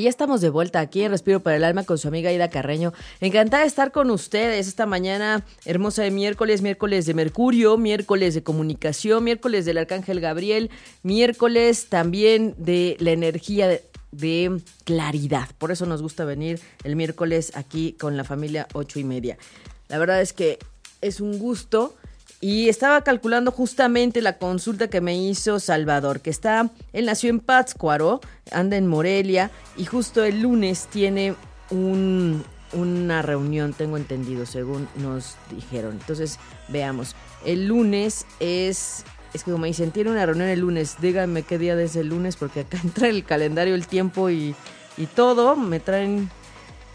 Ya 0.00 0.08
estamos 0.08 0.40
de 0.40 0.48
vuelta 0.48 0.80
aquí 0.80 1.02
en 1.02 1.10
Respiro 1.10 1.40
para 1.40 1.56
el 1.56 1.64
Alma 1.64 1.84
con 1.84 1.98
su 1.98 2.08
amiga 2.08 2.30
Aida 2.30 2.48
Carreño. 2.48 2.92
Encantada 3.20 3.62
de 3.62 3.68
estar 3.68 3.92
con 3.92 4.10
ustedes 4.10 4.66
esta 4.66 4.86
mañana 4.86 5.44
hermosa 5.66 6.02
de 6.02 6.10
miércoles, 6.10 6.62
miércoles 6.62 7.04
de 7.04 7.12
Mercurio, 7.12 7.76
miércoles 7.76 8.34
de 8.34 8.42
comunicación, 8.42 9.24
miércoles 9.24 9.66
del 9.66 9.76
Arcángel 9.76 10.20
Gabriel, 10.20 10.70
miércoles 11.02 11.88
también 11.88 12.54
de 12.56 12.96
la 13.00 13.10
energía 13.10 13.68
de 13.68 13.84
de 14.12 14.60
claridad. 14.82 15.48
Por 15.58 15.70
eso 15.70 15.86
nos 15.86 16.02
gusta 16.02 16.24
venir 16.24 16.60
el 16.82 16.96
miércoles 16.96 17.52
aquí 17.54 17.92
con 17.92 18.16
la 18.16 18.24
familia 18.24 18.66
ocho 18.72 18.98
y 18.98 19.04
media. 19.04 19.38
La 19.86 19.98
verdad 19.98 20.20
es 20.20 20.32
que 20.32 20.58
es 21.00 21.20
un 21.20 21.38
gusto. 21.38 21.94
Y 22.40 22.70
estaba 22.70 23.02
calculando 23.04 23.52
justamente 23.52 24.22
la 24.22 24.38
consulta 24.38 24.88
que 24.88 25.02
me 25.02 25.16
hizo 25.16 25.60
Salvador, 25.60 26.20
que 26.20 26.30
está, 26.30 26.70
él 26.92 27.04
nació 27.04 27.28
en 27.28 27.40
Pátzcuaro, 27.40 28.20
anda 28.50 28.78
en 28.78 28.86
Morelia, 28.86 29.50
y 29.76 29.84
justo 29.84 30.24
el 30.24 30.40
lunes 30.40 30.88
tiene 30.90 31.34
una 31.70 33.22
reunión, 33.22 33.74
tengo 33.74 33.98
entendido, 33.98 34.46
según 34.46 34.88
nos 34.96 35.36
dijeron. 35.50 35.98
Entonces, 36.00 36.38
veamos. 36.68 37.14
El 37.44 37.66
lunes 37.66 38.24
es 38.40 39.04
es 39.32 39.44
que 39.44 39.52
como 39.52 39.62
me 39.62 39.68
dicen, 39.68 39.92
tiene 39.92 40.10
una 40.10 40.26
reunión 40.26 40.48
el 40.48 40.60
lunes, 40.60 40.96
díganme 41.00 41.44
qué 41.44 41.58
día 41.58 41.80
es 41.80 41.94
el 41.96 42.08
lunes, 42.08 42.36
porque 42.36 42.60
acá 42.60 42.78
entra 42.84 43.08
el 43.08 43.24
calendario, 43.24 43.74
el 43.74 43.86
tiempo 43.86 44.30
y, 44.30 44.54
y 44.96 45.06
todo. 45.06 45.56
Me 45.56 45.80
traen, 45.80 46.30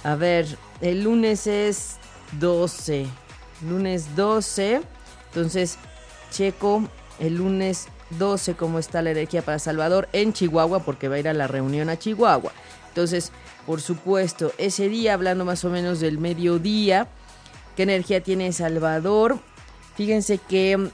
a 0.04 0.16
ver, 0.16 0.46
el 0.82 1.04
lunes 1.04 1.48
es 1.48 1.98
12, 2.40 3.06
lunes 3.68 4.16
12, 4.16 4.82
entonces 5.36 5.78
checo 6.32 6.88
el 7.20 7.36
lunes 7.36 7.90
12 8.12 8.56
cómo 8.56 8.80
está 8.80 9.02
la 9.02 9.12
energía 9.12 9.42
para 9.42 9.60
Salvador 9.60 10.08
en 10.14 10.32
Chihuahua, 10.32 10.80
porque 10.80 11.10
va 11.10 11.16
a 11.16 11.20
ir 11.20 11.28
a 11.28 11.34
la 11.34 11.48
reunión 11.48 11.90
a 11.90 12.00
Chihuahua. 12.00 12.54
Entonces, 12.88 13.34
por 13.66 13.82
supuesto, 13.82 14.54
ese 14.58 14.88
día, 14.88 15.14
hablando 15.14 15.44
más 15.44 15.66
o 15.66 15.70
menos 15.70 16.00
del 16.00 16.20
mediodía, 16.20 17.08
¿qué 17.76 17.84
energía 17.84 18.22
tiene 18.22 18.54
Salvador? 18.54 19.40
Fíjense 19.96 20.38
que, 20.38 20.90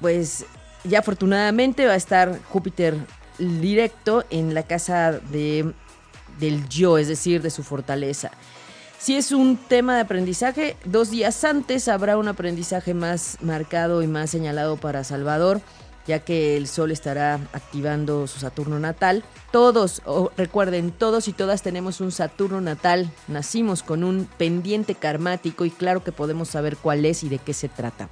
pues, 0.00 0.44
ya 0.82 0.98
afortunadamente 0.98 1.86
va 1.86 1.92
a 1.92 1.96
estar 1.96 2.40
Júpiter 2.48 2.96
directo 3.38 4.24
en 4.30 4.54
la 4.54 4.64
casa 4.64 5.12
de, 5.12 5.72
del 6.40 6.68
yo, 6.68 6.98
es 6.98 7.06
decir, 7.06 7.42
de 7.42 7.50
su 7.50 7.62
fortaleza. 7.62 8.32
Si 8.98 9.16
es 9.16 9.30
un 9.30 9.56
tema 9.56 9.94
de 9.94 10.00
aprendizaje, 10.00 10.76
dos 10.84 11.10
días 11.10 11.44
antes 11.44 11.86
habrá 11.86 12.18
un 12.18 12.26
aprendizaje 12.26 12.94
más 12.94 13.38
marcado 13.40 14.02
y 14.02 14.08
más 14.08 14.28
señalado 14.28 14.76
para 14.76 15.04
Salvador, 15.04 15.60
ya 16.08 16.18
que 16.18 16.56
el 16.56 16.66
Sol 16.66 16.90
estará 16.90 17.34
activando 17.52 18.26
su 18.26 18.40
Saturno 18.40 18.80
natal. 18.80 19.22
Todos, 19.52 20.02
recuerden, 20.36 20.90
todos 20.90 21.28
y 21.28 21.32
todas 21.32 21.62
tenemos 21.62 22.00
un 22.00 22.10
Saturno 22.10 22.60
natal, 22.60 23.08
nacimos 23.28 23.84
con 23.84 24.02
un 24.02 24.28
pendiente 24.36 24.96
karmático 24.96 25.64
y 25.64 25.70
claro 25.70 26.02
que 26.02 26.10
podemos 26.10 26.48
saber 26.48 26.76
cuál 26.76 27.04
es 27.04 27.22
y 27.22 27.28
de 27.28 27.38
qué 27.38 27.54
se 27.54 27.68
trata. 27.68 28.08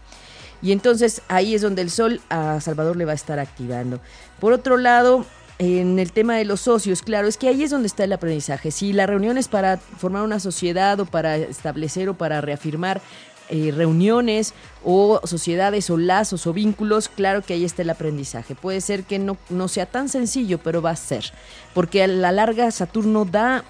Y 0.63 0.71
entonces 0.71 1.21
ahí 1.27 1.57
es 1.57 1.63
donde 1.63 1.83
el 1.83 1.91
sol 1.91 2.21
a 2.31 2.61
Salvador 2.61 2.97
le 2.97 3.05
va 3.05 3.13
a 3.13 3.17
estar 3.17 3.41
activando. 3.41 4.01
Por 4.39 4.53
otro 4.53 4.77
lado, 4.77 5.27
en 5.59 5.99
el 5.99 6.13
tema 6.13 6.37
de 6.37 6.45
los 6.45 6.61
socios, 6.61 7.03
claro, 7.03 7.29
es 7.29 7.37
que 7.37 7.49
ahí 7.49 7.63
es 7.63 7.71
donde 7.71 7.87
está 7.87 8.05
el 8.05 8.13
aprendizaje. 8.13 8.71
Si 8.71 8.93
la 8.93 9.07
reunión 9.07 9.39
es 9.39 9.49
para 9.49 9.79
formar 9.79 10.23
una 10.23 10.39
sociedad 10.39 11.01
o 11.01 11.07
para 11.07 11.37
establecer 11.37 12.09
o 12.09 12.15
para 12.15 12.41
reafirmar 12.41 13.01
eh, 13.49 13.73
reuniones 13.75 14.55
o 14.85 15.21
sociedades 15.25 15.89
o 15.89 15.97
lazos 15.97 16.47
o 16.47 16.53
vínculos, 16.53 17.09
claro 17.09 17.43
que 17.43 17.55
ahí 17.55 17.65
está 17.65 17.83
el 17.83 17.91
aprendizaje. 17.91 18.55
Puede 18.55 18.81
ser 18.81 19.05
que 19.05 19.19
no, 19.19 19.39
no 19.49 19.69
sea 19.69 19.87
tan 19.87 20.09
sencillo, 20.09 20.59
pero 20.59 20.83
va 20.83 20.91
a 20.91 20.97
ser. 20.97 21.33
Porque 21.73 22.03
a 22.03 22.07
la 22.07 22.33
larga 22.33 22.71
Saturno 22.71 23.25
da 23.25 23.65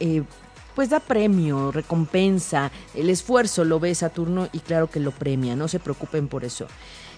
eh, 0.00 0.24
pues 0.74 0.90
da 0.90 1.00
premio, 1.00 1.70
recompensa, 1.70 2.70
el 2.94 3.10
esfuerzo 3.10 3.64
lo 3.64 3.78
ve 3.78 3.94
Saturno 3.94 4.48
y 4.52 4.60
claro 4.60 4.88
que 4.88 5.00
lo 5.00 5.10
premia, 5.10 5.54
no 5.54 5.68
se 5.68 5.78
preocupen 5.78 6.28
por 6.28 6.44
eso. 6.44 6.66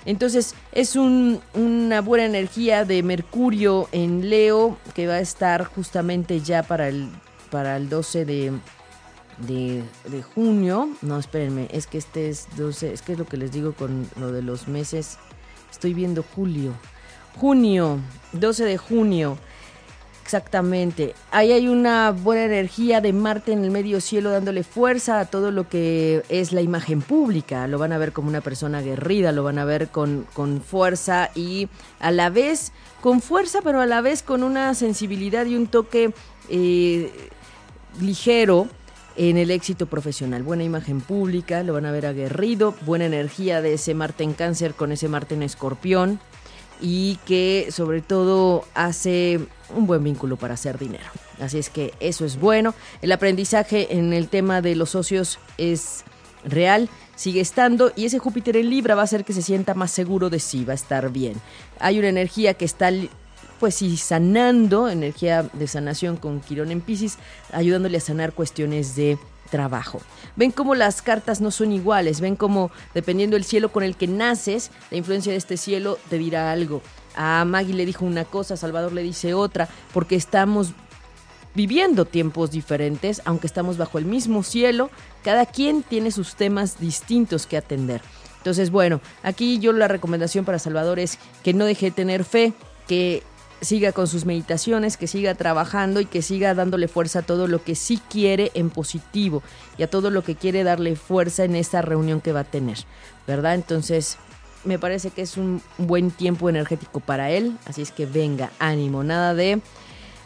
Entonces 0.06 0.54
es 0.72 0.96
una 0.96 2.00
buena 2.02 2.26
energía 2.26 2.84
de 2.84 3.02
Mercurio 3.02 3.88
en 3.92 4.28
Leo 4.28 4.76
que 4.94 5.06
va 5.06 5.14
a 5.14 5.20
estar 5.20 5.64
justamente 5.64 6.40
ya 6.40 6.62
para 6.62 6.88
el, 6.88 7.08
para 7.50 7.76
el 7.76 7.88
12 7.88 8.24
de, 8.24 8.52
de, 9.38 9.82
de, 10.08 10.22
junio. 10.22 10.90
No, 11.00 11.18
espérenme, 11.18 11.68
es 11.70 11.86
que 11.86 11.98
este 11.98 12.28
es 12.28 12.46
12, 12.56 12.92
es 12.92 13.02
que 13.02 13.12
es 13.12 13.18
lo 13.18 13.26
que 13.26 13.36
les 13.36 13.52
digo 13.52 13.72
con 13.72 14.06
lo 14.16 14.30
de 14.30 14.42
los 14.42 14.68
meses. 14.68 15.18
Estoy 15.70 15.94
viendo 15.94 16.22
julio. 16.22 16.72
Junio, 17.36 17.98
12 18.32 18.64
de 18.64 18.76
junio. 18.76 19.38
Exactamente. 20.24 21.14
Ahí 21.32 21.52
hay 21.52 21.68
una 21.68 22.10
buena 22.10 22.44
energía 22.44 23.02
de 23.02 23.12
Marte 23.12 23.52
en 23.52 23.62
el 23.62 23.70
medio 23.70 24.00
cielo 24.00 24.30
dándole 24.30 24.62
fuerza 24.62 25.20
a 25.20 25.26
todo 25.26 25.50
lo 25.50 25.68
que 25.68 26.22
es 26.30 26.50
la 26.50 26.62
imagen 26.62 27.02
pública. 27.02 27.68
Lo 27.68 27.78
van 27.78 27.92
a 27.92 27.98
ver 27.98 28.12
como 28.12 28.28
una 28.28 28.40
persona 28.40 28.78
aguerrida, 28.78 29.32
lo 29.32 29.44
van 29.44 29.58
a 29.58 29.66
ver 29.66 29.88
con, 29.88 30.26
con 30.32 30.62
fuerza 30.62 31.30
y 31.34 31.68
a 32.00 32.10
la 32.10 32.30
vez 32.30 32.72
con 33.02 33.20
fuerza, 33.20 33.60
pero 33.62 33.82
a 33.82 33.86
la 33.86 34.00
vez 34.00 34.22
con 34.22 34.42
una 34.42 34.72
sensibilidad 34.72 35.44
y 35.44 35.56
un 35.56 35.66
toque 35.66 36.14
eh, 36.48 37.12
ligero 38.00 38.66
en 39.16 39.36
el 39.36 39.50
éxito 39.50 39.84
profesional. 39.84 40.42
Buena 40.42 40.64
imagen 40.64 41.02
pública, 41.02 41.62
lo 41.62 41.74
van 41.74 41.84
a 41.84 41.92
ver 41.92 42.06
aguerrido, 42.06 42.74
buena 42.86 43.04
energía 43.04 43.60
de 43.60 43.74
ese 43.74 43.92
Marte 43.92 44.24
en 44.24 44.32
cáncer 44.32 44.72
con 44.72 44.90
ese 44.90 45.06
Marte 45.06 45.34
en 45.34 45.42
escorpión 45.42 46.18
y 46.80 47.16
que 47.26 47.68
sobre 47.70 48.02
todo 48.02 48.64
hace 48.74 49.40
un 49.74 49.86
buen 49.86 50.02
vínculo 50.04 50.36
para 50.36 50.54
hacer 50.54 50.78
dinero. 50.78 51.04
Así 51.40 51.58
es 51.58 51.70
que 51.70 51.94
eso 52.00 52.24
es 52.24 52.38
bueno. 52.38 52.74
El 53.02 53.12
aprendizaje 53.12 53.94
en 53.94 54.12
el 54.12 54.28
tema 54.28 54.60
de 54.60 54.76
los 54.76 54.90
socios 54.90 55.38
es 55.58 56.04
real, 56.44 56.88
sigue 57.16 57.40
estando 57.40 57.92
y 57.96 58.04
ese 58.04 58.18
Júpiter 58.18 58.56
en 58.56 58.70
Libra 58.70 58.94
va 58.94 59.02
a 59.02 59.04
hacer 59.04 59.24
que 59.24 59.32
se 59.32 59.42
sienta 59.42 59.74
más 59.74 59.90
seguro 59.90 60.30
de 60.30 60.38
sí, 60.38 60.64
va 60.64 60.72
a 60.72 60.76
estar 60.76 61.10
bien. 61.10 61.40
Hay 61.80 61.98
una 61.98 62.08
energía 62.08 62.54
que 62.54 62.64
está 62.64 62.90
pues 63.60 63.82
sanando, 63.98 64.88
energía 64.88 65.48
de 65.52 65.66
sanación 65.66 66.16
con 66.16 66.40
Quirón 66.40 66.70
en 66.70 66.80
Pisces, 66.80 67.18
ayudándole 67.52 67.96
a 67.96 68.00
sanar 68.00 68.32
cuestiones 68.32 68.94
de 68.94 69.18
trabajo. 69.54 70.00
Ven 70.34 70.50
cómo 70.50 70.74
las 70.74 71.00
cartas 71.00 71.40
no 71.40 71.52
son 71.52 71.70
iguales, 71.70 72.20
ven 72.20 72.34
cómo 72.34 72.72
dependiendo 72.92 73.36
del 73.36 73.44
cielo 73.44 73.70
con 73.70 73.84
el 73.84 73.94
que 73.94 74.08
naces, 74.08 74.72
la 74.90 74.96
influencia 74.96 75.30
de 75.30 75.38
este 75.38 75.56
cielo 75.56 75.96
te 76.10 76.18
dirá 76.18 76.50
algo. 76.50 76.82
A 77.14 77.44
Maggie 77.44 77.72
le 77.72 77.86
dijo 77.86 78.04
una 78.04 78.24
cosa, 78.24 78.54
a 78.54 78.56
Salvador 78.56 78.92
le 78.92 79.04
dice 79.04 79.32
otra, 79.32 79.68
porque 79.92 80.16
estamos 80.16 80.72
viviendo 81.54 82.04
tiempos 82.04 82.50
diferentes, 82.50 83.22
aunque 83.26 83.46
estamos 83.46 83.76
bajo 83.76 83.98
el 83.98 84.06
mismo 84.06 84.42
cielo, 84.42 84.90
cada 85.22 85.46
quien 85.46 85.84
tiene 85.84 86.10
sus 86.10 86.34
temas 86.34 86.80
distintos 86.80 87.46
que 87.46 87.56
atender. 87.56 88.00
Entonces, 88.38 88.72
bueno, 88.72 89.00
aquí 89.22 89.60
yo 89.60 89.72
la 89.72 89.86
recomendación 89.86 90.44
para 90.44 90.58
Salvador 90.58 90.98
es 90.98 91.20
que 91.44 91.54
no 91.54 91.64
deje 91.64 91.86
de 91.86 91.92
tener 91.92 92.24
fe, 92.24 92.54
que 92.88 93.22
siga 93.64 93.92
con 93.92 94.06
sus 94.06 94.24
meditaciones, 94.24 94.96
que 94.96 95.06
siga 95.06 95.34
trabajando 95.34 96.00
y 96.00 96.06
que 96.06 96.22
siga 96.22 96.54
dándole 96.54 96.88
fuerza 96.88 97.20
a 97.20 97.22
todo 97.22 97.46
lo 97.46 97.62
que 97.62 97.74
sí 97.74 98.00
quiere 98.10 98.50
en 98.54 98.70
positivo 98.70 99.42
y 99.78 99.82
a 99.82 99.90
todo 99.90 100.10
lo 100.10 100.22
que 100.22 100.34
quiere 100.34 100.64
darle 100.64 100.96
fuerza 100.96 101.44
en 101.44 101.56
esta 101.56 101.82
reunión 101.82 102.20
que 102.20 102.32
va 102.32 102.40
a 102.40 102.44
tener, 102.44 102.78
¿verdad? 103.26 103.54
Entonces, 103.54 104.18
me 104.64 104.78
parece 104.78 105.10
que 105.10 105.22
es 105.22 105.36
un 105.36 105.62
buen 105.78 106.10
tiempo 106.10 106.48
energético 106.48 107.00
para 107.00 107.30
él, 107.30 107.56
así 107.66 107.82
es 107.82 107.90
que 107.90 108.06
venga, 108.06 108.50
ánimo, 108.58 109.02
nada 109.02 109.34
de 109.34 109.60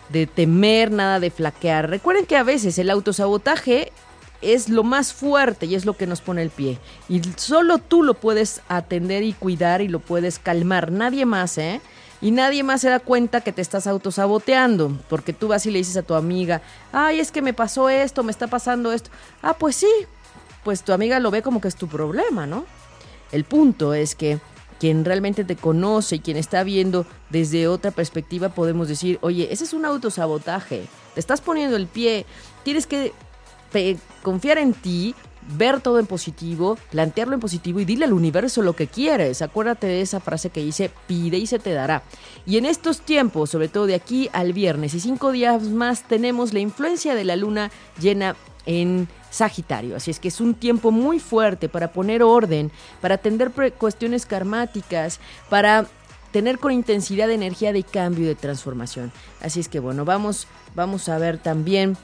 de 0.08 0.26
temer, 0.26 0.90
nada 0.90 1.20
de 1.20 1.30
flaquear. 1.30 1.90
Recuerden 1.90 2.26
que 2.26 2.36
a 2.36 2.42
veces 2.42 2.78
el 2.78 2.90
autosabotaje 2.90 3.92
es 4.40 4.68
lo 4.68 4.84
más 4.84 5.12
fuerte 5.12 5.66
y 5.66 5.74
es 5.74 5.84
lo 5.84 5.96
que 5.96 6.06
nos 6.06 6.20
pone 6.20 6.42
el 6.42 6.50
pie. 6.50 6.78
Y 7.08 7.20
solo 7.36 7.78
tú 7.78 8.02
lo 8.02 8.14
puedes 8.14 8.62
atender 8.68 9.22
y 9.22 9.32
cuidar 9.32 9.82
y 9.82 9.88
lo 9.88 10.00
puedes 10.00 10.38
calmar, 10.38 10.92
nadie 10.92 11.26
más, 11.26 11.58
¿eh? 11.58 11.80
Y 12.20 12.30
nadie 12.30 12.62
más 12.62 12.80
se 12.80 12.88
da 12.88 12.98
cuenta 12.98 13.40
que 13.40 13.52
te 13.52 13.62
estás 13.62 13.86
autosaboteando, 13.86 14.96
porque 15.08 15.32
tú 15.32 15.48
vas 15.48 15.66
y 15.66 15.70
le 15.70 15.78
dices 15.78 15.96
a 15.96 16.02
tu 16.02 16.14
amiga, 16.14 16.62
ay, 16.92 17.20
es 17.20 17.30
que 17.30 17.42
me 17.42 17.54
pasó 17.54 17.88
esto, 17.88 18.24
me 18.24 18.32
está 18.32 18.46
pasando 18.46 18.92
esto. 18.92 19.10
Ah, 19.42 19.54
pues 19.54 19.76
sí, 19.76 19.90
pues 20.64 20.82
tu 20.82 20.92
amiga 20.92 21.20
lo 21.20 21.30
ve 21.30 21.42
como 21.42 21.60
que 21.60 21.68
es 21.68 21.76
tu 21.76 21.88
problema, 21.88 22.46
¿no? 22.46 22.66
El 23.30 23.44
punto 23.44 23.94
es 23.94 24.14
que 24.14 24.40
quien 24.80 25.04
realmente 25.04 25.44
te 25.44 25.56
conoce 25.56 26.16
y 26.16 26.20
quien 26.20 26.36
está 26.36 26.62
viendo 26.62 27.06
desde 27.30 27.68
otra 27.68 27.90
perspectiva 27.90 28.48
podemos 28.48 28.88
decir, 28.88 29.18
oye, 29.22 29.48
ese 29.52 29.64
es 29.64 29.72
un 29.72 29.84
autosabotaje, 29.84 30.84
te 31.14 31.20
estás 31.20 31.40
poniendo 31.40 31.76
el 31.76 31.86
pie, 31.86 32.26
tienes 32.64 32.86
que 32.86 33.12
confiar 34.22 34.58
en 34.58 34.72
ti, 34.72 35.14
ver 35.56 35.80
todo 35.80 35.98
en 35.98 36.06
positivo, 36.06 36.78
plantearlo 36.90 37.34
en 37.34 37.40
positivo 37.40 37.80
y 37.80 37.84
dile 37.84 38.04
al 38.04 38.12
universo 38.12 38.62
lo 38.62 38.74
que 38.74 38.86
quieres. 38.86 39.42
Acuérdate 39.42 39.86
de 39.86 40.00
esa 40.00 40.20
frase 40.20 40.50
que 40.50 40.62
dice, 40.62 40.90
pide 41.06 41.38
y 41.38 41.46
se 41.46 41.58
te 41.58 41.72
dará. 41.72 42.02
Y 42.46 42.58
en 42.58 42.66
estos 42.66 43.00
tiempos, 43.00 43.50
sobre 43.50 43.68
todo 43.68 43.86
de 43.86 43.94
aquí 43.94 44.28
al 44.32 44.52
viernes 44.52 44.94
y 44.94 45.00
cinco 45.00 45.32
días 45.32 45.62
más, 45.64 46.02
tenemos 46.02 46.52
la 46.52 46.60
influencia 46.60 47.14
de 47.14 47.24
la 47.24 47.36
luna 47.36 47.70
llena 48.00 48.36
en 48.66 49.08
Sagitario. 49.30 49.96
Así 49.96 50.10
es 50.10 50.20
que 50.20 50.28
es 50.28 50.40
un 50.40 50.54
tiempo 50.54 50.90
muy 50.90 51.18
fuerte 51.20 51.68
para 51.68 51.92
poner 51.92 52.22
orden, 52.22 52.70
para 53.00 53.16
atender 53.16 53.52
cuestiones 53.78 54.26
karmáticas, 54.26 55.20
para 55.48 55.86
tener 56.32 56.58
con 56.58 56.72
intensidad 56.72 57.28
de 57.28 57.34
energía 57.34 57.72
de 57.72 57.82
cambio 57.82 58.24
y 58.24 58.28
de 58.28 58.34
transformación. 58.34 59.12
Así 59.40 59.60
es 59.60 59.68
que 59.68 59.80
bueno, 59.80 60.04
vamos, 60.04 60.46
vamos 60.74 61.08
a 61.08 61.18
ver 61.18 61.38
también 61.38 61.96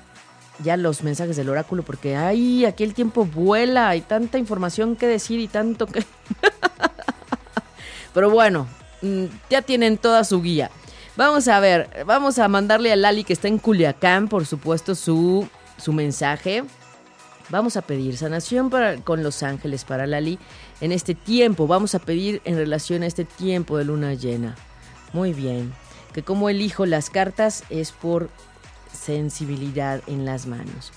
ya 0.62 0.76
los 0.76 1.02
mensajes 1.02 1.36
del 1.36 1.48
oráculo 1.48 1.82
porque 1.82 2.16
ay, 2.16 2.64
aquí 2.64 2.84
el 2.84 2.94
tiempo 2.94 3.24
vuela, 3.24 3.88
hay 3.88 4.00
tanta 4.00 4.38
información 4.38 4.96
que 4.96 5.06
decir 5.06 5.40
y 5.40 5.48
tanto 5.48 5.86
que 5.86 6.04
Pero 8.14 8.30
bueno, 8.30 8.68
mm, 9.02 9.24
ya 9.50 9.60
tienen 9.60 9.98
toda 9.98 10.24
su 10.24 10.40
guía. 10.40 10.70
Vamos 11.16 11.48
a 11.48 11.60
ver, 11.60 12.04
vamos 12.06 12.38
a 12.38 12.48
mandarle 12.48 12.92
a 12.92 12.96
Lali 12.96 13.24
que 13.24 13.32
está 13.32 13.48
en 13.48 13.58
Culiacán, 13.58 14.28
por 14.28 14.46
supuesto, 14.46 14.94
su, 14.94 15.48
su 15.76 15.92
mensaje. 15.92 16.64
Vamos 17.50 17.76
a 17.76 17.82
pedir 17.82 18.16
sanación 18.16 18.70
para, 18.70 18.96
con 18.98 19.22
los 19.22 19.42
ángeles 19.42 19.84
para 19.84 20.06
Lali 20.06 20.38
en 20.80 20.92
este 20.92 21.14
tiempo. 21.14 21.66
Vamos 21.66 21.94
a 21.94 21.98
pedir 21.98 22.40
en 22.44 22.56
relación 22.56 23.02
a 23.02 23.06
este 23.06 23.24
tiempo 23.24 23.76
de 23.76 23.84
luna 23.84 24.14
llena. 24.14 24.54
Muy 25.12 25.32
bien. 25.32 25.72
Que 26.12 26.22
como 26.22 26.48
elijo 26.48 26.86
las 26.86 27.10
cartas 27.10 27.64
es 27.70 27.92
por 27.92 28.30
sensibilidad 29.04 30.02
en 30.06 30.24
las 30.24 30.46
manos. 30.46 30.92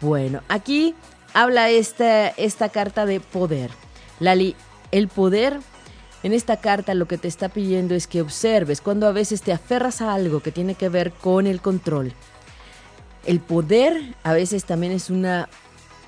Bueno, 0.00 0.42
aquí 0.48 0.94
habla 1.34 1.70
esta, 1.70 2.28
esta 2.28 2.68
carta 2.68 3.06
de 3.06 3.20
poder. 3.20 3.70
Lali, 4.20 4.56
el 4.90 5.08
poder 5.08 5.60
en 6.22 6.32
esta 6.32 6.58
carta 6.58 6.94
lo 6.94 7.06
que 7.06 7.18
te 7.18 7.28
está 7.28 7.48
pidiendo 7.48 7.94
es 7.94 8.06
que 8.06 8.22
observes 8.22 8.80
cuando 8.80 9.06
a 9.06 9.12
veces 9.12 9.42
te 9.42 9.52
aferras 9.52 10.00
a 10.00 10.14
algo 10.14 10.40
que 10.40 10.52
tiene 10.52 10.74
que 10.74 10.88
ver 10.88 11.12
con 11.12 11.46
el 11.46 11.60
control. 11.60 12.12
El 13.26 13.40
poder 13.40 14.14
a 14.22 14.32
veces 14.32 14.64
también 14.64 14.92
es 14.92 15.10
una 15.10 15.48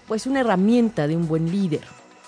pues 0.06 0.26
una 0.26 0.40
herramienta 0.40 1.06
de 1.06 1.16
un 1.16 1.26
buen 1.26 1.50
líder. 1.50 1.82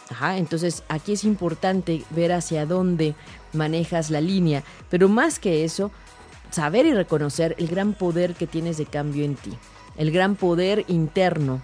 Ajá, 0.09 0.39
entonces 0.39 0.83
aquí 0.89 1.13
es 1.13 1.25
importante 1.25 2.05
ver 2.11 2.33
hacia 2.33 2.65
dónde 2.65 3.15
manejas 3.53 4.11
la 4.11 4.21
línea, 4.21 4.63
pero 4.89 5.09
más 5.09 5.39
que 5.39 5.65
eso, 5.65 5.91
saber 6.51 6.87
y 6.87 6.93
reconocer 6.93 7.55
el 7.59 7.69
gran 7.69 7.93
poder 7.93 8.35
que 8.35 8.47
tienes 8.47 8.77
de 8.77 8.87
cambio 8.87 9.25
en 9.25 9.35
ti, 9.35 9.57
el 9.97 10.11
gran 10.11 10.37
poder 10.37 10.85
interno, 10.89 11.61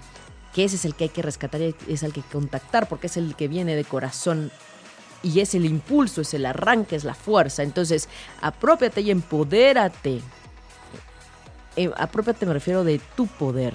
que 0.55 0.65
ese 0.65 0.77
es 0.77 0.85
el 0.85 0.95
que 0.95 1.05
hay 1.05 1.11
que 1.11 1.23
rescatar, 1.23 1.61
es 1.61 2.03
el 2.03 2.13
que 2.13 2.21
hay 2.21 2.27
que 2.27 2.33
contactar, 2.33 2.89
porque 2.89 3.07
es 3.07 3.17
el 3.17 3.35
que 3.35 3.49
viene 3.49 3.75
de 3.75 3.85
corazón 3.85 4.51
y 5.23 5.41
es 5.41 5.55
el 5.55 5.65
impulso, 5.65 6.21
es 6.21 6.35
el 6.35 6.47
arranque, 6.47 6.97
es 6.97 7.05
la 7.05 7.15
fuerza. 7.15 7.63
Entonces, 7.63 8.09
apropiate 8.41 9.01
y 9.01 9.11
empodérate. 9.11 10.21
Eh, 11.77 11.91
apropiate 11.97 12.45
me 12.45 12.53
refiero 12.53 12.85
de 12.85 13.01
tu 13.17 13.27
poder 13.27 13.73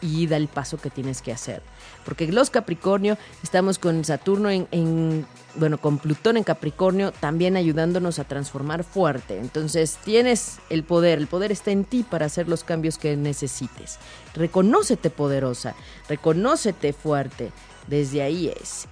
y 0.00 0.26
da 0.26 0.36
el 0.36 0.48
paso 0.48 0.78
que 0.78 0.90
tienes 0.90 1.20
que 1.20 1.32
hacer. 1.32 1.62
Porque 2.04 2.30
los 2.30 2.50
Capricornio, 2.50 3.16
estamos 3.42 3.78
con 3.78 4.04
Saturno 4.04 4.50
en, 4.50 5.26
bueno, 5.54 5.78
con 5.78 5.98
Plutón 5.98 6.36
en 6.36 6.44
Capricornio, 6.44 7.12
también 7.12 7.56
ayudándonos 7.56 8.18
a 8.18 8.24
transformar 8.24 8.84
fuerte. 8.84 9.38
Entonces 9.38 9.98
tienes 10.04 10.58
el 10.70 10.84
poder, 10.84 11.18
el 11.18 11.26
poder 11.26 11.52
está 11.52 11.70
en 11.70 11.84
ti 11.84 12.02
para 12.02 12.26
hacer 12.26 12.48
los 12.48 12.64
cambios 12.64 12.98
que 12.98 13.16
necesites. 13.16 13.98
Reconócete 14.34 15.10
poderosa, 15.10 15.74
reconócete 16.08 16.92
fuerte. 16.92 17.52
Desde 17.86 18.22
ahí 18.22 18.48
es. 18.48 18.86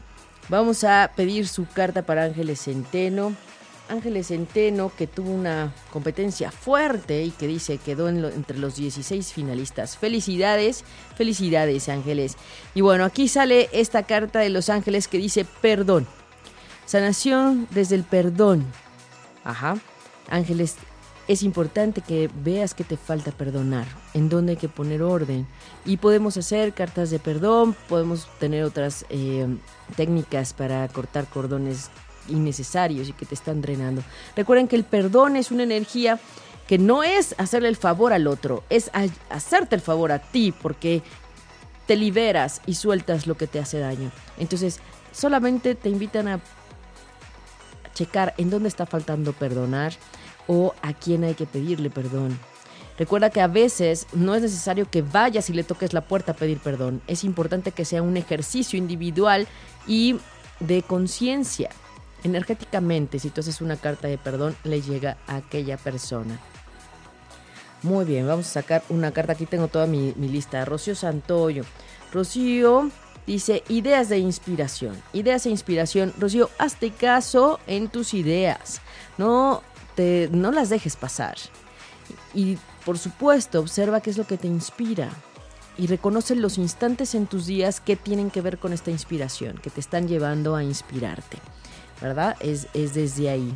Vamos 0.49 0.83
a 0.83 1.13
pedir 1.15 1.47
su 1.47 1.67
carta 1.67 2.03
para 2.03 2.25
Ángeles 2.25 2.63
Centeno. 2.63 3.35
Ángeles 3.91 4.29
Centeno, 4.29 4.93
que 4.97 5.07
tuvo 5.07 5.31
una 5.31 5.75
competencia 5.93 6.51
fuerte 6.51 7.25
y 7.25 7.31
que 7.31 7.47
dice 7.47 7.79
quedó 7.79 8.09
entre 8.09 8.59
los 8.59 8.77
16 8.77 9.33
finalistas. 9.33 9.97
Felicidades, 9.97 10.85
felicidades 11.17 11.89
Ángeles. 11.89 12.37
Y 12.75 12.81
bueno, 12.81 13.05
aquí 13.05 13.29
sale 13.29 13.69
esta 13.73 14.05
carta 14.05 14.39
de 14.39 14.51
los 14.51 14.69
ángeles 14.69 15.09
que 15.09 15.19
dice 15.19 15.45
perdón. 15.61 16.07
Sanación 16.87 17.69
desde 17.71 17.97
el 17.97 18.05
perdón. 18.05 18.65
Ajá. 19.45 19.77
Ángeles, 20.29 20.77
es 21.29 21.43
importante 21.43 22.01
que 22.01 22.29
veas 22.43 22.75
que 22.75 22.83
te 22.83 22.97
falta 22.97 23.31
perdonar, 23.31 23.87
en 24.15 24.29
dónde 24.29 24.53
hay 24.53 24.57
que 24.57 24.69
poner 24.69 25.03
orden. 25.03 25.47
Y 25.85 25.97
podemos 25.99 26.37
hacer 26.37 26.73
cartas 26.73 27.11
de 27.11 27.19
perdón, 27.19 27.77
podemos 27.89 28.29
tener 28.39 28.65
otras 28.65 29.07
eh, 29.11 29.47
técnicas 29.97 30.53
para 30.53 30.89
cortar 30.89 31.27
cordones 31.27 31.91
innecesarios 32.31 33.09
y 33.09 33.13
que 33.13 33.27
te 33.27 33.35
están 33.35 33.61
drenando. 33.61 34.03
Recuerden 34.37 34.69
que 34.69 34.77
el 34.77 34.85
perdón 34.85 35.37
es 35.37 35.51
una 35.51 35.63
energía 35.63 36.19
que 36.67 36.79
no 36.79 37.03
es 37.03 37.35
hacerle 37.39 37.69
el 37.69 37.77
favor 37.77 38.13
al 38.13 38.27
otro, 38.29 38.63
es 38.71 38.91
hacerte 39.29 39.75
el 39.75 39.81
favor 39.81 40.13
a 40.13 40.21
ti 40.21 40.53
porque 40.53 41.03
te 41.87 41.97
liberas 41.97 42.63
y 42.67 42.75
sueltas 42.75 43.27
lo 43.27 43.37
que 43.37 43.49
te 43.49 43.59
hace 43.59 43.81
daño. 43.81 44.13
Entonces, 44.39 44.79
solamente 45.11 45.75
te 45.75 45.89
invitan 45.89 46.29
a 46.29 46.41
checar 47.95 48.35
en 48.39 48.51
dónde 48.51 48.69
está 48.69 48.87
faltando 48.87 49.33
perdonar 49.33 49.95
o 50.47 50.73
a 50.83 50.93
quién 50.93 51.25
hay 51.25 51.35
que 51.35 51.47
pedirle 51.47 51.91
perdón. 51.91 52.39
Recuerda 52.99 53.31
que 53.31 53.41
a 53.41 53.47
veces 53.47 54.07
no 54.13 54.35
es 54.35 54.43
necesario 54.43 54.89
que 54.89 55.03
vayas 55.03 55.51
y 55.51 55.55
le 55.55 55.65
toques 55.65 55.93
la 55.93 56.03
puerta 56.03 56.33
a 56.33 56.37
pedir 56.37 56.59
perdón. 56.59 57.03
Es 57.07 57.25
importante 57.25 57.73
que 57.73 57.85
sea 57.85 58.03
un 58.03 58.17
ejercicio 58.17 58.79
individual 58.79 59.49
y 59.87 60.21
de 60.61 60.83
conciencia 60.83 61.71
energéticamente, 62.25 63.19
si 63.19 63.31
tú 63.31 63.41
haces 63.41 63.61
una 63.61 63.77
carta 63.77 64.09
de 64.09 64.19
perdón, 64.19 64.57
le 64.65 64.83
llega 64.83 65.17
a 65.27 65.37
aquella 65.37 65.77
persona. 65.77 66.39
Muy 67.83 68.05
bien, 68.05 68.27
vamos 68.27 68.47
a 68.49 68.61
sacar 68.61 68.83
una 68.91 69.11
carta. 69.11 69.33
Aquí 69.33 69.47
tengo 69.47 69.69
toda 69.69 69.87
mi, 69.87 70.13
lista. 70.13 70.65
Rocío 70.65 70.95
Santoyo. 70.95 71.65
Rocío 72.13 72.91
dice 73.27 73.63
ideas 73.69 74.09
de 74.11 74.19
inspiración. 74.19 75.01
Ideas 75.15 75.45
de 75.45 75.51
inspiración. 75.51 76.13
Rocío, 76.19 76.51
hazte 76.59 76.91
caso 76.91 77.59
en 77.67 77.89
tus 77.89 78.13
ideas. 78.13 78.83
No, 79.17 79.63
te, 79.95 80.29
no 80.31 80.53
las 80.53 80.69
dejes 80.69 80.97
pasar. 80.97 81.37
Y 82.35 82.59
por 82.85 82.99
supuesto, 82.99 83.61
observa 83.61 84.01
qué 84.01 84.11
es 84.11 84.19
lo 84.19 84.27
que 84.27 84.37
te 84.37 84.47
inspira. 84.47 85.09
Y 85.79 85.87
reconoce 85.87 86.35
los 86.35 86.59
instantes 86.59 87.15
en 87.15 87.27
tus 87.27 87.47
días 87.47 87.81
que 87.81 87.97
tienen 87.97 88.31
que 88.31 88.43
ver 88.43 88.59
con 88.59 88.75
esta 88.75 88.91
inspiración, 88.91 89.57
que 89.57 89.71
te 89.71 89.81
están 89.81 90.07
llevando 90.07 90.55
a 90.55 90.63
inspirarte. 90.63 91.39
¿Verdad? 92.01 92.37
Es, 92.41 92.69
desde 92.73 93.29
ahí. 93.29 93.55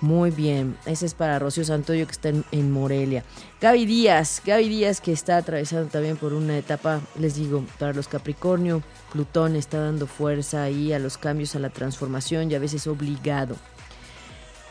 Muy 0.00 0.30
bien, 0.30 0.76
ese 0.84 1.06
es 1.06 1.14
para 1.14 1.38
Rocío 1.38 1.64
Santoyo 1.64 2.04
que 2.06 2.12
está 2.12 2.28
en, 2.28 2.70
Morelia. 2.70 3.24
Gaby 3.60 3.86
Díaz, 3.86 4.42
Gaby 4.44 4.68
Díaz 4.68 5.00
que 5.00 5.12
está 5.12 5.38
atravesando 5.38 5.88
también 5.88 6.16
por 6.16 6.34
una 6.34 6.58
etapa, 6.58 7.00
les 7.18 7.36
digo, 7.36 7.64
para 7.78 7.94
los 7.94 8.08
Capricornio, 8.08 8.82
Plutón 9.12 9.56
está 9.56 9.80
dando 9.80 10.06
fuerza 10.06 10.64
ahí 10.64 10.92
a 10.92 10.98
los 10.98 11.16
cambios, 11.16 11.54
a 11.54 11.58
la 11.58 11.70
transformación 11.70 12.50
y 12.50 12.54
a 12.54 12.58
veces 12.58 12.86
obligado. 12.86 13.56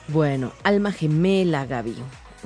Bueno, 0.09 0.51
alma 0.63 0.91
gemela, 0.91 1.65
Gaby. 1.65 1.95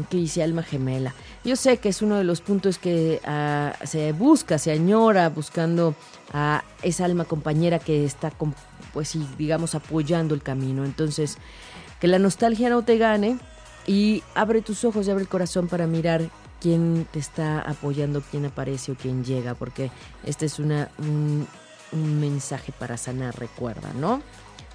que 0.09 0.17
dice 0.17 0.43
alma 0.43 0.63
gemela. 0.63 1.13
Yo 1.43 1.55
sé 1.55 1.77
que 1.77 1.89
es 1.89 2.01
uno 2.01 2.17
de 2.17 2.23
los 2.23 2.41
puntos 2.41 2.77
que 2.77 3.19
ah, 3.25 3.73
se 3.83 4.11
busca, 4.11 4.59
se 4.59 4.71
añora 4.71 5.29
buscando 5.29 5.95
a 6.31 6.63
esa 6.83 7.05
alma 7.05 7.25
compañera 7.25 7.79
que 7.79 8.05
está, 8.05 8.31
pues 8.93 9.09
sí, 9.09 9.27
digamos, 9.37 9.75
apoyando 9.75 10.35
el 10.35 10.43
camino. 10.43 10.85
Entonces, 10.85 11.37
que 11.99 12.07
la 12.07 12.19
nostalgia 12.19 12.69
no 12.69 12.83
te 12.83 12.97
gane 12.97 13.37
y 13.85 14.23
abre 14.35 14.61
tus 14.61 14.83
ojos 14.85 15.07
y 15.07 15.11
abre 15.11 15.23
el 15.23 15.29
corazón 15.29 15.67
para 15.67 15.87
mirar 15.87 16.29
quién 16.59 17.07
te 17.11 17.19
está 17.19 17.61
apoyando, 17.61 18.21
quién 18.31 18.45
aparece 18.45 18.91
o 18.91 18.95
quién 18.95 19.23
llega, 19.23 19.53
porque 19.55 19.91
este 20.25 20.45
es 20.45 20.59
una, 20.59 20.89
un, 20.97 21.47
un 21.91 22.19
mensaje 22.19 22.71
para 22.77 22.97
sanar, 22.97 23.39
recuerda, 23.39 23.93
¿no? 23.93 24.21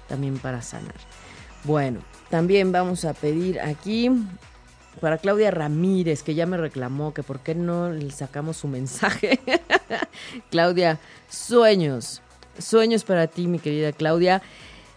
También 0.07 0.37
para 0.39 0.61
sanar. 0.61 0.95
Bueno, 1.63 2.01
también 2.29 2.71
vamos 2.71 3.05
a 3.05 3.13
pedir 3.13 3.59
aquí 3.59 4.09
para 4.99 5.17
Claudia 5.17 5.51
Ramírez, 5.51 6.23
que 6.23 6.35
ya 6.35 6.45
me 6.45 6.57
reclamó 6.57 7.13
que 7.13 7.21
por 7.21 7.41
qué 7.41 7.53
no 7.53 7.91
le 7.91 8.09
sacamos 8.09 8.57
su 8.57 8.67
mensaje. 8.67 9.39
Claudia, 10.49 10.99
sueños, 11.29 12.22
sueños 12.57 13.03
para 13.03 13.27
ti, 13.27 13.47
mi 13.47 13.59
querida 13.59 13.91
Claudia. 13.91 14.41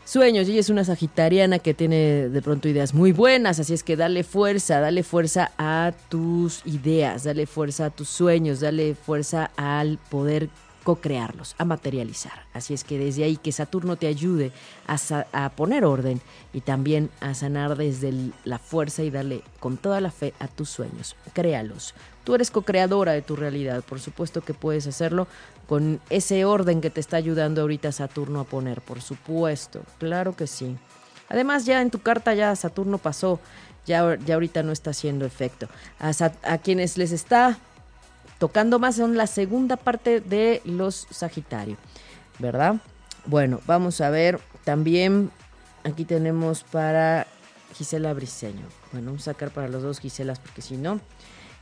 Sueños, 0.05 0.49
ella 0.49 0.61
es 0.61 0.71
una 0.71 0.85
sagitariana 0.85 1.59
que 1.59 1.75
tiene 1.75 2.29
de 2.29 2.43
pronto 2.43 2.69
ideas 2.69 2.95
muy 2.95 3.11
buenas, 3.11 3.59
así 3.59 3.75
es 3.75 3.83
que 3.83 3.97
dale 3.97 4.23
fuerza, 4.23 4.79
dale 4.79 5.03
fuerza 5.03 5.51
a 5.59 5.93
tus 6.09 6.65
ideas, 6.65 7.25
dale 7.25 7.47
fuerza 7.47 7.87
a 7.87 7.91
tus 7.91 8.09
sueños, 8.09 8.61
dale 8.61 8.95
fuerza 8.95 9.51
al 9.57 9.99
poder 10.09 10.49
co-crearlos, 10.87 11.57
a 11.59 11.65
materializar. 11.65 12.47
Así 12.53 12.73
es 12.73 12.85
que 12.85 12.97
desde 12.97 13.25
ahí 13.25 13.37
que 13.37 13.51
Saturno 13.51 13.97
te 13.97 14.07
ayude 14.07 14.53
a, 14.87 15.51
poner 15.57 15.85
orden 15.85 16.21
y 16.53 16.61
también 16.61 17.11
a 17.19 17.35
sanar 17.35 17.77
desde 17.77 18.15
la 18.45 18.61
fuerza 18.61 19.03
y 19.03 19.11
darle 19.11 19.43
con 19.59 19.79
toda 19.79 20.01
la 20.01 20.13
fe 20.13 20.33
a 20.39 20.47
tus 20.47 20.71
sueños. 20.71 21.17
Créalos. 21.33 21.93
Tú 22.23 22.37
eres 22.37 22.53
co-creadora 22.53 23.11
de 23.11 23.23
tu 23.23 23.35
realidad, 23.35 23.83
por 23.83 23.99
supuesto 23.99 24.43
que 24.43 24.55
puedes 24.55 24.87
hacerlo 24.87 25.27
con 25.67 26.01
ese 26.11 26.45
orden 26.45 26.81
que 26.81 26.91
te 26.91 27.01
está 27.01 27.17
ayudando 27.17 27.63
ahorita 27.63 27.93
Saturno 27.93 28.41
a 28.41 28.45
poner, 28.45 28.81
por 28.81 29.03
supuesto, 29.03 29.83
claro 29.99 30.37
que 30.37 30.47
sí. 30.47 30.77
Además 31.29 31.65
ya 31.65 31.83
en 31.83 31.91
tu 31.91 32.01
carta 32.01 32.35
ya 32.35 32.55
Saturno 32.55 32.99
pasó, 32.99 33.41
ya, 33.85 34.17
ya 34.25 34.35
ahorita 34.35 34.63
no 34.63 34.73
está 34.73 34.91
haciendo 34.91 35.25
efecto. 35.25 35.69
A, 35.99 36.59
quienes 36.59 36.99
les 36.99 37.13
está 37.13 37.59
tocando 38.39 38.79
más 38.79 38.97
son 38.97 39.17
la 39.17 39.27
segunda 39.27 39.77
parte 39.77 40.21
de 40.21 40.63
los 40.65 41.07
Sagitario, 41.11 41.77
¿verdad? 42.39 42.77
Bueno, 43.25 43.61
vamos 43.67 44.01
a 44.01 44.11
ver 44.11 44.39
también, 44.65 45.31
aquí 45.83 46.05
tenemos 46.05 46.63
para 46.63 47.27
Gisela 47.75 48.13
Briseño. 48.13 48.67
Bueno, 48.93 49.07
vamos 49.07 49.23
a 49.23 49.33
sacar 49.33 49.51
para 49.51 49.69
los 49.69 49.83
dos 49.83 49.99
Giselas 49.99 50.39
porque 50.39 50.63
si 50.63 50.77
no, 50.77 51.01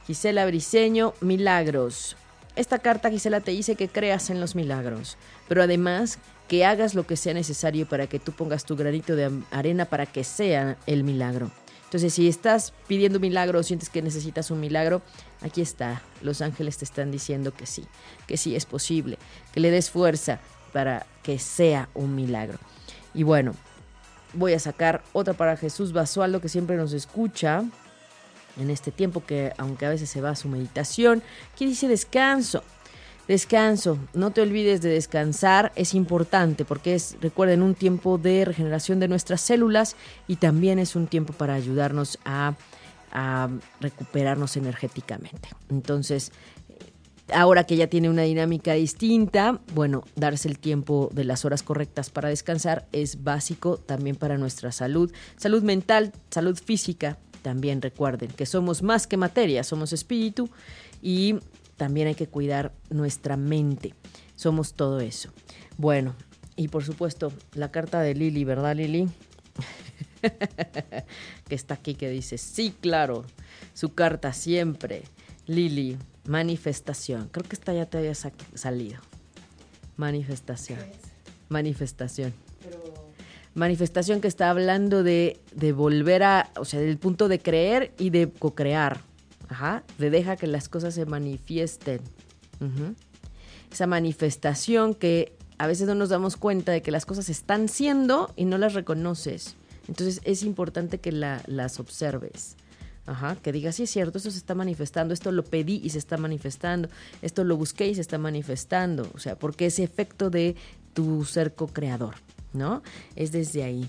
Gisela 0.07 0.45
Briseño, 0.45 1.15
milagros. 1.23 2.17
Esta 2.57 2.79
carta, 2.79 3.11
Gisela, 3.11 3.41
te 3.41 3.51
dice 3.51 3.75
que 3.75 3.89
creas 3.89 4.31
en 4.31 4.41
los 4.41 4.55
milagros, 4.55 5.17
pero 5.49 5.63
además 5.63 6.19
que 6.47 6.65
hagas 6.65 6.95
lo 6.95 7.07
que 7.07 7.17
sea 7.17 7.35
necesario 7.35 7.89
para 7.89 8.07
que 8.07 8.21
tú 8.21 8.33
pongas 8.33 8.65
tu 8.65 8.77
granito 8.77 9.17
de 9.17 9.31
arena 9.51 9.87
para 9.87 10.07
que 10.07 10.23
sea 10.23 10.77
el 10.87 11.03
milagro. 11.03 11.51
Entonces, 11.85 12.15
si 12.15 12.29
estás 12.29 12.73
pidiendo 12.87 13.19
un 13.19 13.23
milagro 13.23 13.59
o 13.59 13.63
sientes 13.63 13.89
que 13.89 14.03
necesitas 14.03 14.51
un 14.51 14.61
milagro, 14.61 15.03
aquí 15.43 15.63
está. 15.63 16.03
Los 16.23 16.43
ángeles 16.43 16.79
te 16.79 16.85
están 16.85 17.11
diciendo 17.11 17.53
que 17.53 17.67
sí, 17.67 17.85
que 18.27 18.37
sí 18.37 18.55
es 18.55 18.67
posible, 18.67 19.19
que 19.53 19.61
le 19.61 19.71
des 19.71 19.91
fuerza 19.91 20.41
para 20.73 21.07
que 21.23 21.39
sea 21.39 21.89
un 21.95 22.15
milagro. 22.15 22.59
Y 23.15 23.23
bueno, 23.23 23.55
voy 24.33 24.53
a 24.53 24.59
sacar 24.59 25.03
otra 25.13 25.35
para 25.35 25.57
Jesús 25.57 25.93
Basualdo, 25.93 26.41
que 26.41 26.49
siempre 26.49 26.77
nos 26.77 26.93
escucha 26.93 27.65
en 28.59 28.71
este 28.71 28.91
tiempo 28.91 29.25
que, 29.25 29.53
aunque 29.59 29.87
a 29.87 29.91
veces 29.91 30.11
se 30.11 30.21
va 30.21 30.31
a 30.31 30.37
su 30.37 30.49
meditación, 30.49 31.23
que 31.57 31.67
dice 31.67 31.89
descanso. 31.89 32.63
Descanso, 33.27 33.99
no 34.13 34.33
te 34.33 34.43
olvides 34.43 34.83
de 34.83 34.91
descansar, 34.91 35.73
es 35.77 35.95
importante 35.95 36.67
porque 36.67 36.95
es, 36.95 37.17
recuerden, 37.23 37.63
un 37.63 37.75
tiempo 37.75 38.19
de 38.19 38.45
regeneración 38.45 39.01
de 39.01 39.09
nuestras 39.09 39.41
células 39.41 39.97
y 40.29 40.37
también 40.37 40.79
es 40.79 40.95
un 40.95 41.07
tiempo 41.07 41.33
para 41.33 41.55
ayudarnos 41.55 42.19
a, 42.27 42.55
a 43.13 43.49
recuperarnos 43.81 44.59
energéticamente. 44.59 45.49
Entonces, 45.71 46.33
ahora 47.33 47.65
que 47.65 47.77
ya 47.77 47.87
tiene 47.87 48.11
una 48.11 48.23
dinámica 48.23 48.75
distinta, 48.75 49.61
bueno, 49.75 50.05
darse 50.17 50.49
el 50.49 50.59
tiempo 50.59 51.09
de 51.13 51.25
las 51.25 51.45
horas 51.45 51.63
correctas 51.63 52.11
para 52.11 52.29
descansar 52.29 52.87
es 52.93 53.23
básico 53.23 53.79
también 53.79 54.17
para 54.17 54.37
nuestra 54.37 54.73
salud, 54.73 55.13
salud 55.37 55.63
mental, 55.63 56.13
salud 56.31 56.59
física. 56.63 57.19
También 57.45 57.83
recuerden 57.83 58.31
que 58.31 58.47
somos 58.47 58.83
más 58.83 59.07
que 59.07 59.19
materia, 59.19 59.65
somos 59.65 59.93
espíritu 59.93 60.49
y 61.03 61.41
también 61.77 62.07
hay 62.07 62.15
que 62.15 62.27
cuidar 62.27 62.73
nuestra 62.89 63.37
mente. 63.37 63.93
Somos 64.35 64.73
todo 64.73 65.01
eso. 65.01 65.29
Bueno, 65.77 66.15
y 66.57 66.69
por 66.69 66.85
supuesto, 66.85 67.35
la 67.53 67.71
carta 67.71 68.01
de 68.01 68.15
Lili, 68.15 68.45
¿verdad, 68.45 68.75
Lili? 68.75 69.11
que 71.47 71.55
está 71.55 71.75
aquí, 71.75 71.95
que 71.97 72.09
dice, 72.09 72.39
sí, 72.39 72.75
claro, 72.81 73.27
su 73.75 73.93
carta 73.93 74.33
siempre. 74.33 75.03
Lili, 75.47 75.99
manifestación. 76.27 77.29
Creo 77.29 77.47
que 77.47 77.57
esta 77.57 77.75
ya 77.75 77.85
te 77.85 77.99
había 77.99 78.15
salido. 78.15 79.03
Manifestación. 79.99 80.79
Manifestación. 81.51 82.33
Manifestación 83.55 84.21
que 84.21 84.29
está 84.29 84.51
hablando 84.51 85.03
de, 85.03 85.41
de 85.55 85.73
volver 85.73 86.23
a, 86.23 86.51
o 86.57 86.65
sea, 86.65 86.81
del 86.81 86.99
punto 86.99 87.29
de 87.29 87.39
creer 87.39 87.93
y 87.99 88.11
de 88.11 88.31
co-crear 88.31 89.01
Ajá, 89.49 89.85
de 89.99 90.11
deja 90.11 90.37
que 90.37 90.47
las 90.47 90.69
cosas 90.69 90.95
se 90.95 91.07
manifiesten. 91.07 92.01
Esa 93.71 93.87
manifestación 93.87 94.95
que 94.95 95.37
a 95.59 95.67
veces 95.67 95.87
no 95.87 95.95
nos 95.95 96.09
damos 96.09 96.37
cuenta 96.37 96.73
de 96.73 96.83
que 96.83 96.91
las 96.91 97.05
cosas 97.05 97.29
están 97.29 97.69
siendo 97.69 98.33
y 98.37 98.47
no 98.47 98.59
las 98.59 98.75
reconoces. 98.75 99.57
Entonces 99.87 100.21
es 100.25 100.43
importante 100.43 100.99
que 100.99 101.13
las 101.13 101.79
observes. 101.79 102.57
Ajá, 103.07 103.37
que 103.37 103.53
digas, 103.53 103.75
sí 103.75 103.83
es 103.83 103.91
cierto, 103.91 104.17
esto 104.17 104.31
se 104.31 104.39
está 104.39 104.55
manifestando, 104.55 105.13
esto 105.13 105.31
lo 105.31 105.45
pedí 105.45 105.79
y 105.85 105.91
se 105.91 105.99
está 105.99 106.17
manifestando, 106.17 106.89
esto 107.21 107.45
lo 107.45 107.55
busqué 107.55 107.87
y 107.87 107.95
se 107.95 108.01
está 108.01 108.17
manifestando. 108.17 109.11
O 109.15 109.19
sea, 109.19 109.39
porque 109.39 109.67
ese 109.67 109.83
efecto 109.83 110.31
de 110.31 110.57
tu 110.95 111.27
ser 111.27 111.55
co-creador, 111.55 112.15
¿no? 112.55 112.83
Es 113.17 113.33
desde 113.33 113.65
ahí. 113.65 113.89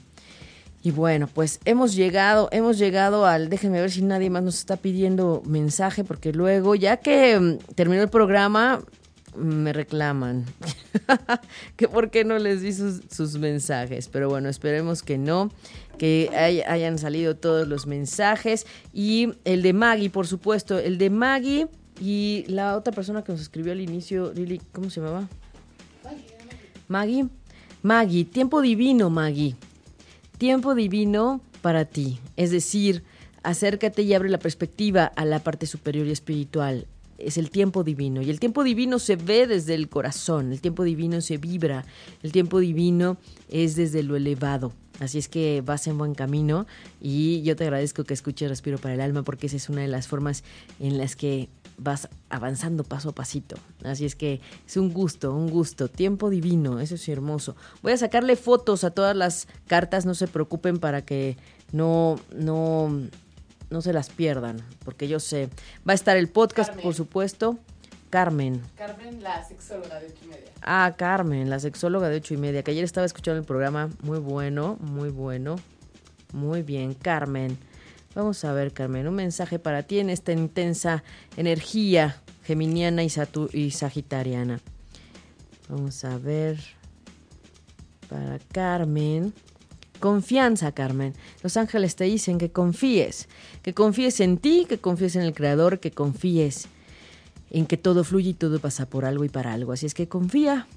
Y 0.86 0.92
bueno, 0.92 1.28
pues 1.28 1.60
hemos 1.66 1.96
llegado, 1.96 2.48
hemos 2.52 2.78
llegado 2.78 3.26
al, 3.26 3.50
déjenme 3.50 3.82
ver 3.82 3.90
si 3.90 4.04
nadie 4.04 4.30
más 4.30 4.44
nos 4.44 4.60
está 4.60 4.78
pidiendo 4.78 5.42
mensaje, 5.44 6.04
porque 6.04 6.32
luego, 6.32 6.76
ya 6.76 6.98
que 6.98 7.40
mm, 7.40 7.74
terminó 7.74 8.04
el 8.04 8.10
programa, 8.10 8.84
me 9.36 9.74
reclaman 9.74 10.46
que 11.76 11.88
por 11.88 12.10
qué 12.10 12.24
no 12.24 12.38
les 12.38 12.62
di 12.62 12.72
sus, 12.72 13.38
mensajes. 13.40 14.10
Pero 14.10 14.30
bueno, 14.30 14.48
esperemos 14.48 15.02
que 15.04 15.18
no, 15.18 15.52
que 15.98 16.30
hayan 16.68 17.00
salido 17.00 17.36
todos 17.36 17.68
los 17.68 17.88
mensajes. 17.88 18.66
Y 18.94 19.34
el 19.44 19.62
de 19.62 19.74
Maggie, 19.74 20.10
por 20.10 20.28
supuesto, 20.28 20.78
el 20.78 20.98
de 20.98 21.10
Maggie 21.10 21.68
y 22.00 22.46
la 22.48 22.78
otra 22.78 22.94
persona 22.94 23.24
que 23.24 23.32
nos 23.32 23.42
escribió 23.42 23.72
al 23.72 23.82
inicio, 23.82 24.32
Lili, 24.34 24.62
¿cómo 24.72 24.90
se 24.90 25.02
llamaba? 25.02 25.28
Maggie. 26.88 27.28
Maggie, 27.86 28.26
tiempo 28.26 28.64
divino, 28.64 29.12
Maggie 29.12 29.56
tiempo 30.40 30.76
divino 30.76 31.40
para 31.62 31.86
ti. 31.86 32.20
Es 32.36 32.52
decir, 32.52 33.04
acércate 33.44 34.02
y 34.02 34.14
abre 34.16 34.30
la 34.30 34.40
perspectiva 34.40 35.06
a 35.06 35.24
la 35.24 35.40
parte 35.40 35.68
superior 35.68 36.08
y 36.08 36.12
espiritual. 36.12 36.88
Es 37.20 37.38
el 37.38 37.50
tiempo 37.50 37.84
divino. 37.84 38.24
Y 38.24 38.32
el 38.32 38.40
tiempo 38.40 38.64
divino 38.64 38.98
se 38.98 39.16
ve 39.16 39.48
desde 39.48 39.76
el 39.76 39.88
corazón, 39.88 40.52
el 40.52 40.62
tiempo 40.62 40.84
divino 40.84 41.22
se 41.22 41.38
vibra, 41.38 41.86
el 42.24 42.32
tiempo 42.32 42.60
divino 42.60 43.18
es 43.50 43.76
desde 43.76 44.02
lo 44.02 44.16
elevado. 44.16 44.74
Así 45.00 45.18
es 45.18 45.28
que 45.28 45.62
vas 45.66 45.88
en 45.88 45.98
buen 45.98 46.16
camino 46.16 46.66
y 47.02 47.42
yo 47.44 47.56
te 47.56 47.66
agradezco 47.66 48.06
que 48.06 48.14
escuches 48.14 48.50
Respiro 48.50 48.78
para 48.78 48.94
el 48.94 49.02
Alma 49.02 49.24
porque 49.24 49.48
esa 49.48 49.58
es 49.58 49.70
una 49.70 49.82
de 49.82 49.88
las 49.88 50.08
formas 50.08 50.44
en 50.80 50.98
las 50.98 51.16
que 51.16 51.50
vas 51.78 52.08
avanzando 52.30 52.84
paso 52.84 53.10
a 53.10 53.12
pasito. 53.12 53.58
Así 53.84 54.06
es 54.06 54.16
que 54.16 54.40
es 54.66 54.78
un 54.78 54.94
gusto, 54.94 55.34
un 55.34 55.50
gusto. 55.50 55.90
Tiempo 55.90 56.30
divino, 56.30 56.80
eso 56.80 56.96
es 56.96 57.08
hermoso. 57.10 57.56
Voy 57.82 57.92
a 57.92 57.98
sacarle 57.98 58.36
fotos 58.36 58.84
a 58.84 58.92
todas 58.92 59.16
las 59.16 59.48
cartas, 59.68 60.06
no 60.06 60.16
se 60.16 60.28
preocupen 60.28 60.80
para 60.80 61.04
que 61.04 61.38
no, 61.72 62.16
no, 62.34 63.02
no 63.70 63.82
se 63.82 63.94
las 63.94 64.10
pierdan, 64.10 64.62
porque 64.84 65.08
yo 65.08 65.20
sé. 65.20 65.50
Va 65.88 65.92
a 65.92 65.96
estar 65.96 66.18
el 66.18 66.30
podcast, 66.30 66.74
por 66.76 66.94
supuesto. 66.94 67.60
Carmen. 68.16 68.62
Carmen, 68.78 69.22
la 69.22 69.44
sexóloga 69.44 70.00
de 70.00 70.06
ocho 70.06 70.24
y 70.24 70.28
media. 70.30 70.52
Ah, 70.62 70.94
Carmen, 70.98 71.50
la 71.50 71.60
sexóloga 71.60 72.08
de 72.08 72.16
ocho 72.16 72.34
y 72.34 72.38
media, 72.38 72.64
que 72.64 72.72
ayer 72.72 72.86
estaba 72.86 73.06
escuchando 73.06 73.42
el 73.42 73.46
programa. 73.46 73.90
Muy 74.04 74.20
bueno, 74.20 74.78
muy 74.80 75.10
bueno. 75.10 75.58
Muy 76.32 76.62
bien, 76.62 76.94
Carmen. 76.94 77.58
Vamos 78.14 78.46
a 78.46 78.54
ver, 78.54 78.72
Carmen, 78.72 79.06
un 79.10 79.16
mensaje 79.16 79.60
para 79.60 79.84
ti 79.84 80.00
en 80.00 80.10
esta 80.10 80.32
intensa 80.32 81.04
energía 81.36 82.22
geminiana 82.46 83.04
y, 83.04 83.12
y 83.52 83.72
sagitariana. 83.72 84.62
Vamos 85.68 86.06
a 86.06 86.18
ver 86.18 86.58
para 88.08 88.40
Carmen. 88.54 89.34
Confianza, 90.00 90.72
Carmen. 90.72 91.14
Los 91.44 91.58
ángeles 91.58 91.98
te 91.98 92.06
dicen 92.06 92.38
que 92.38 92.50
confíes, 92.50 93.28
que 93.62 93.74
confíes 93.74 94.22
en 94.22 94.38
ti, 94.38 94.66
que 94.70 94.78
confíes 94.78 95.18
en 95.18 95.24
el 95.24 95.34
Creador, 95.34 95.82
que 95.82 95.92
confíes 95.92 96.70
en 97.52 97.66
que 97.66 97.78
todo 97.78 98.04
fluye 98.04 98.32
y 98.32 98.34
todo 98.34 98.60
pasa 98.60 98.86
por 98.88 99.06
algo 99.06 99.24
y 99.24 99.30
para 99.30 99.54
algo. 99.54 99.72
Así 99.72 99.86
es 99.86 99.94
que 99.94 100.08
confía, 100.08 100.68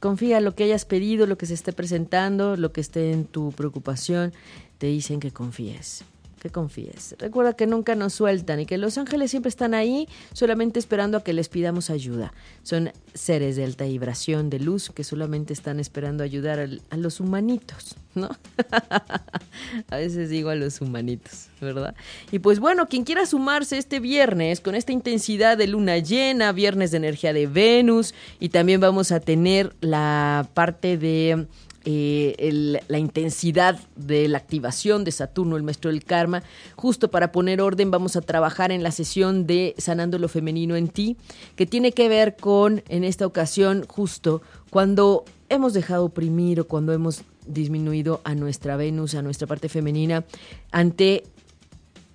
confía 0.00 0.40
lo 0.40 0.54
que 0.54 0.64
hayas 0.64 0.84
pedido, 0.84 1.26
lo 1.26 1.38
que 1.38 1.46
se 1.46 1.54
esté 1.54 1.72
presentando, 1.72 2.56
lo 2.56 2.72
que 2.72 2.80
esté 2.80 3.12
en 3.12 3.24
tu 3.24 3.52
preocupación. 3.52 4.32
Te 4.78 4.86
dicen 4.86 5.20
que 5.20 5.32
confíes 5.32 6.04
que 6.38 6.50
confíes. 6.50 7.14
Recuerda 7.18 7.54
que 7.54 7.66
nunca 7.66 7.94
nos 7.94 8.14
sueltan 8.14 8.60
y 8.60 8.66
que 8.66 8.78
los 8.78 8.98
ángeles 8.98 9.30
siempre 9.30 9.48
están 9.48 9.74
ahí 9.74 10.08
solamente 10.32 10.78
esperando 10.78 11.18
a 11.18 11.24
que 11.24 11.32
les 11.32 11.48
pidamos 11.48 11.90
ayuda. 11.90 12.32
Son 12.62 12.92
seres 13.14 13.56
de 13.56 13.64
alta 13.64 13.84
vibración, 13.84 14.50
de 14.50 14.60
luz, 14.60 14.90
que 14.90 15.04
solamente 15.04 15.52
están 15.52 15.80
esperando 15.80 16.22
ayudar 16.24 16.58
a, 16.90 16.96
los 16.96 17.20
humanitos, 17.20 17.96
¿no? 18.14 18.30
a 19.90 19.96
veces 19.96 20.30
digo 20.30 20.50
a 20.50 20.54
los 20.54 20.80
humanitos, 20.80 21.48
¿verdad? 21.60 21.94
Y 22.30 22.38
pues 22.38 22.60
bueno, 22.60 22.88
quien 22.88 23.04
quiera 23.04 23.26
sumarse 23.26 23.78
este 23.78 24.00
viernes 24.00 24.60
con 24.60 24.74
esta 24.74 24.92
intensidad 24.92 25.56
de 25.56 25.66
luna 25.66 25.98
llena, 25.98 26.52
viernes 26.52 26.90
de 26.90 26.98
energía 26.98 27.32
de 27.32 27.46
Venus, 27.46 28.14
y 28.40 28.50
también 28.50 28.80
vamos 28.80 29.12
a 29.12 29.20
tener 29.20 29.74
la 29.80 30.48
parte 30.54 30.96
de 30.96 31.46
eh, 31.90 32.82
la 32.86 32.98
intensidad 32.98 33.80
de 33.96 34.28
la 34.28 34.36
activación 34.36 35.04
de 35.04 35.10
Saturno, 35.10 35.56
el 35.56 35.62
maestro 35.62 35.90
del 35.90 36.04
karma. 36.04 36.42
Justo 36.76 37.10
para 37.10 37.32
poner 37.32 37.62
orden 37.62 37.90
vamos 37.90 38.14
a 38.14 38.20
trabajar 38.20 38.72
en 38.72 38.82
la 38.82 38.90
sesión 38.90 39.46
de 39.46 39.74
Sanando 39.78 40.18
lo 40.18 40.28
Femenino 40.28 40.76
en 40.76 40.88
ti, 40.88 41.16
que 41.56 41.64
tiene 41.64 41.92
que 41.92 42.10
ver 42.10 42.36
con, 42.36 42.82
en 42.90 43.04
esta 43.04 43.24
ocasión, 43.24 43.86
justo 43.88 44.42
cuando 44.68 45.24
hemos 45.48 45.72
dejado 45.72 46.04
oprimir 46.04 46.60
o 46.60 46.68
cuando 46.68 46.92
hemos 46.92 47.22
disminuido 47.46 48.20
a 48.22 48.34
nuestra 48.34 48.76
Venus, 48.76 49.14
a 49.14 49.22
nuestra 49.22 49.46
parte 49.46 49.70
femenina, 49.70 50.26
ante 50.70 51.22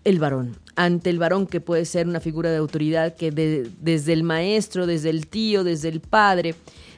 el 0.03 0.19
varón, 0.19 0.55
ante 0.75 1.09
el 1.09 1.17
varón 1.17 1.47
que 1.47 1.61
puede 1.61 1.85
ser 1.85 2.07
una 2.07 2.19
figura 2.19 2.51
de 2.51 2.57
autoridad 2.57 3.15
que 3.15 3.31
desde 3.31 4.13
el 4.13 4.21
maestro, 4.21 4.85
desde 4.85 5.09
el 5.09 5.25
tío, 5.25 5.63
desde 5.63 5.89
el 5.89 5.99
padre, 5.99 6.53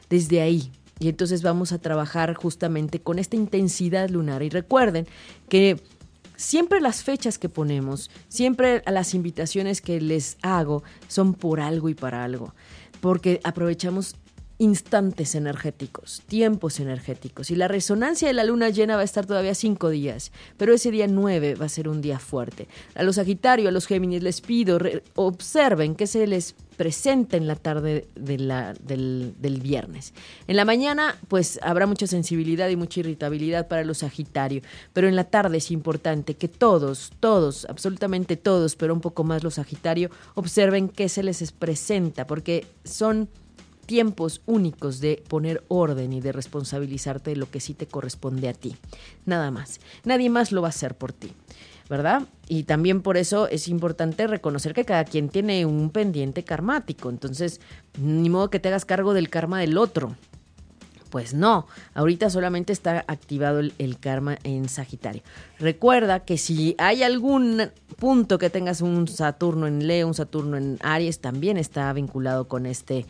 desde 0.10 0.42
ahí 0.42 0.74
y 1.00 1.10
entonces 1.10 1.42
vamos 1.42 1.72
a 1.72 1.80
trabajar 1.80 2.34
justamente 2.36 3.00
con 3.02 3.20
esta 3.20 3.36
intensidad 3.36 4.10
lunar. 4.10 4.44
Y 4.44 4.50
recuerden 4.50 5.08
que 5.50 5.82
siempre 6.36 6.82
las 6.82 7.04
fechas 7.04 7.38
que 7.38 7.50
ponemos, 7.50 8.10
siempre 8.28 8.82
las 8.86 9.14
invitaciones 9.14 9.82
que 9.82 10.00
les 10.02 10.38
hago 10.42 10.84
son 11.08 11.34
por 11.34 11.60
algo 11.60 11.90
y 11.90 11.96
para 11.96 12.24
algo, 12.24 12.54
porque 13.02 13.40
aprovechamos 13.44 14.16
instantes 14.58 15.36
energéticos, 15.36 16.22
tiempos 16.28 16.80
energéticos. 16.80 17.52
Y 17.52 17.56
la 17.56 17.68
resonancia 17.68 18.28
de 18.28 18.34
la 18.34 18.44
luna 18.44 18.70
llena 18.70 18.96
va 18.96 19.02
a 19.02 19.06
estar 19.06 19.26
todavía 19.26 19.56
cinco 19.56 19.90
días, 19.90 20.32
pero 20.58 20.74
ese 20.74 20.92
día 20.92 21.08
nueve 21.08 21.56
va 21.56 21.66
a 21.66 21.70
ser 21.70 21.90
un 21.90 22.02
día 22.02 22.20
fuerte. 22.20 22.68
A 22.96 23.04
los 23.04 23.16
Sagitarios, 23.16 23.68
a 23.68 23.72
los 23.72 23.86
Géminis 23.86 24.24
les 24.24 24.42
pido, 24.42 24.80
observen 25.16 25.96
que 25.96 26.08
se 26.08 26.26
les 26.26 26.56
presenta 26.78 27.38
en 27.38 27.48
la 27.48 27.56
tarde 27.56 28.08
del, 28.16 28.52
del, 28.82 29.62
viernes. 29.62 30.14
En 30.48 30.56
la 30.56 30.66
mañana, 30.66 31.18
pues 31.28 31.60
habrá 31.62 31.88
mucha 31.88 32.06
sensibilidad 32.06 32.70
y 32.70 32.76
mucha 32.76 33.00
irritabilidad 33.00 33.68
para 33.68 33.84
los 33.84 34.00
Sagitarios, 34.00 34.64
pero 34.94 35.08
en 35.08 35.16
la 35.16 35.24
tarde 35.24 35.58
es 35.58 35.72
importante 35.72 36.36
que 36.36 36.48
todos, 36.48 37.14
todos, 37.20 37.66
absolutamente 37.70 38.36
todos, 38.36 38.76
pero 38.76 38.94
un 38.94 39.02
poco 39.02 39.24
más 39.24 39.44
los 39.44 39.56
Sagitarios, 39.56 40.12
observen 40.36 40.90
qué 40.90 41.08
se 41.10 41.24
les 41.24 41.52
presenta, 41.52 42.28
porque 42.28 42.68
son 42.84 43.30
tiempos 43.86 44.42
únicos 44.46 45.00
de 45.00 45.24
poner 45.28 45.64
orden 45.68 46.14
y 46.14 46.22
de 46.22 46.32
responsabilizarte 46.32 47.32
de 47.32 47.36
lo 47.38 47.50
que 47.50 47.60
sí 47.60 47.74
te 47.74 47.88
corresponde 47.88 48.50
a 48.50 48.54
ti. 48.54 48.76
Nada 49.26 49.52
más. 49.52 49.80
Nadie 50.04 50.30
más 50.30 50.52
lo 50.52 50.62
va 50.62 50.68
a 50.68 50.70
hacer 50.70 50.96
por 50.96 51.14
ti. 51.14 51.32
¿verdad? 51.90 52.24
Y 52.48 52.64
también 52.64 53.02
por 53.02 53.18
eso 53.18 53.48
es 53.48 53.68
importante 53.68 54.28
reconocer 54.28 54.74
que 54.74 54.86
cada 54.86 55.06
quien 55.06 55.30
tiene 55.30 55.66
un 55.66 55.90
pendiente 55.92 56.44
karmático, 56.44 57.10
entonces 57.10 57.62
ni 58.00 58.30
modo 58.30 58.50
que 58.50 58.60
te 58.60 58.70
hagas 58.70 58.86
cargo 58.86 59.14
del 59.14 59.30
karma 59.30 59.60
del 59.60 59.78
otro. 59.78 60.16
Pues 61.12 61.34
no, 61.34 61.68
ahorita 61.94 62.30
solamente 62.30 62.74
está 62.74 63.06
activado 63.08 63.60
el, 63.60 63.74
el, 63.78 64.00
karma 64.00 64.38
en 64.44 64.68
Sagitario. 64.68 65.22
Recuerda 65.60 66.26
que 66.26 66.38
si 66.38 66.76
hay 66.78 67.04
algún 67.04 67.72
punto 67.98 68.38
que 68.38 68.50
tengas 68.50 68.82
un 68.82 69.08
Saturno 69.08 69.66
en 69.66 69.88
Leo, 69.88 70.08
un 70.08 70.14
Saturno 70.14 70.58
en 70.58 70.78
Aries, 70.82 71.20
también 71.20 71.56
está 71.58 71.94
vinculado 71.94 72.50
con 72.50 72.66
este 72.66 73.06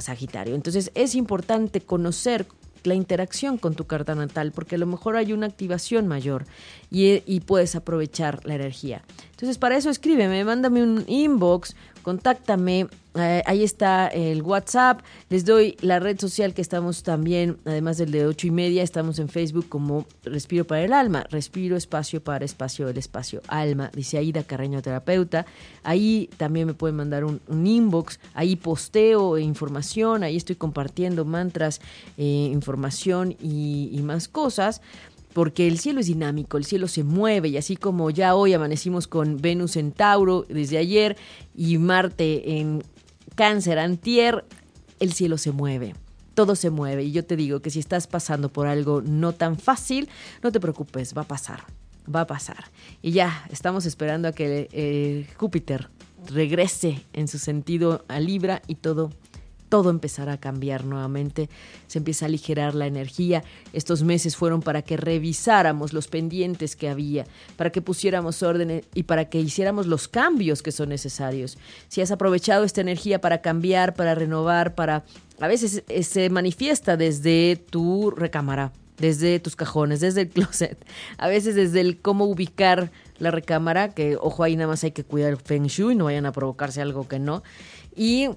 Sagitario. 0.00 0.54
Entonces 0.54 0.90
es 0.94 1.14
importante 1.14 1.80
conocer 1.80 2.46
la 2.84 2.94
interacción 2.94 3.58
con 3.58 3.74
tu 3.74 3.84
carta 3.86 4.14
natal, 4.14 4.52
porque 4.52 4.76
a 4.76 4.78
lo 4.78 4.86
mejor 4.86 5.16
hay 5.16 5.32
una 5.32 5.46
activación 5.46 6.06
mayor 6.06 6.46
y, 6.90 7.40
puedes 7.40 7.74
aprovechar 7.74 8.44
la 8.46 8.54
energía. 8.54 9.02
Entonces, 9.32 9.58
para 9.58 9.76
eso 9.76 9.90
escríbeme, 9.90 10.44
mándame 10.44 10.82
un 10.82 11.04
inbox 11.06 11.74
contáctame. 12.10 12.88
Eh, 13.14 13.42
ahí 13.46 13.62
está 13.62 14.08
el 14.08 14.42
WhatsApp. 14.42 15.00
Les 15.28 15.44
doy 15.44 15.76
la 15.80 16.00
red 16.00 16.18
social 16.18 16.54
que 16.54 16.60
estamos 16.60 17.04
también, 17.04 17.56
además 17.64 17.98
del 17.98 18.10
de 18.10 18.26
ocho 18.26 18.48
y 18.48 18.50
media, 18.50 18.82
estamos 18.82 19.20
en 19.20 19.28
Facebook 19.28 19.68
como 19.68 20.06
Respiro 20.24 20.64
para 20.64 20.82
el 20.82 20.92
Alma. 20.92 21.24
Respiro 21.30 21.76
espacio 21.76 22.20
para 22.20 22.44
espacio, 22.44 22.88
el 22.88 22.98
espacio 22.98 23.42
alma, 23.46 23.92
dice 23.94 24.18
Aida 24.18 24.42
Carreño 24.42 24.82
Terapeuta. 24.82 25.46
Ahí 25.84 26.28
también 26.36 26.66
me 26.66 26.74
pueden 26.74 26.96
mandar 26.96 27.24
un, 27.24 27.40
inbox. 27.48 28.18
Ahí 28.34 28.56
posteo 28.56 29.38
información, 29.38 30.24
ahí 30.24 30.36
estoy 30.36 30.56
compartiendo 30.56 31.24
mantras, 31.24 31.80
eh, 32.18 32.50
información 32.52 33.36
y 33.40 34.00
más 34.02 34.26
cosas 34.26 34.82
porque 35.32 35.68
el 35.68 35.78
cielo 35.78 36.00
es 36.00 36.06
dinámico, 36.06 36.56
el 36.56 36.64
cielo 36.64 36.88
se 36.88 37.04
mueve 37.04 37.48
y 37.48 37.56
así 37.56 37.76
como 37.76 38.10
ya 38.10 38.34
hoy 38.34 38.52
amanecimos 38.52 39.06
con 39.06 39.40
Venus 39.40 39.76
en 39.76 39.92
Tauro 39.92 40.44
desde 40.48 40.78
ayer 40.78 41.16
y 41.54 41.78
Marte 41.78 42.58
en 42.58 42.82
Cáncer 43.34 43.78
antier, 43.78 44.44
el 44.98 45.12
cielo 45.12 45.38
se 45.38 45.52
mueve. 45.52 45.94
Todo 46.34 46.56
se 46.56 46.70
mueve 46.70 47.04
y 47.04 47.12
yo 47.12 47.24
te 47.24 47.36
digo 47.36 47.60
que 47.60 47.70
si 47.70 47.78
estás 47.78 48.06
pasando 48.06 48.50
por 48.50 48.66
algo 48.66 49.02
no 49.02 49.32
tan 49.32 49.58
fácil, 49.58 50.08
no 50.42 50.52
te 50.52 50.60
preocupes, 50.60 51.14
va 51.16 51.22
a 51.22 51.28
pasar, 51.28 51.64
va 52.12 52.22
a 52.22 52.26
pasar. 52.26 52.64
Y 53.02 53.12
ya, 53.12 53.44
estamos 53.50 53.86
esperando 53.86 54.28
a 54.28 54.32
que 54.32 54.68
eh, 54.72 55.26
Júpiter 55.36 55.88
regrese 56.28 57.04
en 57.12 57.28
su 57.28 57.38
sentido 57.38 58.04
a 58.08 58.20
Libra 58.20 58.62
y 58.66 58.76
todo 58.76 59.10
todo 59.70 59.88
empezará 59.88 60.34
a 60.34 60.40
cambiar 60.40 60.84
nuevamente, 60.84 61.48
se 61.86 61.98
empieza 61.98 62.26
a 62.26 62.28
aligerar 62.28 62.74
la 62.74 62.86
energía. 62.86 63.42
Estos 63.72 64.02
meses 64.02 64.36
fueron 64.36 64.60
para 64.60 64.82
que 64.82 64.98
revisáramos 64.98 65.94
los 65.94 66.08
pendientes 66.08 66.76
que 66.76 66.90
había, 66.90 67.24
para 67.56 67.70
que 67.70 67.80
pusiéramos 67.80 68.42
orden 68.42 68.82
y 68.94 69.04
para 69.04 69.30
que 69.30 69.40
hiciéramos 69.40 69.86
los 69.86 70.08
cambios 70.08 70.62
que 70.62 70.72
son 70.72 70.90
necesarios. 70.90 71.56
Si 71.88 72.02
has 72.02 72.10
aprovechado 72.10 72.64
esta 72.64 72.82
energía 72.82 73.20
para 73.20 73.40
cambiar, 73.40 73.94
para 73.94 74.14
renovar, 74.14 74.74
para... 74.74 75.04
A 75.40 75.48
veces 75.48 75.84
eh, 75.88 76.02
se 76.02 76.28
manifiesta 76.28 76.98
desde 76.98 77.56
tu 77.56 78.10
recámara, 78.10 78.72
desde 78.98 79.38
tus 79.40 79.56
cajones, 79.56 80.00
desde 80.00 80.22
el 80.22 80.28
closet, 80.28 80.84
a 81.16 81.28
veces 81.28 81.54
desde 81.54 81.80
el 81.80 81.98
cómo 81.98 82.26
ubicar 82.26 82.90
la 83.18 83.30
recámara, 83.30 83.90
que 83.90 84.16
ojo 84.16 84.42
ahí 84.42 84.56
nada 84.56 84.68
más 84.68 84.84
hay 84.84 84.90
que 84.90 85.04
cuidar 85.04 85.30
el 85.30 85.36
feng 85.36 85.66
shui, 85.66 85.94
no 85.94 86.06
vayan 86.06 86.26
a 86.26 86.32
provocarse 86.32 86.82
algo 86.82 87.06
que 87.06 87.18
no. 87.18 87.42
Y 87.94 88.30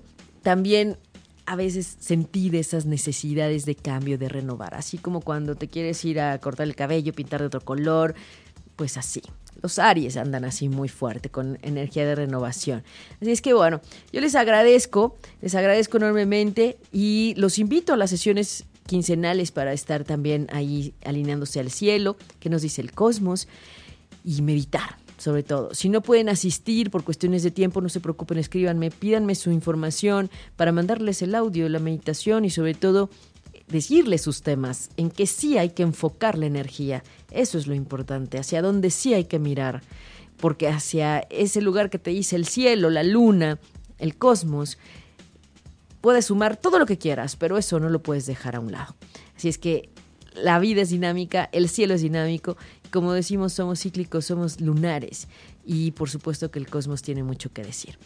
también 0.43 0.97
a 1.45 1.55
veces 1.55 1.97
sentir 1.99 2.55
esas 2.55 2.85
necesidades 2.85 3.65
de 3.65 3.75
cambio, 3.75 4.17
de 4.17 4.29
renovar, 4.29 4.75
así 4.75 4.97
como 4.97 5.21
cuando 5.21 5.55
te 5.55 5.67
quieres 5.67 6.03
ir 6.05 6.19
a 6.19 6.37
cortar 6.39 6.67
el 6.67 6.75
cabello, 6.75 7.13
pintar 7.13 7.41
de 7.41 7.47
otro 7.47 7.61
color, 7.61 8.15
pues 8.75 8.97
así. 8.97 9.21
Los 9.61 9.79
Aries 9.79 10.17
andan 10.17 10.45
así 10.45 10.67
muy 10.67 10.89
fuerte, 10.89 11.29
con 11.29 11.59
energía 11.61 12.05
de 12.05 12.15
renovación. 12.15 12.83
Así 13.21 13.31
es 13.31 13.41
que 13.41 13.53
bueno, 13.53 13.81
yo 14.11 14.19
les 14.19 14.35
agradezco, 14.35 15.17
les 15.41 15.55
agradezco 15.55 15.97
enormemente 15.97 16.77
y 16.91 17.33
los 17.37 17.59
invito 17.59 17.93
a 17.93 17.97
las 17.97 18.09
sesiones 18.09 18.65
quincenales 18.87 19.51
para 19.51 19.73
estar 19.73 20.03
también 20.03 20.47
ahí 20.51 20.93
alineándose 21.05 21.59
al 21.59 21.71
cielo, 21.71 22.17
que 22.39 22.49
nos 22.49 22.61
dice 22.61 22.81
el 22.81 22.91
cosmos, 22.91 23.47
y 24.25 24.41
meditar 24.41 25.02
sobre 25.23 25.41
todo. 25.41 25.73
Si 25.73 25.87
no 25.87 26.01
pueden 26.01 26.27
asistir 26.27 26.91
por 26.91 27.05
cuestiones 27.05 27.43
de 27.43 27.51
tiempo, 27.51 27.79
no 27.79 27.87
se 27.87 28.01
preocupen, 28.01 28.37
escríbanme, 28.37 28.91
pídanme 28.91 29.35
su 29.35 29.51
información 29.51 30.29
para 30.57 30.73
mandarles 30.73 31.21
el 31.21 31.33
audio, 31.33 31.69
la 31.69 31.79
meditación 31.79 32.43
y 32.43 32.49
sobre 32.49 32.73
todo 32.73 33.09
decirles 33.69 34.21
sus 34.21 34.41
temas, 34.41 34.89
en 34.97 35.09
que 35.09 35.25
sí 35.25 35.57
hay 35.57 35.69
que 35.69 35.83
enfocar 35.83 36.37
la 36.37 36.45
energía. 36.45 37.05
Eso 37.31 37.57
es 37.57 37.67
lo 37.67 37.73
importante, 37.73 38.37
hacia 38.37 38.61
dónde 38.61 38.89
sí 38.89 39.13
hay 39.13 39.23
que 39.23 39.39
mirar, 39.39 39.81
porque 40.35 40.67
hacia 40.67 41.19
ese 41.29 41.61
lugar 41.61 41.89
que 41.89 41.99
te 41.99 42.11
dice 42.11 42.35
el 42.35 42.45
cielo, 42.45 42.89
la 42.89 43.03
luna, 43.03 43.59
el 43.99 44.17
cosmos, 44.17 44.77
puedes 46.01 46.25
sumar 46.25 46.57
todo 46.57 46.79
lo 46.79 46.85
que 46.85 46.97
quieras, 46.97 47.37
pero 47.37 47.57
eso 47.57 47.79
no 47.79 47.87
lo 47.87 48.03
puedes 48.03 48.25
dejar 48.25 48.57
a 48.57 48.59
un 48.59 48.73
lado. 48.73 48.93
Así 49.37 49.47
es 49.47 49.57
que 49.57 49.89
la 50.35 50.59
vida 50.59 50.81
es 50.81 50.89
dinámica, 50.89 51.47
el 51.53 51.69
cielo 51.69 51.93
es 51.93 52.01
dinámico 52.01 52.57
como 52.93 53.11
decimos, 53.11 53.53
somos 53.53 53.79
cíclicos, 53.79 54.25
somos 54.25 54.61
lunares 54.61 55.27
y 55.65 55.91
por 55.91 56.11
supuesto 56.11 56.51
que 56.51 56.59
el 56.59 56.67
cosmos 56.67 57.01
tiene 57.01 57.23
mucho 57.23 57.51
que 57.51 57.63
decir. 57.63 57.97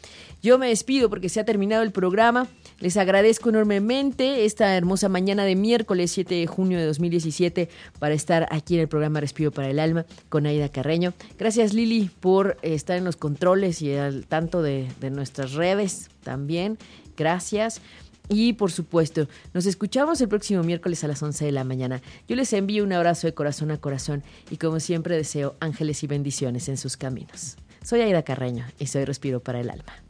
Yo 0.42 0.58
me 0.58 0.70
despido 0.70 1.10
porque 1.10 1.28
se 1.28 1.42
ha 1.42 1.46
terminado 1.46 1.84
el 1.84 1.92
programa. 1.92 2.48
Les 2.80 2.96
agradezco 2.96 3.50
enormemente 3.50 4.46
esta 4.46 4.78
hermosa 4.78 5.10
mañana 5.10 5.44
de 5.44 5.58
miércoles 5.58 6.12
7 6.12 6.36
de 6.36 6.48
junio 6.48 6.80
de 6.80 6.86
2017 6.86 7.68
para 8.00 8.16
estar 8.16 8.48
aquí 8.50 8.76
en 8.76 8.82
el 8.82 8.88
programa 8.88 9.20
Respiro 9.20 9.52
para 9.52 9.70
el 9.70 9.80
Alma 9.80 10.06
con 10.30 10.46
Aida 10.46 10.70
Carreño. 10.70 11.14
Gracias 11.38 11.74
Lili 11.74 12.10
por 12.22 12.58
estar 12.62 12.98
en 12.98 13.04
los 13.04 13.18
controles 13.18 13.82
y 13.82 13.94
al 13.94 14.26
tanto 14.26 14.62
de, 14.62 14.88
de 15.02 15.10
nuestras 15.10 15.52
redes 15.52 16.10
también. 16.24 16.78
Gracias. 17.18 17.82
Y 18.30 18.54
por 18.54 18.72
supuesto, 18.72 19.28
nos 19.54 19.66
escuchamos 19.66 20.20
el 20.22 20.28
próximo 20.28 20.64
miércoles 20.64 21.04
a 21.04 21.08
las 21.08 21.24
11 21.24 21.46
de 21.46 21.52
la 21.52 21.64
mañana. 21.64 22.02
Yo 22.28 22.36
les 22.36 22.52
envío 22.54 22.84
un 22.84 22.94
abrazo 22.94 23.28
de 23.28 23.34
corazón 23.34 23.72
a 23.72 23.78
corazón 23.78 24.24
y 24.50 24.58
como 24.58 24.80
siempre 24.80 25.16
deseo 25.16 25.56
ángeles 25.60 26.04
y 26.04 26.08
bendiciones 26.08 26.68
en 26.70 26.78
sus 26.78 26.98
caminos. 26.98 27.58
Soy 27.84 28.02
Aida 28.02 28.24
Carreño 28.24 28.66
y 28.80 28.88
soy 28.88 29.06
Respiro 29.06 29.40
para 29.40 29.62
el 29.62 29.70
Alma. 29.70 30.07